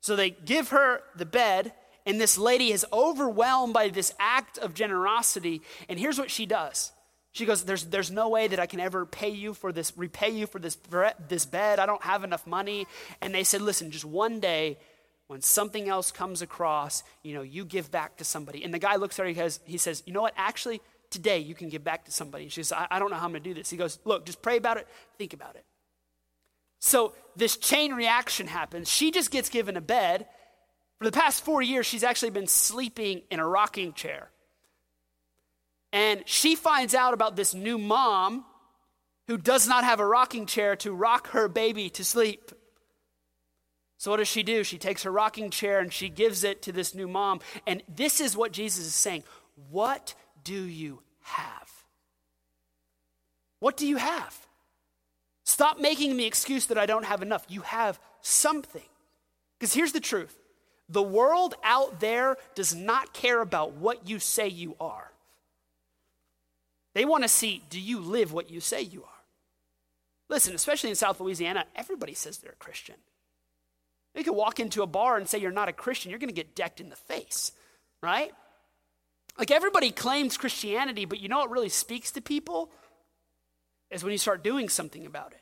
So 0.02 0.16
they 0.16 0.32
give 0.32 0.70
her 0.70 1.02
the 1.16 1.26
bed 1.26 1.74
and 2.06 2.20
this 2.20 2.38
lady 2.38 2.72
is 2.72 2.86
overwhelmed 2.92 3.74
by 3.74 3.90
this 3.90 4.14
act 4.20 4.58
of 4.58 4.74
generosity. 4.74 5.62
And 5.88 6.00
here's 6.00 6.20
what 6.20 6.30
she 6.30 6.46
does. 6.46 6.92
She 7.34 7.46
goes, 7.46 7.64
there's, 7.64 7.86
there's 7.86 8.12
no 8.12 8.30
way 8.30 8.48
that 8.48 8.60
I 8.60 8.68
can 8.68 8.80
ever 8.80 9.06
pay 9.06 9.30
you 9.30 9.54
for 9.54 9.72
this, 9.72 9.92
repay 9.98 10.30
you 10.30 10.48
for 10.48 10.60
this, 10.60 10.78
this 11.28 11.46
bed. 11.46 11.80
I 11.80 11.86
don't 11.86 12.04
have 12.04 12.24
enough 12.24 12.46
money. 12.46 12.88
And 13.22 13.34
they 13.34 13.44
said, 13.44 13.62
listen, 13.62 13.92
just 13.92 14.06
one 14.06 14.40
day 14.40 14.78
when 15.28 15.42
something 15.42 15.90
else 15.90 16.12
comes 16.12 16.42
across, 16.42 17.04
you 17.24 17.34
know, 17.34 17.42
you 17.42 17.66
give 17.66 17.90
back 17.90 18.18
to 18.18 18.24
somebody. 18.24 18.64
And 18.64 18.74
the 18.74 18.80
guy 18.80 18.98
looks 18.98 19.18
at 19.20 19.24
her, 19.24 19.30
he, 19.30 19.36
has, 19.36 19.60
he 19.66 19.78
says, 19.78 20.04
you 20.06 20.14
know 20.14 20.22
what, 20.22 20.36
actually, 20.38 20.80
today 21.10 21.40
you 21.40 21.56
can 21.56 21.70
give 21.70 21.84
back 21.84 22.06
to 22.06 22.12
somebody. 22.12 22.50
She 22.50 22.62
says, 22.62 22.72
I, 22.72 22.88
I 22.92 23.00
don't 23.00 23.10
know 23.10 23.18
how 23.18 23.26
I'm 23.26 23.32
going 23.32 23.44
to 23.44 23.50
do 23.50 23.56
this. 23.56 23.70
He 23.70 23.78
goes, 23.78 23.98
look, 24.06 24.26
just 24.26 24.42
pray 24.42 24.58
about 24.58 24.78
it, 24.78 24.88
think 25.18 25.34
about 25.34 25.56
it. 25.56 25.66
So 26.80 27.14
this 27.36 27.58
chain 27.58 27.94
reaction 27.94 28.46
happens. 28.46 28.90
She 28.90 29.10
just 29.10 29.32
gets 29.32 29.50
given 29.50 29.76
a 29.76 29.82
bed 29.82 30.28
for 31.04 31.12
the 31.12 31.20
past 31.20 31.44
four 31.44 31.62
years, 31.62 31.86
she's 31.86 32.06
actually 32.06 32.30
been 32.30 32.48
sleeping 32.48 33.24
in 33.30 33.42
a 33.42 33.46
rocking 33.46 33.92
chair. 33.92 34.30
And 35.94 36.24
she 36.26 36.56
finds 36.56 36.96
out 36.96 37.14
about 37.14 37.36
this 37.36 37.54
new 37.54 37.78
mom 37.78 38.44
who 39.28 39.38
does 39.38 39.68
not 39.68 39.84
have 39.84 40.00
a 40.00 40.06
rocking 40.06 40.48
chair 40.48 40.76
to 40.78 40.92
rock 40.92 41.30
her 41.30 41.48
baby 41.48 41.90
to 41.92 42.04
sleep. 42.04 42.52
So, 43.98 44.12
what 44.12 44.18
does 44.18 44.28
she 44.28 44.42
do? 44.42 44.64
She 44.64 44.80
takes 44.80 45.04
her 45.04 45.12
rocking 45.12 45.52
chair 45.52 45.80
and 45.80 45.94
she 45.94 46.10
gives 46.10 46.44
it 46.44 46.64
to 46.64 46.72
this 46.72 46.96
new 46.96 47.08
mom. 47.08 47.40
And 47.68 47.84
this 47.88 48.20
is 48.20 48.36
what 48.36 48.52
Jesus 48.52 48.88
is 48.88 48.96
saying 48.96 49.24
What 49.70 50.16
do 50.44 50.64
you 50.64 51.04
have? 51.22 51.70
What 53.60 53.78
do 53.78 53.88
you 53.88 53.98
have? 53.98 54.38
Stop 55.46 55.80
making 55.80 56.18
the 56.18 56.26
excuse 56.26 56.66
that 56.66 56.78
I 56.78 56.88
don't 56.88 57.06
have 57.06 57.22
enough. 57.22 57.46
You 57.48 57.62
have 57.62 58.00
something. 58.22 58.82
Because 59.60 59.74
here's 59.74 59.92
the 59.92 60.00
truth 60.00 60.36
the 60.90 61.04
world 61.04 61.54
out 61.64 62.00
there 62.00 62.38
does 62.56 62.74
not 62.74 63.14
care 63.14 63.42
about 63.42 63.74
what 63.74 64.10
you 64.10 64.18
say 64.18 64.48
you 64.48 64.76
are. 64.80 65.13
They 66.94 67.06
want 67.06 67.24
to 67.24 67.28
see 67.30 67.64
do 67.70 67.80
you 67.80 68.00
live 68.00 68.34
what 68.34 68.50
you 68.50 68.60
say 68.60 68.82
you 68.82 69.04
are? 69.04 69.10
Listen, 70.30 70.56
especially 70.56 70.90
in 70.90 70.96
South 70.96 71.20
Louisiana, 71.20 71.66
everybody 71.76 72.14
says 72.14 72.38
they're 72.38 72.52
a 72.52 72.56
Christian. 72.56 72.96
You 74.16 74.24
can 74.24 74.36
walk 74.36 74.60
into 74.60 74.84
a 74.84 74.88
bar 74.88 75.18
and 75.18 75.28
say 75.28 75.40
you're 75.40 75.52
not 75.52 75.70
a 75.70 75.74
Christian, 75.74 76.10
you're 76.12 76.20
going 76.20 76.30
to 76.30 76.36
get 76.36 76.56
decked 76.56 76.80
in 76.80 76.90
the 76.90 76.96
face, 76.96 77.52
right? 78.02 78.32
Like 79.38 79.52
everybody 79.52 79.92
claims 79.92 80.38
Christianity, 80.38 81.06
but 81.06 81.20
you 81.20 81.30
know 81.30 81.40
what 81.40 81.50
really 81.50 81.70
speaks 81.70 82.12
to 82.12 82.22
people? 82.22 82.72
Is 83.90 84.04
when 84.04 84.12
you 84.12 84.18
start 84.18 84.44
doing 84.44 84.70
something 84.70 85.06
about 85.06 85.34
it. 85.34 85.40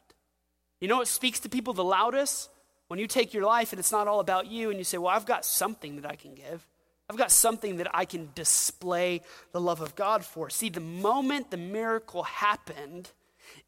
You 0.79 0.87
know 0.87 0.97
what 0.97 1.07
speaks 1.07 1.39
to 1.41 1.49
people 1.49 1.73
the 1.73 1.83
loudest? 1.83 2.49
When 2.87 2.99
you 2.99 3.07
take 3.07 3.33
your 3.33 3.45
life 3.45 3.71
and 3.71 3.79
it's 3.79 3.91
not 3.91 4.07
all 4.07 4.19
about 4.19 4.47
you 4.47 4.69
and 4.69 4.77
you 4.77 4.83
say, 4.83 4.97
Well, 4.97 5.15
I've 5.15 5.25
got 5.25 5.45
something 5.45 6.01
that 6.01 6.09
I 6.09 6.15
can 6.15 6.35
give. 6.35 6.67
I've 7.11 7.17
got 7.17 7.29
something 7.29 7.75
that 7.75 7.93
I 7.93 8.05
can 8.05 8.29
display 8.35 9.19
the 9.51 9.59
love 9.59 9.81
of 9.81 9.95
God 9.95 10.23
for. 10.23 10.49
See, 10.49 10.69
the 10.69 10.79
moment 10.79 11.51
the 11.51 11.57
miracle 11.57 12.23
happened 12.23 13.09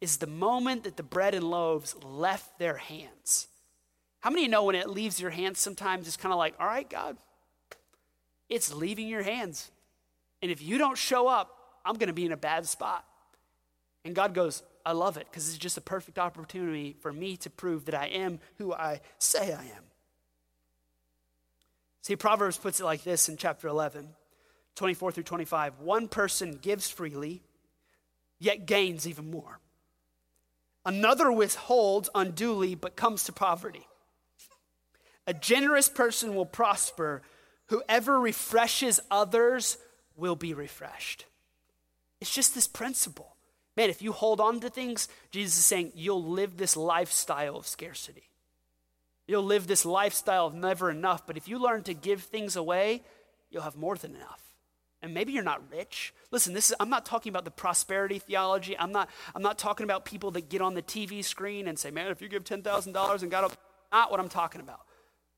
is 0.00 0.16
the 0.16 0.26
moment 0.26 0.84
that 0.84 0.96
the 0.96 1.02
bread 1.02 1.34
and 1.34 1.44
loaves 1.44 1.94
left 2.02 2.58
their 2.58 2.78
hands. 2.78 3.48
How 4.20 4.30
many 4.30 4.48
know 4.48 4.64
when 4.64 4.76
it 4.76 4.88
leaves 4.88 5.20
your 5.20 5.28
hands 5.28 5.58
sometimes 5.58 6.06
it's 6.06 6.16
kind 6.16 6.32
of 6.32 6.38
like, 6.38 6.54
all 6.58 6.66
right, 6.66 6.88
God, 6.88 7.18
it's 8.48 8.72
leaving 8.72 9.08
your 9.08 9.22
hands. 9.22 9.70
And 10.40 10.50
if 10.50 10.62
you 10.62 10.78
don't 10.78 10.96
show 10.96 11.28
up, 11.28 11.54
I'm 11.84 11.96
going 11.96 12.06
to 12.06 12.14
be 12.14 12.24
in 12.24 12.32
a 12.32 12.38
bad 12.38 12.66
spot. 12.66 13.04
And 14.06 14.14
God 14.14 14.32
goes, 14.32 14.62
I 14.86 14.92
love 14.92 15.18
it 15.18 15.26
because 15.30 15.50
it's 15.50 15.58
just 15.58 15.76
a 15.76 15.82
perfect 15.82 16.18
opportunity 16.18 16.96
for 16.98 17.12
me 17.12 17.36
to 17.36 17.50
prove 17.50 17.84
that 17.84 17.94
I 17.94 18.06
am 18.06 18.40
who 18.56 18.72
I 18.72 19.02
say 19.18 19.52
I 19.52 19.64
am. 19.64 19.84
See, 22.04 22.16
Proverbs 22.16 22.58
puts 22.58 22.80
it 22.80 22.84
like 22.84 23.02
this 23.02 23.30
in 23.30 23.38
chapter 23.38 23.66
11, 23.66 24.10
24 24.74 25.12
through 25.12 25.22
25. 25.24 25.80
One 25.80 26.06
person 26.06 26.58
gives 26.60 26.90
freely, 26.90 27.42
yet 28.38 28.66
gains 28.66 29.08
even 29.08 29.30
more. 29.30 29.58
Another 30.84 31.32
withholds 31.32 32.10
unduly, 32.14 32.74
but 32.74 32.94
comes 32.94 33.24
to 33.24 33.32
poverty. 33.32 33.88
A 35.26 35.32
generous 35.32 35.88
person 35.88 36.34
will 36.34 36.44
prosper. 36.44 37.22
Whoever 37.68 38.20
refreshes 38.20 39.00
others 39.10 39.78
will 40.14 40.36
be 40.36 40.52
refreshed. 40.52 41.24
It's 42.20 42.34
just 42.34 42.54
this 42.54 42.68
principle. 42.68 43.34
Man, 43.78 43.88
if 43.88 44.02
you 44.02 44.12
hold 44.12 44.42
on 44.42 44.60
to 44.60 44.68
things, 44.68 45.08
Jesus 45.30 45.56
is 45.56 45.64
saying 45.64 45.92
you'll 45.94 46.22
live 46.22 46.58
this 46.58 46.76
lifestyle 46.76 47.56
of 47.56 47.66
scarcity. 47.66 48.28
You'll 49.26 49.44
live 49.44 49.66
this 49.66 49.84
lifestyle 49.84 50.46
of 50.46 50.54
never 50.54 50.90
enough. 50.90 51.26
But 51.26 51.36
if 51.36 51.48
you 51.48 51.58
learn 51.58 51.82
to 51.84 51.94
give 51.94 52.22
things 52.22 52.56
away, 52.56 53.02
you'll 53.50 53.62
have 53.62 53.76
more 53.76 53.96
than 53.96 54.14
enough. 54.14 54.40
And 55.02 55.12
maybe 55.12 55.32
you're 55.32 55.42
not 55.42 55.70
rich. 55.70 56.14
Listen, 56.30 56.54
this 56.54 56.70
is, 56.70 56.76
I'm 56.80 56.88
not 56.88 57.04
talking 57.04 57.30
about 57.30 57.44
the 57.44 57.50
prosperity 57.50 58.18
theology. 58.18 58.76
I'm 58.78 58.92
not, 58.92 59.10
I'm 59.34 59.42
not 59.42 59.58
talking 59.58 59.84
about 59.84 60.06
people 60.06 60.30
that 60.32 60.48
get 60.48 60.62
on 60.62 60.74
the 60.74 60.82
TV 60.82 61.22
screen 61.22 61.68
and 61.68 61.78
say, 61.78 61.90
man, 61.90 62.10
if 62.10 62.22
you 62.22 62.28
give 62.28 62.44
$10,000 62.44 63.22
and 63.22 63.30
God, 63.30 63.56
not 63.92 64.10
what 64.10 64.18
I'm 64.18 64.30
talking 64.30 64.62
about. 64.62 64.80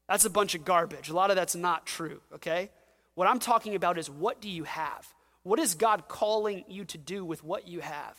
That's 0.08 0.24
a 0.24 0.30
bunch 0.30 0.54
of 0.54 0.64
garbage. 0.64 1.08
A 1.08 1.14
lot 1.14 1.30
of 1.30 1.36
that's 1.36 1.56
not 1.56 1.84
true, 1.84 2.20
okay? 2.34 2.70
What 3.16 3.26
I'm 3.26 3.40
talking 3.40 3.74
about 3.74 3.98
is 3.98 4.08
what 4.08 4.40
do 4.40 4.48
you 4.48 4.64
have? 4.64 5.12
What 5.42 5.58
is 5.58 5.74
God 5.74 6.06
calling 6.06 6.64
you 6.68 6.84
to 6.86 6.98
do 6.98 7.24
with 7.24 7.42
what 7.42 7.66
you 7.66 7.80
have? 7.80 8.16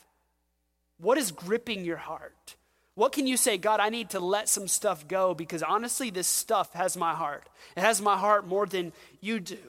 What 0.98 1.18
is 1.18 1.32
gripping 1.32 1.86
your 1.86 1.98
heart? 1.98 2.57
What 2.98 3.12
can 3.12 3.28
you 3.28 3.38
say, 3.38 3.60
God, 3.60 3.80
I 3.80 3.90
need 3.90 4.10
to 4.10 4.20
let 4.20 4.50
some 4.50 4.68
stuff 4.68 5.08
go 5.08 5.36
because 5.36 5.62
honestly, 5.62 6.10
this 6.10 6.26
stuff 6.26 6.74
has 6.74 6.98
my 6.98 7.14
heart. 7.14 7.48
It 7.76 7.82
has 7.82 8.02
my 8.02 8.18
heart 8.18 8.48
more 8.48 8.66
than 8.66 8.92
you 9.22 9.40
do. 9.40 9.60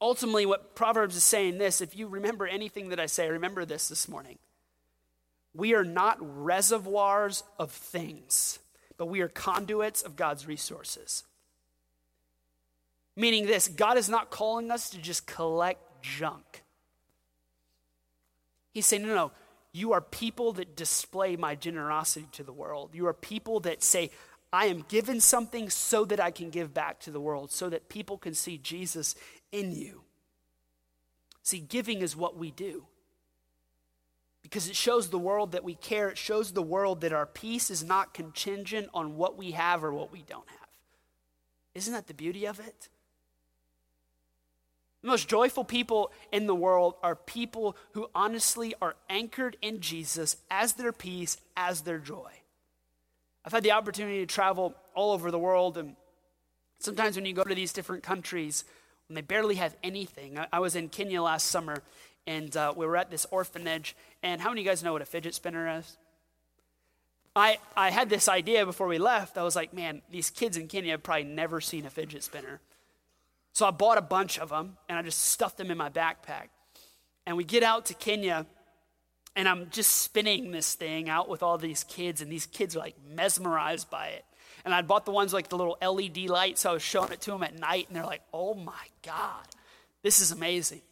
Ultimately, 0.00 0.44
what 0.44 0.74
Proverbs 0.74 1.14
is 1.14 1.22
saying 1.22 1.58
this, 1.58 1.80
if 1.80 1.96
you 1.96 2.08
remember 2.08 2.48
anything 2.48 2.88
that 2.88 2.98
I 2.98 3.06
say, 3.06 3.30
remember 3.30 3.64
this 3.64 3.88
this 3.88 4.08
morning. 4.08 4.38
We 5.54 5.74
are 5.74 5.84
not 5.84 6.18
reservoirs 6.20 7.44
of 7.60 7.70
things, 7.70 8.58
but 8.96 9.06
we 9.06 9.20
are 9.20 9.28
conduits 9.28 10.02
of 10.02 10.16
God's 10.16 10.48
resources. 10.48 11.22
Meaning 13.14 13.46
this 13.46 13.68
God 13.68 13.98
is 13.98 14.08
not 14.08 14.30
calling 14.30 14.72
us 14.72 14.90
to 14.90 14.98
just 14.98 15.28
collect 15.28 16.02
junk. 16.02 16.64
He's 18.72 18.84
saying, 18.84 19.06
no, 19.06 19.14
no, 19.14 19.30
you 19.74 19.92
are 19.92 20.00
people 20.00 20.52
that 20.54 20.76
display 20.76 21.34
my 21.34 21.56
generosity 21.56 22.28
to 22.32 22.44
the 22.44 22.52
world. 22.52 22.90
You 22.94 23.08
are 23.08 23.12
people 23.12 23.58
that 23.60 23.82
say, 23.82 24.10
I 24.52 24.66
am 24.66 24.84
given 24.88 25.20
something 25.20 25.68
so 25.68 26.04
that 26.04 26.20
I 26.20 26.30
can 26.30 26.48
give 26.50 26.72
back 26.72 27.00
to 27.00 27.10
the 27.10 27.20
world, 27.20 27.50
so 27.50 27.68
that 27.68 27.88
people 27.88 28.16
can 28.16 28.34
see 28.34 28.56
Jesus 28.56 29.16
in 29.50 29.72
you. 29.72 30.02
See, 31.42 31.58
giving 31.58 32.02
is 32.02 32.16
what 32.16 32.38
we 32.38 32.52
do 32.52 32.86
because 34.44 34.68
it 34.68 34.76
shows 34.76 35.08
the 35.08 35.18
world 35.18 35.52
that 35.52 35.64
we 35.64 35.74
care. 35.74 36.10
It 36.10 36.18
shows 36.18 36.52
the 36.52 36.62
world 36.62 37.00
that 37.00 37.12
our 37.12 37.26
peace 37.26 37.70
is 37.70 37.82
not 37.82 38.14
contingent 38.14 38.88
on 38.94 39.16
what 39.16 39.36
we 39.36 39.50
have 39.52 39.82
or 39.82 39.92
what 39.92 40.12
we 40.12 40.22
don't 40.22 40.48
have. 40.48 40.68
Isn't 41.74 41.94
that 41.94 42.06
the 42.06 42.14
beauty 42.14 42.46
of 42.46 42.60
it? 42.60 42.88
The 45.04 45.10
most 45.10 45.28
joyful 45.28 45.64
people 45.64 46.10
in 46.32 46.46
the 46.46 46.54
world 46.54 46.94
are 47.02 47.14
people 47.14 47.76
who 47.92 48.08
honestly 48.14 48.74
are 48.80 48.96
anchored 49.10 49.54
in 49.60 49.80
Jesus 49.80 50.38
as 50.50 50.72
their 50.72 50.92
peace, 50.92 51.36
as 51.58 51.82
their 51.82 51.98
joy. 51.98 52.30
I've 53.44 53.52
had 53.52 53.64
the 53.64 53.72
opportunity 53.72 54.20
to 54.20 54.26
travel 54.26 54.74
all 54.94 55.12
over 55.12 55.30
the 55.30 55.38
world, 55.38 55.76
and 55.76 55.94
sometimes 56.78 57.16
when 57.16 57.26
you 57.26 57.34
go 57.34 57.44
to 57.44 57.54
these 57.54 57.74
different 57.74 58.02
countries, 58.02 58.64
when 59.06 59.14
they 59.14 59.20
barely 59.20 59.56
have 59.56 59.76
anything, 59.82 60.38
I, 60.38 60.46
I 60.54 60.60
was 60.60 60.74
in 60.74 60.88
Kenya 60.88 61.20
last 61.20 61.48
summer, 61.48 61.82
and 62.26 62.56
uh, 62.56 62.72
we 62.74 62.86
were 62.86 62.96
at 62.96 63.10
this 63.10 63.26
orphanage. 63.30 63.94
And 64.22 64.40
how 64.40 64.48
many 64.48 64.62
of 64.62 64.64
you 64.64 64.70
guys 64.70 64.82
know 64.82 64.94
what 64.94 65.02
a 65.02 65.04
fidget 65.04 65.34
spinner 65.34 65.80
is? 65.80 65.98
I, 67.36 67.58
I 67.76 67.90
had 67.90 68.08
this 68.08 68.26
idea 68.26 68.64
before 68.64 68.86
we 68.86 68.96
left. 68.96 69.36
I 69.36 69.42
was 69.42 69.54
like, 69.54 69.74
man, 69.74 70.00
these 70.10 70.30
kids 70.30 70.56
in 70.56 70.66
Kenya 70.66 70.92
have 70.92 71.02
probably 71.02 71.24
never 71.24 71.60
seen 71.60 71.84
a 71.84 71.90
fidget 71.90 72.24
spinner. 72.24 72.62
So 73.54 73.66
I 73.66 73.70
bought 73.70 73.98
a 73.98 74.02
bunch 74.02 74.38
of 74.38 74.50
them 74.50 74.76
and 74.88 74.98
I 74.98 75.02
just 75.02 75.22
stuffed 75.22 75.56
them 75.56 75.70
in 75.70 75.78
my 75.78 75.88
backpack. 75.88 76.48
And 77.26 77.36
we 77.36 77.44
get 77.44 77.62
out 77.62 77.86
to 77.86 77.94
Kenya 77.94 78.46
and 79.36 79.48
I'm 79.48 79.70
just 79.70 79.90
spinning 79.92 80.50
this 80.50 80.74
thing 80.74 81.08
out 81.08 81.28
with 81.28 81.42
all 81.42 81.58
these 81.58 81.84
kids, 81.84 82.20
and 82.20 82.30
these 82.30 82.46
kids 82.46 82.76
are 82.76 82.80
like 82.80 82.94
mesmerized 83.14 83.90
by 83.90 84.08
it. 84.08 84.24
And 84.64 84.72
I 84.72 84.82
bought 84.82 85.04
the 85.04 85.10
ones 85.10 85.32
like 85.32 85.48
the 85.48 85.58
little 85.58 85.76
LED 85.82 86.30
lights, 86.30 86.62
so 86.62 86.70
I 86.70 86.72
was 86.74 86.82
showing 86.82 87.12
it 87.12 87.20
to 87.22 87.32
them 87.32 87.42
at 87.42 87.58
night, 87.58 87.86
and 87.88 87.96
they're 87.96 88.04
like, 88.04 88.22
oh 88.32 88.54
my 88.54 88.72
God, 89.02 89.44
this 90.02 90.20
is 90.20 90.30
amazing. 90.30 90.82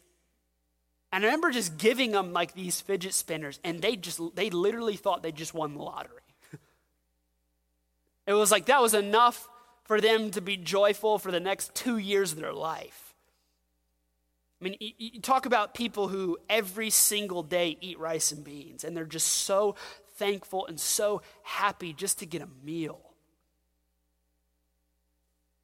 And 1.11 1.23
I 1.23 1.27
remember 1.27 1.51
just 1.51 1.77
giving 1.77 2.11
them 2.11 2.33
like 2.33 2.53
these 2.53 2.81
fidget 2.81 3.13
spinners, 3.13 3.59
and 3.63 3.81
they 3.81 3.95
just, 3.95 4.19
they 4.35 4.49
literally 4.49 4.97
thought 4.97 5.23
they 5.23 5.31
just 5.31 5.53
won 5.53 5.75
the 5.75 5.81
lottery. 5.81 6.19
it 8.27 8.33
was 8.33 8.51
like 8.51 8.65
that 8.65 8.81
was 8.81 8.93
enough 8.93 9.47
for 9.83 9.99
them 9.99 10.31
to 10.31 10.41
be 10.41 10.57
joyful 10.57 11.19
for 11.19 11.31
the 11.31 11.39
next 11.39 11.75
two 11.75 11.97
years 11.97 12.31
of 12.31 12.39
their 12.39 12.53
life. 12.53 13.13
I 14.59 14.63
mean, 14.63 14.77
you, 14.79 15.19
talk 15.19 15.45
about 15.45 15.73
people 15.73 16.07
who 16.07 16.37
every 16.49 16.89
single 16.89 17.43
day 17.43 17.77
eat 17.81 17.99
rice 17.99 18.31
and 18.31 18.45
beans, 18.45 18.85
and 18.85 18.95
they're 18.95 19.03
just 19.03 19.27
so 19.27 19.75
thankful 20.15 20.65
and 20.67 20.79
so 20.79 21.21
happy 21.41 21.91
just 21.91 22.19
to 22.19 22.25
get 22.25 22.41
a 22.41 22.47
meal. 22.63 23.01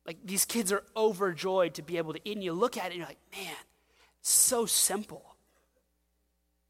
Like 0.06 0.18
these 0.26 0.44
kids 0.44 0.72
are 0.74 0.84
overjoyed 0.98 1.76
to 1.76 1.82
be 1.82 1.98
able 1.98 2.12
to 2.12 2.20
eat, 2.26 2.36
and 2.36 2.44
you 2.44 2.52
look 2.52 2.76
at 2.76 2.88
it 2.88 2.88
and 2.88 2.96
you're 2.96 3.08
like, 3.08 3.20
man, 3.32 3.56
so 4.22 4.66
simple. 4.66 5.36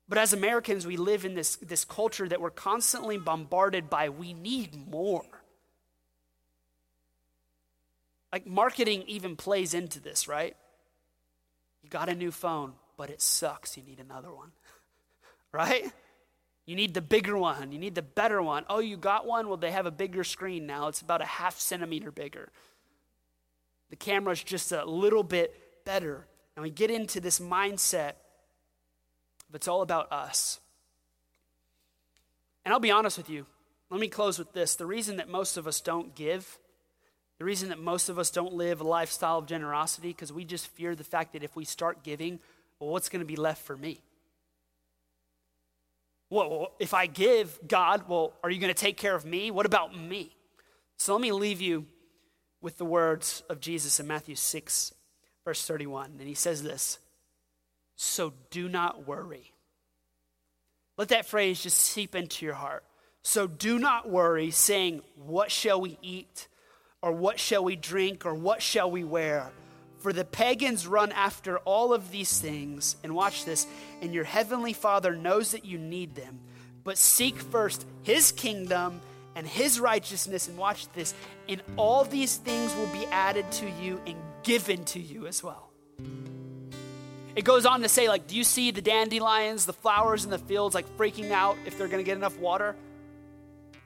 But 0.07 0.17
as 0.17 0.33
Americans, 0.33 0.85
we 0.85 0.97
live 0.97 1.25
in 1.25 1.35
this, 1.35 1.55
this 1.57 1.85
culture 1.85 2.27
that 2.27 2.41
we're 2.41 2.51
constantly 2.51 3.17
bombarded 3.17 3.89
by 3.89 4.09
we 4.09 4.33
need 4.33 4.87
more. 4.87 5.25
Like 8.31 8.45
marketing 8.45 9.03
even 9.07 9.35
plays 9.35 9.73
into 9.73 9.99
this, 9.99 10.27
right? 10.27 10.55
You 11.83 11.89
got 11.89 12.09
a 12.09 12.15
new 12.15 12.31
phone, 12.31 12.73
but 12.97 13.09
it 13.09 13.21
sucks. 13.21 13.77
You 13.77 13.83
need 13.83 13.99
another 13.99 14.31
one, 14.31 14.51
right? 15.51 15.91
You 16.65 16.75
need 16.75 16.93
the 16.93 17.01
bigger 17.01 17.37
one. 17.37 17.71
You 17.71 17.79
need 17.79 17.95
the 17.95 18.01
better 18.01 18.41
one. 18.41 18.65
Oh, 18.69 18.79
you 18.79 18.97
got 18.97 19.25
one? 19.25 19.47
Well, 19.47 19.57
they 19.57 19.71
have 19.71 19.85
a 19.87 19.91
bigger 19.91 20.23
screen 20.23 20.67
now. 20.67 20.87
It's 20.87 21.01
about 21.01 21.21
a 21.21 21.25
half 21.25 21.59
centimeter 21.59 22.11
bigger. 22.11 22.51
The 23.89 23.95
camera's 23.95 24.43
just 24.43 24.71
a 24.71 24.85
little 24.85 25.23
bit 25.23 25.83
better. 25.83 26.27
And 26.55 26.63
we 26.63 26.69
get 26.69 26.91
into 26.91 27.19
this 27.19 27.39
mindset 27.39 28.13
but 29.51 29.59
it's 29.61 29.67
all 29.67 29.81
about 29.81 30.11
us. 30.11 30.59
And 32.63 32.73
I'll 32.73 32.79
be 32.79 32.91
honest 32.91 33.17
with 33.17 33.29
you. 33.29 33.45
Let 33.89 33.99
me 33.99 34.07
close 34.07 34.37
with 34.37 34.53
this. 34.53 34.75
The 34.75 34.85
reason 34.85 35.17
that 35.17 35.29
most 35.29 35.57
of 35.57 35.67
us 35.67 35.81
don't 35.81 36.13
give 36.13 36.59
The 37.39 37.45
reason 37.45 37.69
that 37.69 37.79
most 37.79 38.09
of 38.09 38.19
us 38.19 38.29
don't 38.29 38.53
live 38.53 38.81
a 38.81 38.83
lifestyle 38.83 39.37
of 39.37 39.45
generosity 39.45 40.09
because 40.09 40.31
we 40.31 40.43
just 40.43 40.67
fear 40.67 40.93
the 40.93 41.05
fact 41.05 41.33
that 41.33 41.43
if 41.43 41.55
we 41.55 41.63
start 41.63 42.03
giving, 42.03 42.39
well, 42.79 42.89
what's 42.89 43.07
going 43.09 43.21
to 43.21 43.25
be 43.25 43.37
left 43.37 43.65
for 43.65 43.77
me? 43.77 44.01
Well, 46.29 46.73
if 46.79 46.93
I 46.93 47.07
give, 47.07 47.57
God, 47.67 48.03
well, 48.07 48.33
are 48.43 48.51
you 48.51 48.59
going 48.59 48.73
to 48.73 48.79
take 48.79 48.97
care 48.97 49.15
of 49.15 49.25
me? 49.25 49.51
What 49.51 49.65
about 49.65 49.97
me? 49.97 50.35
So 50.97 51.13
let 51.13 51.21
me 51.21 51.31
leave 51.31 51.61
you 51.61 51.85
with 52.61 52.77
the 52.77 52.85
words 52.85 53.41
of 53.49 53.61
Jesus 53.61 54.01
in 54.01 54.05
Matthew 54.07 54.35
6, 54.35 54.93
verse 55.45 55.65
31. 55.65 56.17
And 56.19 56.27
he 56.27 56.33
says 56.35 56.61
this 56.61 56.99
So 57.95 58.33
do 58.51 58.67
not 58.67 59.07
worry. 59.07 59.53
Let 60.97 61.07
that 61.07 61.25
phrase 61.25 61.63
just 61.63 61.77
seep 61.77 62.15
into 62.15 62.45
your 62.45 62.55
heart. 62.55 62.83
So 63.21 63.47
do 63.47 63.79
not 63.79 64.09
worry, 64.09 64.51
saying, 64.51 65.01
What 65.15 65.51
shall 65.51 65.79
we 65.79 65.97
eat? 66.01 66.49
Or 67.01 67.11
what 67.11 67.39
shall 67.39 67.63
we 67.63 67.75
drink? 67.75 68.25
Or 68.25 68.33
what 68.33 68.61
shall 68.61 68.91
we 68.91 69.03
wear? 69.03 69.51
For 69.99 70.13
the 70.13 70.25
pagans 70.25 70.87
run 70.87 71.11
after 71.11 71.57
all 71.59 71.93
of 71.93 72.11
these 72.11 72.39
things. 72.39 72.95
And 73.03 73.15
watch 73.15 73.45
this, 73.45 73.67
and 74.01 74.13
your 74.13 74.23
heavenly 74.23 74.73
Father 74.73 75.15
knows 75.15 75.51
that 75.51 75.65
you 75.65 75.77
need 75.77 76.15
them. 76.15 76.39
But 76.83 76.97
seek 76.97 77.37
first 77.37 77.85
his 78.03 78.31
kingdom 78.31 79.01
and 79.35 79.45
his 79.45 79.79
righteousness. 79.79 80.47
And 80.47 80.57
watch 80.57 80.91
this, 80.93 81.13
and 81.47 81.61
all 81.77 82.03
these 82.03 82.37
things 82.37 82.75
will 82.75 82.87
be 82.87 83.05
added 83.07 83.49
to 83.53 83.69
you 83.81 84.01
and 84.05 84.15
given 84.43 84.83
to 84.85 84.99
you 84.99 85.27
as 85.27 85.43
well. 85.43 85.71
It 87.35 87.45
goes 87.45 87.65
on 87.65 87.81
to 87.83 87.89
say, 87.89 88.09
like, 88.09 88.27
do 88.27 88.35
you 88.35 88.43
see 88.43 88.71
the 88.71 88.81
dandelions, 88.81 89.65
the 89.65 89.73
flowers 89.73 90.25
in 90.25 90.31
the 90.31 90.39
fields, 90.39 90.75
like 90.75 90.85
freaking 90.97 91.31
out 91.31 91.57
if 91.65 91.77
they're 91.77 91.87
to 91.87 92.03
get 92.03 92.17
enough 92.17 92.37
water? 92.39 92.75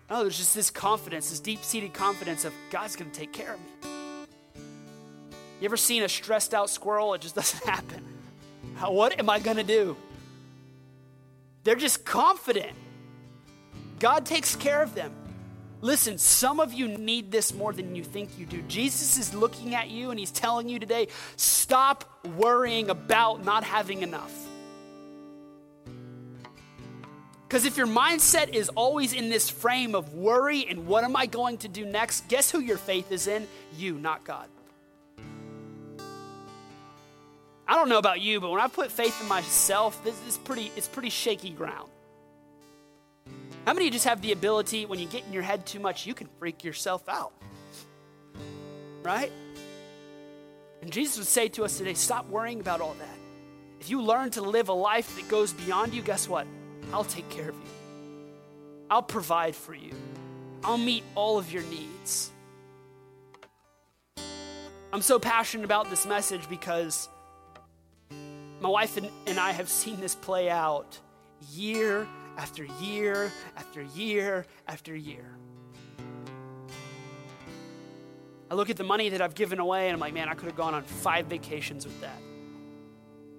No, 0.10 0.22
there's 0.22 0.38
just 0.38 0.54
this 0.54 0.70
confidence, 0.70 1.30
this 1.30 1.40
deep 1.40 1.64
seated 1.64 1.94
confidence 1.94 2.46
of 2.46 2.54
God's 2.70 2.96
going 2.96 3.10
to 3.10 3.20
take 3.20 3.34
care 3.34 3.54
of 3.54 3.60
me. 3.60 3.90
You 5.60 5.66
ever 5.66 5.78
seen 5.78 6.04
a 6.04 6.10
stressed 6.10 6.54
out 6.54 6.70
squirrel? 6.70 7.14
It 7.14 7.22
just 7.22 7.36
doesn't 7.36 7.64
happen. 7.64 8.06
What 8.80 9.18
am 9.20 9.30
I 9.30 9.40
going 9.40 9.58
to 9.58 9.64
do? 9.64 9.96
They're 11.64 11.76
just 11.76 12.04
confident. 12.04 12.74
God 14.00 14.26
takes 14.26 14.56
care 14.56 14.84
of 14.84 14.94
them. 14.96 15.14
Listen, 15.80 16.18
some 16.18 16.60
of 16.60 16.74
you 16.74 16.88
need 16.88 17.32
this 17.32 17.54
more 17.54 17.74
than 17.74 17.96
you 17.96 18.04
think 18.04 18.38
you 18.38 18.46
do. 18.46 18.62
Jesus 18.64 19.18
is 19.18 19.34
looking 19.34 19.76
at 19.76 19.90
you 19.90 20.12
and 20.12 20.20
he's 20.20 20.32
telling 20.32 20.70
you 20.70 20.80
today 20.80 21.08
stop 21.36 22.26
worrying 22.38 22.90
about 22.90 23.44
not 23.44 23.64
having 23.64 24.02
enough. 24.02 24.34
Because 27.54 27.66
if 27.66 27.78
your 27.78 27.86
mindset 27.86 28.56
is 28.56 28.70
always 28.70 29.14
in 29.14 29.30
this 29.30 29.48
frame 29.48 29.94
of 29.94 30.16
worry 30.16 30.66
and 30.68 30.88
what 30.88 31.04
am 31.04 31.16
I 31.16 31.28
going 31.28 31.60
to 31.60 31.68
do 31.68 31.86
next, 31.86 32.28
guess 32.28 32.50
who 32.50 32.60
your 32.60 32.80
faith 32.80 33.12
is 33.12 33.28
in? 33.28 33.48
You, 33.78 34.00
not 34.00 34.24
God. 34.24 34.48
I 37.68 37.76
don't 37.76 37.90
know 37.90 38.00
about 38.00 38.22
you, 38.22 38.42
but 38.42 38.50
when 38.50 38.60
I 38.60 38.68
put 38.68 38.92
faith 38.92 39.22
in 39.22 39.28
myself, 39.28 40.04
this 40.04 40.20
is 40.28 40.40
pretty, 40.40 40.72
it's 40.76 40.88
pretty 40.88 41.12
shaky 41.12 41.52
ground. 41.52 41.92
How 43.68 43.74
many 43.76 43.82
of 43.82 43.86
you 43.86 43.92
just 43.92 44.06
have 44.06 44.24
the 44.24 44.32
ability, 44.32 44.88
when 44.88 44.98
you 44.98 45.06
get 45.06 45.24
in 45.28 45.32
your 45.32 45.44
head 45.44 45.64
too 45.68 45.80
much, 45.80 46.08
you 46.08 46.16
can 46.16 46.30
freak 46.40 46.64
yourself 46.64 47.08
out? 47.08 47.34
Right? 49.04 49.32
And 50.82 50.92
Jesus 50.92 51.20
would 51.20 51.28
say 51.28 51.50
to 51.50 51.66
us 51.66 51.78
today 51.78 51.94
stop 51.94 52.28
worrying 52.30 52.62
about 52.62 52.82
all 52.82 52.96
that. 52.96 53.18
If 53.80 53.92
you 53.92 54.02
learn 54.02 54.32
to 54.32 54.42
live 54.42 54.70
a 54.70 54.74
life 54.74 55.16
that 55.18 55.28
goes 55.28 55.54
beyond 55.54 55.94
you, 55.94 56.02
guess 56.02 56.28
what? 56.28 56.48
I'll 56.92 57.04
take 57.04 57.30
care 57.30 57.50
of 57.50 57.56
you. 57.56 57.72
I'll 58.90 59.02
provide 59.02 59.56
for 59.56 59.74
you. 59.74 59.92
I'll 60.64 60.78
meet 60.78 61.04
all 61.16 61.38
of 61.38 61.52
your 61.52 61.64
needs. 61.64 62.32
I'm 64.92 65.02
so 65.02 65.18
passionate 65.18 65.66
about 65.66 65.90
this 65.90 66.06
message 66.06 66.48
because 66.50 67.10
my 68.62 68.70
wife 68.70 68.98
and 68.98 69.40
I 69.40 69.52
have 69.52 69.68
seen 69.68 70.00
this 70.00 70.16
play 70.16 70.50
out 70.50 71.00
year 71.52 72.08
after 72.38 72.66
year 72.80 73.32
after 73.58 73.82
year 73.82 74.46
after 74.68 74.96
year. 74.96 75.26
I 78.52 78.56
look 78.56 78.70
at 78.70 78.78
the 78.78 78.84
money 78.84 79.10
that 79.10 79.22
I've 79.22 79.34
given 79.34 79.58
away 79.58 79.88
and 79.88 79.96
I'm 79.96 80.00
like, 80.00 80.14
man, 80.14 80.30
I 80.30 80.36
could 80.36 80.46
have 80.46 80.56
gone 80.56 80.76
on 80.76 80.84
five 80.84 81.26
vacations 81.26 81.86
with 81.86 82.00
that. 82.02 82.22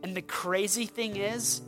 And 0.03 0.16
the 0.16 0.22
crazy 0.22 0.86
thing 0.86 1.16
is, 1.16 1.62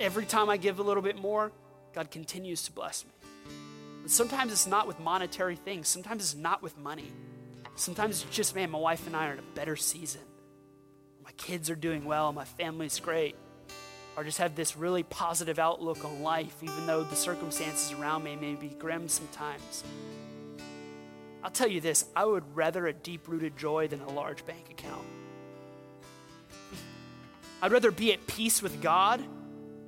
every 0.00 0.26
time 0.26 0.48
I 0.48 0.56
give 0.56 0.78
a 0.78 0.82
little 0.82 1.02
bit 1.02 1.16
more, 1.16 1.52
God 1.92 2.10
continues 2.10 2.62
to 2.64 2.72
bless 2.72 3.04
me. 3.04 3.10
And 4.02 4.10
sometimes 4.10 4.52
it's 4.52 4.66
not 4.66 4.86
with 4.86 5.00
monetary 5.00 5.56
things, 5.56 5.88
sometimes 5.88 6.22
it's 6.22 6.40
not 6.40 6.62
with 6.62 6.76
money. 6.78 7.12
Sometimes 7.74 8.24
it's 8.24 8.34
just, 8.34 8.56
man, 8.56 8.70
my 8.70 8.78
wife 8.78 9.06
and 9.06 9.14
I 9.14 9.28
are 9.28 9.32
in 9.34 9.38
a 9.38 9.54
better 9.54 9.76
season. 9.76 10.22
My 11.24 11.30
kids 11.36 11.70
are 11.70 11.76
doing 11.76 12.04
well, 12.04 12.32
my 12.32 12.44
family's 12.44 12.98
great. 12.98 13.36
Or 14.16 14.24
just 14.24 14.38
have 14.38 14.56
this 14.56 14.76
really 14.76 15.04
positive 15.04 15.60
outlook 15.60 16.04
on 16.04 16.22
life, 16.22 16.56
even 16.62 16.86
though 16.86 17.04
the 17.04 17.14
circumstances 17.14 17.92
around 17.92 18.24
me 18.24 18.34
may 18.34 18.54
be 18.56 18.68
grim 18.68 19.08
sometimes. 19.08 19.84
I'll 21.44 21.52
tell 21.52 21.68
you 21.68 21.80
this 21.80 22.06
I 22.16 22.24
would 22.24 22.42
rather 22.56 22.88
a 22.88 22.92
deep 22.92 23.28
rooted 23.28 23.56
joy 23.56 23.86
than 23.86 24.00
a 24.00 24.10
large 24.10 24.44
bank 24.44 24.70
account. 24.70 25.06
I'd 27.62 27.70
rather 27.70 27.92
be 27.92 28.12
at 28.12 28.26
peace 28.26 28.60
with 28.60 28.82
God 28.82 29.22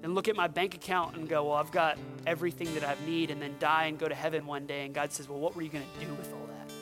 and 0.02 0.14
look 0.14 0.28
at 0.28 0.36
my 0.36 0.48
bank 0.48 0.74
account 0.74 1.16
and 1.16 1.28
go, 1.28 1.44
well, 1.44 1.54
I've 1.54 1.72
got 1.72 1.98
everything 2.26 2.72
that 2.74 2.84
I 2.84 2.96
need, 3.06 3.30
and 3.30 3.40
then 3.40 3.54
die 3.58 3.84
and 3.84 3.98
go 3.98 4.08
to 4.08 4.14
heaven 4.14 4.46
one 4.46 4.66
day. 4.66 4.84
And 4.86 4.94
God 4.94 5.12
says, 5.12 5.28
well, 5.28 5.38
what 5.38 5.54
were 5.54 5.62
you 5.62 5.68
going 5.68 5.84
to 5.84 6.06
do 6.06 6.12
with 6.14 6.32
all 6.32 6.46
that? 6.46 6.72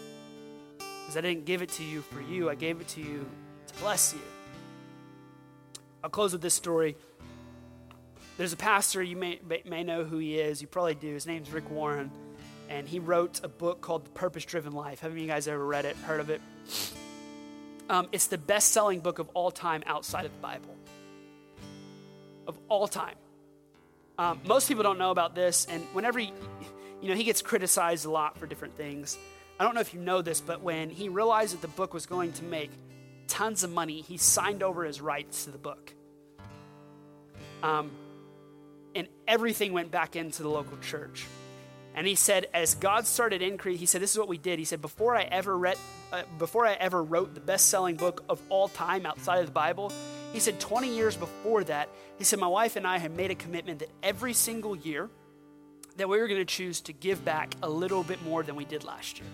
Because 0.78 1.16
I 1.16 1.20
didn't 1.20 1.44
give 1.44 1.62
it 1.62 1.70
to 1.70 1.84
you 1.84 2.02
for 2.02 2.20
you, 2.20 2.48
I 2.48 2.54
gave 2.54 2.80
it 2.80 2.88
to 2.88 3.00
you 3.00 3.28
to 3.66 3.74
bless 3.80 4.12
you. 4.12 4.20
I'll 6.02 6.10
close 6.10 6.32
with 6.32 6.42
this 6.42 6.54
story. 6.54 6.96
There's 8.36 8.52
a 8.52 8.56
pastor, 8.56 9.02
you 9.02 9.16
may, 9.16 9.40
may 9.64 9.82
know 9.82 10.04
who 10.04 10.18
he 10.18 10.38
is. 10.38 10.62
You 10.62 10.68
probably 10.68 10.94
do. 10.94 11.12
His 11.12 11.26
name's 11.26 11.50
Rick 11.50 11.68
Warren. 11.70 12.12
And 12.68 12.86
he 12.86 13.00
wrote 13.00 13.40
a 13.42 13.48
book 13.48 13.80
called 13.80 14.04
The 14.04 14.10
Purpose 14.10 14.44
Driven 14.44 14.72
Life. 14.72 15.00
Haven't 15.00 15.18
you 15.18 15.26
guys 15.26 15.48
ever 15.48 15.64
read 15.64 15.84
it, 15.86 15.96
heard 15.96 16.20
of 16.20 16.30
it? 16.30 16.40
Um, 17.90 18.06
it's 18.12 18.28
the 18.28 18.38
best 18.38 18.70
selling 18.70 19.00
book 19.00 19.18
of 19.18 19.28
all 19.30 19.50
time 19.50 19.82
outside 19.86 20.24
of 20.24 20.32
the 20.32 20.38
Bible 20.38 20.77
of 22.48 22.58
all 22.68 22.88
time. 22.88 23.14
Um, 24.18 24.40
most 24.44 24.66
people 24.66 24.82
don't 24.82 24.98
know 24.98 25.12
about 25.12 25.36
this, 25.36 25.66
and 25.70 25.84
whenever 25.92 26.18
he, 26.18 26.32
you 27.00 27.08
know, 27.08 27.14
he 27.14 27.22
gets 27.22 27.42
criticized 27.42 28.04
a 28.04 28.10
lot 28.10 28.36
for 28.36 28.46
different 28.46 28.76
things. 28.76 29.16
I 29.60 29.64
don't 29.64 29.74
know 29.74 29.80
if 29.80 29.94
you 29.94 30.00
know 30.00 30.22
this, 30.22 30.40
but 30.40 30.62
when 30.62 30.90
he 30.90 31.08
realized 31.08 31.52
that 31.54 31.62
the 31.62 31.68
book 31.68 31.94
was 31.94 32.06
going 32.06 32.32
to 32.32 32.44
make 32.44 32.70
tons 33.28 33.62
of 33.62 33.70
money, 33.70 34.00
he 34.00 34.16
signed 34.16 34.62
over 34.64 34.84
his 34.84 35.00
rights 35.00 35.44
to 35.44 35.52
the 35.52 35.58
book. 35.58 35.92
Um, 37.62 37.90
and 38.94 39.06
everything 39.28 39.72
went 39.72 39.90
back 39.90 40.16
into 40.16 40.42
the 40.42 40.48
local 40.48 40.78
church. 40.78 41.26
And 41.94 42.06
he 42.06 42.14
said, 42.14 42.46
as 42.54 42.76
God 42.76 43.06
started 43.06 43.42
increase, 43.42 43.80
he 43.80 43.86
said, 43.86 44.00
"This 44.00 44.12
is 44.12 44.18
what 44.18 44.28
we 44.28 44.38
did." 44.38 44.58
He 44.60 44.64
said, 44.64 44.80
"Before 44.80 45.16
I 45.16 45.22
ever 45.22 45.56
read, 45.56 45.76
uh, 46.12 46.22
before 46.38 46.64
I 46.64 46.74
ever 46.74 47.02
wrote 47.02 47.34
the 47.34 47.40
best-selling 47.40 47.96
book 47.96 48.22
of 48.28 48.40
all 48.48 48.68
time 48.68 49.04
outside 49.04 49.40
of 49.40 49.46
the 49.46 49.52
Bible, 49.52 49.92
he 50.32 50.40
said 50.40 50.60
20 50.60 50.94
years 50.94 51.16
before 51.16 51.64
that, 51.64 51.88
he 52.18 52.24
said, 52.24 52.38
My 52.38 52.46
wife 52.46 52.76
and 52.76 52.86
I 52.86 52.98
had 52.98 53.16
made 53.16 53.30
a 53.30 53.34
commitment 53.34 53.80
that 53.80 53.90
every 54.02 54.32
single 54.32 54.76
year 54.76 55.08
that 55.96 56.08
we 56.08 56.18
were 56.18 56.28
going 56.28 56.40
to 56.40 56.44
choose 56.44 56.80
to 56.82 56.92
give 56.92 57.24
back 57.24 57.54
a 57.62 57.68
little 57.68 58.02
bit 58.02 58.22
more 58.22 58.42
than 58.42 58.56
we 58.56 58.64
did 58.64 58.84
last 58.84 59.18
year. 59.18 59.28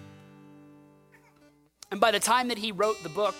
And 1.91 2.01
by 2.01 2.11
the 2.11 2.21
time 2.21 2.49
that 2.49 2.59
he 2.59 2.73
wrote 2.73 3.03
the 3.03 3.09
book, 3.09 3.35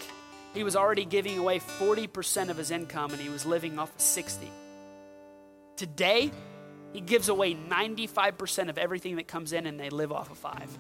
he 0.53 0.63
was 0.63 0.77
already 0.77 1.05
giving 1.05 1.39
away 1.39 1.59
40% 1.59 2.51
of 2.51 2.57
his 2.57 2.71
income 2.71 3.13
and 3.13 3.21
he 3.21 3.29
was 3.29 3.45
living 3.45 3.79
off 3.79 3.95
of 3.95 4.01
60. 4.01 4.49
Today, 5.77 6.31
he 6.93 7.01
gives 7.01 7.29
away 7.29 7.55
95% 7.55 8.69
of 8.69 8.79
everything 8.79 9.17
that 9.17 9.27
comes 9.27 9.53
in 9.53 9.67
and 9.67 9.81
they 9.81 9.91
live 9.91 10.13
off 10.13 10.31
of 10.31 10.39
5. 10.39 10.79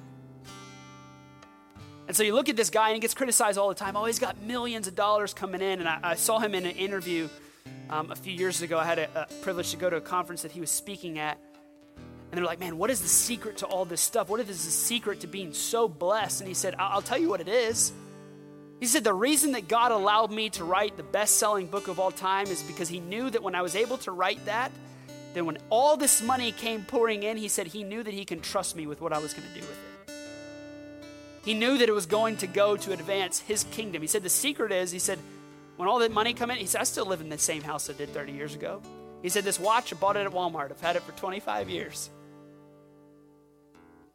And 2.07 2.17
so 2.17 2.23
you 2.23 2.35
look 2.35 2.49
at 2.49 2.57
this 2.57 2.71
guy 2.71 2.89
and 2.89 2.97
he 2.97 3.01
gets 3.01 3.15
criticized 3.15 3.59
all 3.59 3.69
the 3.69 3.75
time. 3.75 3.97
Oh, 3.97 4.05
he's 4.05 4.19
got 4.19 4.41
millions 4.43 4.87
of 4.87 4.95
dollars 4.95 5.33
coming 5.33 5.63
in. 5.63 5.81
And 5.81 5.89
I, 5.89 6.01
I 6.03 6.15
saw 6.15 6.39
him 6.39 6.55
in 6.55 6.67
an 6.67 6.77
interview 6.77 7.29
um, 7.89 8.11
a 8.11 8.17
few 8.17 8.33
years 8.33 8.63
ago. 8.63 8.79
I 8.79 8.85
had 8.85 8.99
a, 8.99 9.23
a, 9.23 9.27
privilege 9.43 9.71
to 9.71 9.77
go 9.77 9.89
to 9.89 9.97
a 9.97 10.01
conference 10.01 10.43
that 10.43 10.53
he 10.53 10.61
was 10.61 10.71
speaking 10.71 11.19
at. 11.19 11.39
And 11.97 12.39
they're 12.39 12.45
like, 12.45 12.61
man, 12.61 12.77
what 12.77 12.91
is 12.91 13.01
the 13.01 13.09
secret 13.09 13.59
to 13.59 13.67
all 13.67 13.85
this 13.85 14.01
stuff? 14.01 14.29
What 14.29 14.41
is 14.41 14.47
the 14.47 14.55
secret 14.55 15.21
to 15.21 15.27
being 15.27 15.53
so 15.53 15.89
blessed? 15.89 16.41
And 16.41 16.49
he 16.49 16.55
said, 16.55 16.75
I'll 16.79 17.03
tell 17.03 17.19
you 17.19 17.29
what 17.29 17.41
it 17.41 17.49
is. 17.49 17.93
He 18.81 18.87
said, 18.87 19.05
the 19.05 19.15
reason 19.15 19.53
that 19.53 19.69
God 19.69 19.93
allowed 19.93 20.31
me 20.31 20.51
to 20.51 20.65
write 20.65 20.97
the 20.97 21.05
best 21.05 21.39
selling 21.39 21.67
book 21.67 21.89
of 21.89 22.01
all 22.01 22.11
time 22.11 22.49
is 22.49 22.63
because 22.63 22.89
he 22.89 23.01
knew 23.01 23.31
that 23.31 23.43
when 23.43 23.55
I 23.55 23.63
was 23.63 23.77
able 23.77 23.97
to 23.99 24.11
write 24.11 24.45
that, 24.47 24.73
then 25.33 25.47
when 25.47 25.59
all 25.71 25.97
this 25.97 26.21
money 26.21 26.53
came 26.53 26.83
pouring 26.85 27.23
in, 27.23 27.37
he 27.37 27.49
said 27.49 27.69
he 27.69 27.83
knew 27.83 28.03
that 28.03 28.13
he 28.13 28.25
can 28.25 28.41
trust 28.41 28.77
me 28.77 28.87
with 28.87 29.01
what 29.01 29.13
I 29.13 29.19
was 29.19 29.33
going 29.33 29.49
to 29.49 29.55
do 29.55 29.61
with 29.61 29.71
it. 29.71 29.94
He 31.45 31.55
knew 31.55 31.77
that 31.79 31.89
it 31.89 31.93
was 31.93 32.07
going 32.07 32.39
to 32.39 32.47
go 32.47 32.77
to 32.77 32.93
advance 32.93 33.41
his 33.41 33.65
kingdom. 33.65 34.01
He 34.03 34.09
said, 34.09 34.23
The 34.23 34.31
secret 34.31 34.73
is, 34.73 34.91
he 34.91 34.99
said, 34.99 35.19
when 35.77 35.89
all 35.89 35.99
that 35.99 36.13
money 36.13 36.35
come 36.35 36.51
in, 36.51 36.59
he 36.59 36.67
said, 36.67 36.81
I 36.81 36.85
still 36.85 37.07
live 37.07 37.21
in 37.21 37.29
the 37.29 37.39
same 37.39 37.63
house 37.63 37.91
I 37.91 37.95
did 37.95 38.11
30 38.11 38.33
years 38.33 38.55
ago. 38.55 38.81
He 39.23 39.29
said, 39.29 39.45
This 39.45 39.59
watch, 39.59 39.93
I 39.93 39.97
bought 39.97 40.17
it 40.17 40.27
at 40.27 40.33
Walmart. 40.33 40.71
I've 40.71 40.81
had 40.81 40.97
it 40.97 41.03
for 41.03 41.13
25 41.13 41.69
years. 41.69 42.11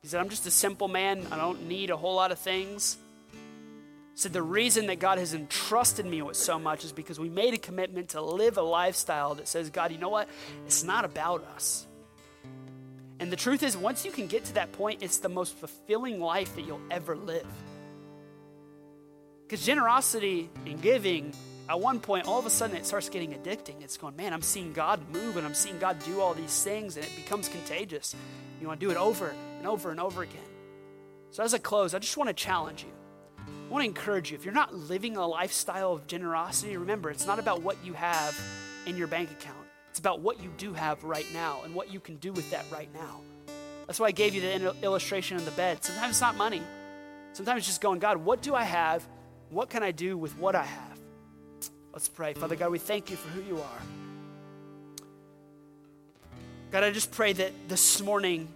He 0.01 0.07
said, 0.07 0.21
I'm 0.21 0.29
just 0.29 0.45
a 0.45 0.51
simple 0.51 0.87
man. 0.87 1.27
I 1.31 1.37
don't 1.37 1.67
need 1.67 1.89
a 1.89 1.97
whole 1.97 2.15
lot 2.15 2.31
of 2.31 2.39
things. 2.39 2.97
He 3.31 3.37
said, 4.15 4.33
The 4.33 4.41
reason 4.41 4.87
that 4.87 4.99
God 4.99 5.17
has 5.17 5.33
entrusted 5.33 6.05
me 6.05 6.21
with 6.21 6.37
so 6.37 6.57
much 6.57 6.85
is 6.85 6.93
because 6.93 7.19
we 7.19 7.29
made 7.29 7.53
a 7.53 7.57
commitment 7.57 8.09
to 8.09 8.21
live 8.21 8.57
a 8.57 8.61
lifestyle 8.61 9.35
that 9.35 9.47
says, 9.47 9.69
God, 9.69 9.91
you 9.91 9.97
know 9.97 10.09
what? 10.09 10.29
It's 10.65 10.83
not 10.83 11.03
about 11.03 11.43
us. 11.55 11.85
And 13.19 13.31
the 13.31 13.35
truth 13.35 13.63
is, 13.63 13.75
once 13.75 14.05
you 14.05 14.11
can 14.11 14.27
get 14.27 14.45
to 14.45 14.53
that 14.53 14.71
point, 14.71 15.03
it's 15.03 15.17
the 15.17 15.29
most 15.29 15.57
fulfilling 15.57 16.21
life 16.21 16.55
that 16.55 16.61
you'll 16.61 16.81
ever 16.89 17.15
live. 17.15 17.47
Because 19.43 19.65
generosity 19.65 20.49
and 20.65 20.81
giving, 20.81 21.33
at 21.67 21.79
one 21.79 21.99
point, 21.99 22.27
all 22.27 22.39
of 22.39 22.45
a 22.45 22.49
sudden 22.49 22.77
it 22.77 22.85
starts 22.85 23.09
getting 23.09 23.33
addicting. 23.33 23.81
It's 23.81 23.97
going, 23.97 24.15
man, 24.15 24.33
I'm 24.33 24.41
seeing 24.41 24.73
God 24.73 25.01
move 25.11 25.37
and 25.37 25.45
I'm 25.45 25.53
seeing 25.53 25.77
God 25.79 25.97
do 26.05 26.21
all 26.21 26.33
these 26.33 26.63
things, 26.63 26.95
and 26.95 27.05
it 27.05 27.15
becomes 27.15 27.49
contagious. 27.49 28.15
You 28.61 28.67
want 28.67 28.79
to 28.79 28.85
do 28.85 28.91
it 28.91 28.97
over 28.97 29.33
and 29.57 29.67
over 29.67 29.91
and 29.91 29.99
over 29.99 30.23
again. 30.23 30.41
So, 31.31 31.43
as 31.43 31.53
I 31.53 31.57
close, 31.57 31.93
I 31.93 31.99
just 31.99 32.17
want 32.17 32.29
to 32.29 32.33
challenge 32.33 32.83
you. 32.83 32.91
I 33.37 33.71
want 33.71 33.83
to 33.83 33.87
encourage 33.87 34.31
you. 34.31 34.37
If 34.37 34.45
you're 34.45 34.53
not 34.53 34.73
living 34.73 35.15
a 35.15 35.27
lifestyle 35.27 35.93
of 35.93 36.07
generosity, 36.07 36.75
remember, 36.75 37.11
it's 37.11 37.27
not 37.27 37.37
about 37.37 37.61
what 37.61 37.77
you 37.83 37.93
have 37.93 38.39
in 38.87 38.97
your 38.97 39.07
bank 39.07 39.29
account. 39.31 39.58
It's 39.89 39.99
about 39.99 40.19
what 40.21 40.41
you 40.41 40.51
do 40.57 40.73
have 40.73 41.03
right 41.03 41.25
now 41.33 41.61
and 41.63 41.73
what 41.73 41.91
you 41.91 41.99
can 41.99 42.17
do 42.17 42.31
with 42.31 42.49
that 42.51 42.65
right 42.71 42.89
now. 42.93 43.21
That's 43.87 43.99
why 43.99 44.07
I 44.07 44.11
gave 44.11 44.35
you 44.35 44.41
the 44.41 44.75
illustration 44.83 45.37
in 45.37 45.45
the 45.45 45.51
bed. 45.51 45.83
Sometimes 45.83 46.11
it's 46.11 46.21
not 46.21 46.37
money. 46.37 46.61
Sometimes 47.33 47.59
it's 47.59 47.67
just 47.67 47.81
going, 47.81 47.99
God, 47.99 48.17
what 48.17 48.41
do 48.41 48.53
I 48.53 48.63
have? 48.63 49.07
What 49.49 49.69
can 49.69 49.81
I 49.81 49.91
do 49.91 50.17
with 50.17 50.37
what 50.37 50.55
I 50.55 50.63
have? 50.63 50.99
Let's 51.91 52.07
pray. 52.07 52.33
Father 52.33 52.55
God, 52.55 52.71
we 52.71 52.77
thank 52.77 53.09
you 53.09 53.17
for 53.17 53.29
who 53.29 53.41
you 53.41 53.59
are. 53.59 53.81
God, 56.71 56.83
I 56.83 56.91
just 56.91 57.11
pray 57.11 57.33
that 57.33 57.51
this 57.67 57.99
morning, 57.99 58.47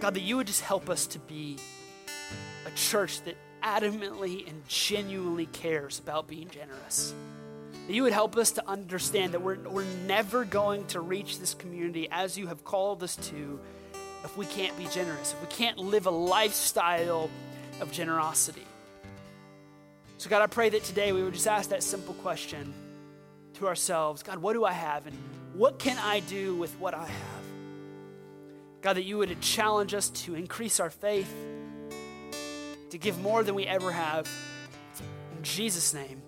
God, 0.00 0.14
that 0.14 0.22
you 0.22 0.36
would 0.38 0.48
just 0.48 0.62
help 0.62 0.90
us 0.90 1.06
to 1.08 1.20
be 1.20 1.56
a 2.66 2.70
church 2.72 3.20
that 3.22 3.36
adamantly 3.62 4.48
and 4.48 4.66
genuinely 4.68 5.46
cares 5.46 6.00
about 6.00 6.26
being 6.26 6.48
generous. 6.50 7.14
That 7.86 7.92
you 7.92 8.02
would 8.02 8.12
help 8.12 8.36
us 8.36 8.52
to 8.52 8.68
understand 8.68 9.34
that 9.34 9.42
we're, 9.42 9.58
we're 9.58 9.84
never 10.06 10.44
going 10.44 10.86
to 10.88 11.00
reach 11.00 11.38
this 11.38 11.54
community 11.54 12.08
as 12.10 12.36
you 12.36 12.48
have 12.48 12.64
called 12.64 13.02
us 13.02 13.16
to 13.28 13.60
if 14.24 14.36
we 14.36 14.44
can't 14.46 14.76
be 14.76 14.86
generous, 14.86 15.32
if 15.32 15.40
we 15.40 15.46
can't 15.46 15.78
live 15.78 16.06
a 16.06 16.10
lifestyle 16.10 17.30
of 17.80 17.92
generosity. 17.92 18.66
So, 20.18 20.28
God, 20.28 20.42
I 20.42 20.46
pray 20.46 20.68
that 20.70 20.82
today 20.82 21.12
we 21.12 21.22
would 21.22 21.34
just 21.34 21.46
ask 21.46 21.70
that 21.70 21.82
simple 21.82 22.14
question 22.14 22.74
to 23.54 23.68
ourselves 23.68 24.22
God, 24.22 24.38
what 24.38 24.54
do 24.54 24.64
I 24.64 24.72
have? 24.72 25.06
And 25.06 25.16
what 25.54 25.78
can 25.78 25.96
I 25.98 26.20
do 26.20 26.56
with 26.56 26.72
what 26.80 26.94
I 26.94 27.06
have? 27.06 27.44
God, 28.82 28.94
that 28.94 29.04
you 29.04 29.18
would 29.18 29.40
challenge 29.40 29.94
us 29.94 30.10
to 30.10 30.34
increase 30.34 30.80
our 30.80 30.90
faith, 30.90 31.32
to 32.90 32.98
give 32.98 33.20
more 33.20 33.42
than 33.42 33.54
we 33.54 33.66
ever 33.66 33.92
have. 33.92 34.28
In 35.36 35.42
Jesus' 35.42 35.94
name. 35.94 36.22